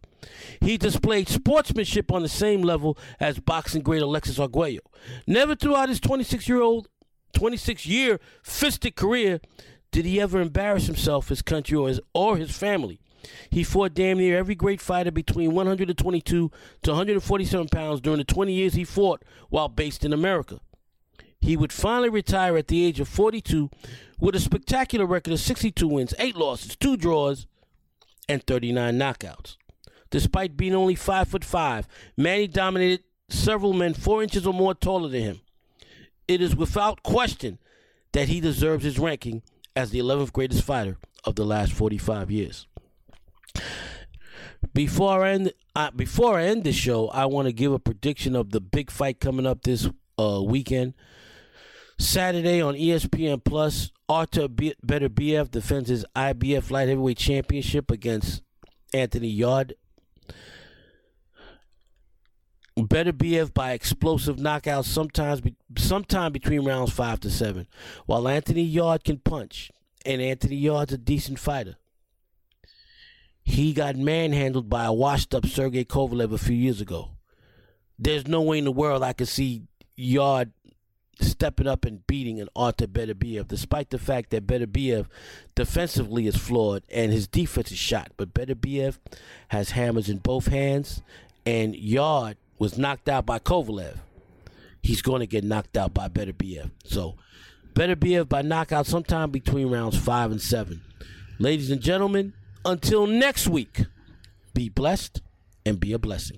He 0.59 0.77
displayed 0.77 1.27
sportsmanship 1.27 2.11
on 2.11 2.21
the 2.21 2.29
same 2.29 2.61
level 2.61 2.97
as 3.19 3.39
boxing 3.39 3.81
great 3.81 4.01
Alexis 4.01 4.39
Arguello. 4.39 4.81
Never 5.25 5.55
throughout 5.55 5.89
his 5.89 5.99
26 5.99 6.47
year 6.47 6.61
old 6.61 6.87
26 7.33 7.85
year 7.85 8.19
fisted 8.43 8.95
career 8.95 9.39
did 9.91 10.05
he 10.05 10.21
ever 10.21 10.39
embarrass 10.39 10.87
himself, 10.87 11.29
his 11.29 11.41
country, 11.41 11.77
or 11.77 11.87
his, 11.87 11.99
or 12.13 12.37
his 12.37 12.55
family? 12.55 12.99
He 13.49 13.63
fought 13.63 13.93
damn 13.93 14.17
near 14.17 14.37
every 14.37 14.55
great 14.55 14.81
fighter 14.81 15.11
between 15.11 15.53
122 15.53 16.51
to 16.83 16.89
147 16.89 17.67
pounds 17.67 18.01
during 18.01 18.17
the 18.17 18.23
20 18.23 18.53
years 18.53 18.73
he 18.73 18.83
fought 18.83 19.23
while 19.49 19.67
based 19.67 20.03
in 20.03 20.13
America. 20.13 20.59
He 21.39 21.57
would 21.57 21.73
finally 21.73 22.09
retire 22.09 22.57
at 22.57 22.67
the 22.67 22.85
age 22.85 22.99
of 22.99 23.07
42 23.07 23.69
with 24.19 24.35
a 24.35 24.39
spectacular 24.39 25.05
record 25.05 25.33
of 25.33 25.39
62 25.39 25.87
wins, 25.87 26.13
8 26.19 26.35
losses, 26.35 26.75
2 26.75 26.97
draws, 26.97 27.47
and 28.29 28.45
39 28.45 28.97
knockouts. 28.97 29.57
Despite 30.09 30.57
being 30.57 30.75
only 30.75 30.95
5 30.95 31.27
foot 31.27 31.43
5, 31.43 31.87
Manny 32.17 32.47
dominated 32.47 33.03
several 33.29 33.73
men 33.73 33.93
4 33.93 34.23
inches 34.23 34.45
or 34.45 34.53
more 34.53 34.75
taller 34.75 35.09
than 35.09 35.21
him. 35.21 35.41
It 36.27 36.41
is 36.41 36.55
without 36.55 37.03
question 37.03 37.59
that 38.11 38.27
he 38.27 38.39
deserves 38.39 38.83
his 38.83 38.99
ranking 38.99 39.41
as 39.75 39.91
the 39.91 39.99
11th 39.99 40.33
greatest 40.33 40.63
fighter 40.63 40.97
of 41.23 41.35
the 41.35 41.45
last 41.45 41.73
45 41.73 42.31
years. 42.31 42.67
Before 44.73 45.23
I 45.23 45.31
end, 45.31 45.53
uh, 45.75 45.91
before 45.91 46.37
I 46.37 46.43
end 46.43 46.63
the 46.63 46.71
show, 46.71 47.07
I 47.09 47.25
want 47.25 47.47
to 47.47 47.53
give 47.53 47.71
a 47.71 47.79
prediction 47.79 48.35
of 48.35 48.51
the 48.51 48.61
big 48.61 48.91
fight 48.91 49.19
coming 49.19 49.45
up 49.45 49.63
this 49.63 49.89
uh, 50.17 50.41
weekend. 50.43 50.93
Saturday 51.99 52.61
on 52.61 52.75
ESPN 52.75 53.43
Plus, 53.43 53.91
Arthur 54.07 54.47
B- 54.47 54.75
Beterbiev 54.85 55.51
defends 55.51 55.89
his 55.89 56.05
IBF 56.15 56.71
light 56.71 56.87
heavyweight 56.87 57.17
championship 57.17 57.91
against 57.91 58.41
Anthony 58.93 59.29
Yarde. 62.81 63.17
Beterbiev 63.17 63.53
by 63.53 63.73
explosive 63.73 64.37
knockouts 64.37 64.85
sometimes 64.85 65.41
be, 65.41 65.55
sometime 65.77 66.31
between 66.31 66.65
rounds 66.65 66.91
five 66.91 67.19
to 67.21 67.29
seven. 67.29 67.67
While 68.05 68.27
Anthony 68.27 68.63
Yarde 68.63 69.03
can 69.03 69.19
punch, 69.19 69.71
and 70.05 70.21
Anthony 70.21 70.55
Yarde's 70.55 70.93
a 70.93 70.97
decent 70.97 71.39
fighter. 71.39 71.77
He 73.43 73.73
got 73.73 73.95
manhandled 73.95 74.69
by 74.69 74.85
a 74.85 74.93
washed 74.93 75.33
up 75.33 75.45
Sergey 75.45 75.83
Kovalev 75.83 76.31
a 76.31 76.37
few 76.37 76.55
years 76.55 76.79
ago. 76.81 77.09
There's 77.97 78.27
no 78.27 78.41
way 78.41 78.59
in 78.59 78.65
the 78.65 78.71
world 78.71 79.03
I 79.03 79.13
could 79.13 79.27
see 79.27 79.63
Yarde 79.95 80.51
stepping 81.19 81.67
up 81.67 81.85
and 81.85 82.05
beating 82.07 82.39
an 82.39 82.49
Artur 82.55 82.87
Beterbiev, 82.87 83.47
despite 83.47 83.89
the 83.89 83.99
fact 83.99 84.31
that 84.31 84.47
Beterbiev 84.47 85.07
defensively 85.55 86.25
is 86.27 86.35
flawed 86.35 86.83
and 86.89 87.11
his 87.11 87.27
defense 87.27 87.71
is 87.71 87.77
shot. 87.77 88.11
But 88.17 88.33
Beterbiev 88.33 88.97
has 89.49 89.71
hammers 89.71 90.09
in 90.09 90.17
both 90.17 90.47
hands, 90.47 91.01
and 91.45 91.75
Yarde 91.75 92.37
was 92.61 92.77
knocked 92.77 93.09
out 93.09 93.25
by 93.25 93.39
Kovalev. 93.39 93.97
He's 94.83 95.01
going 95.01 95.21
to 95.21 95.25
get 95.25 95.43
knocked 95.43 95.75
out 95.75 95.95
by 95.95 96.07
Beterbiev. 96.07 96.69
So, 96.83 97.15
Beterbiev 97.73 98.29
by 98.29 98.43
knockout 98.43 98.85
sometime 98.85 99.31
between 99.31 99.71
rounds 99.71 99.97
five 99.97 100.29
and 100.29 100.39
seven. 100.39 100.83
Ladies 101.39 101.71
and 101.71 101.81
gentlemen, 101.81 102.33
until 102.63 103.07
next 103.07 103.47
week, 103.47 103.85
be 104.53 104.69
blessed 104.69 105.23
and 105.65 105.79
be 105.79 105.91
a 105.91 105.97
blessing. 105.97 106.37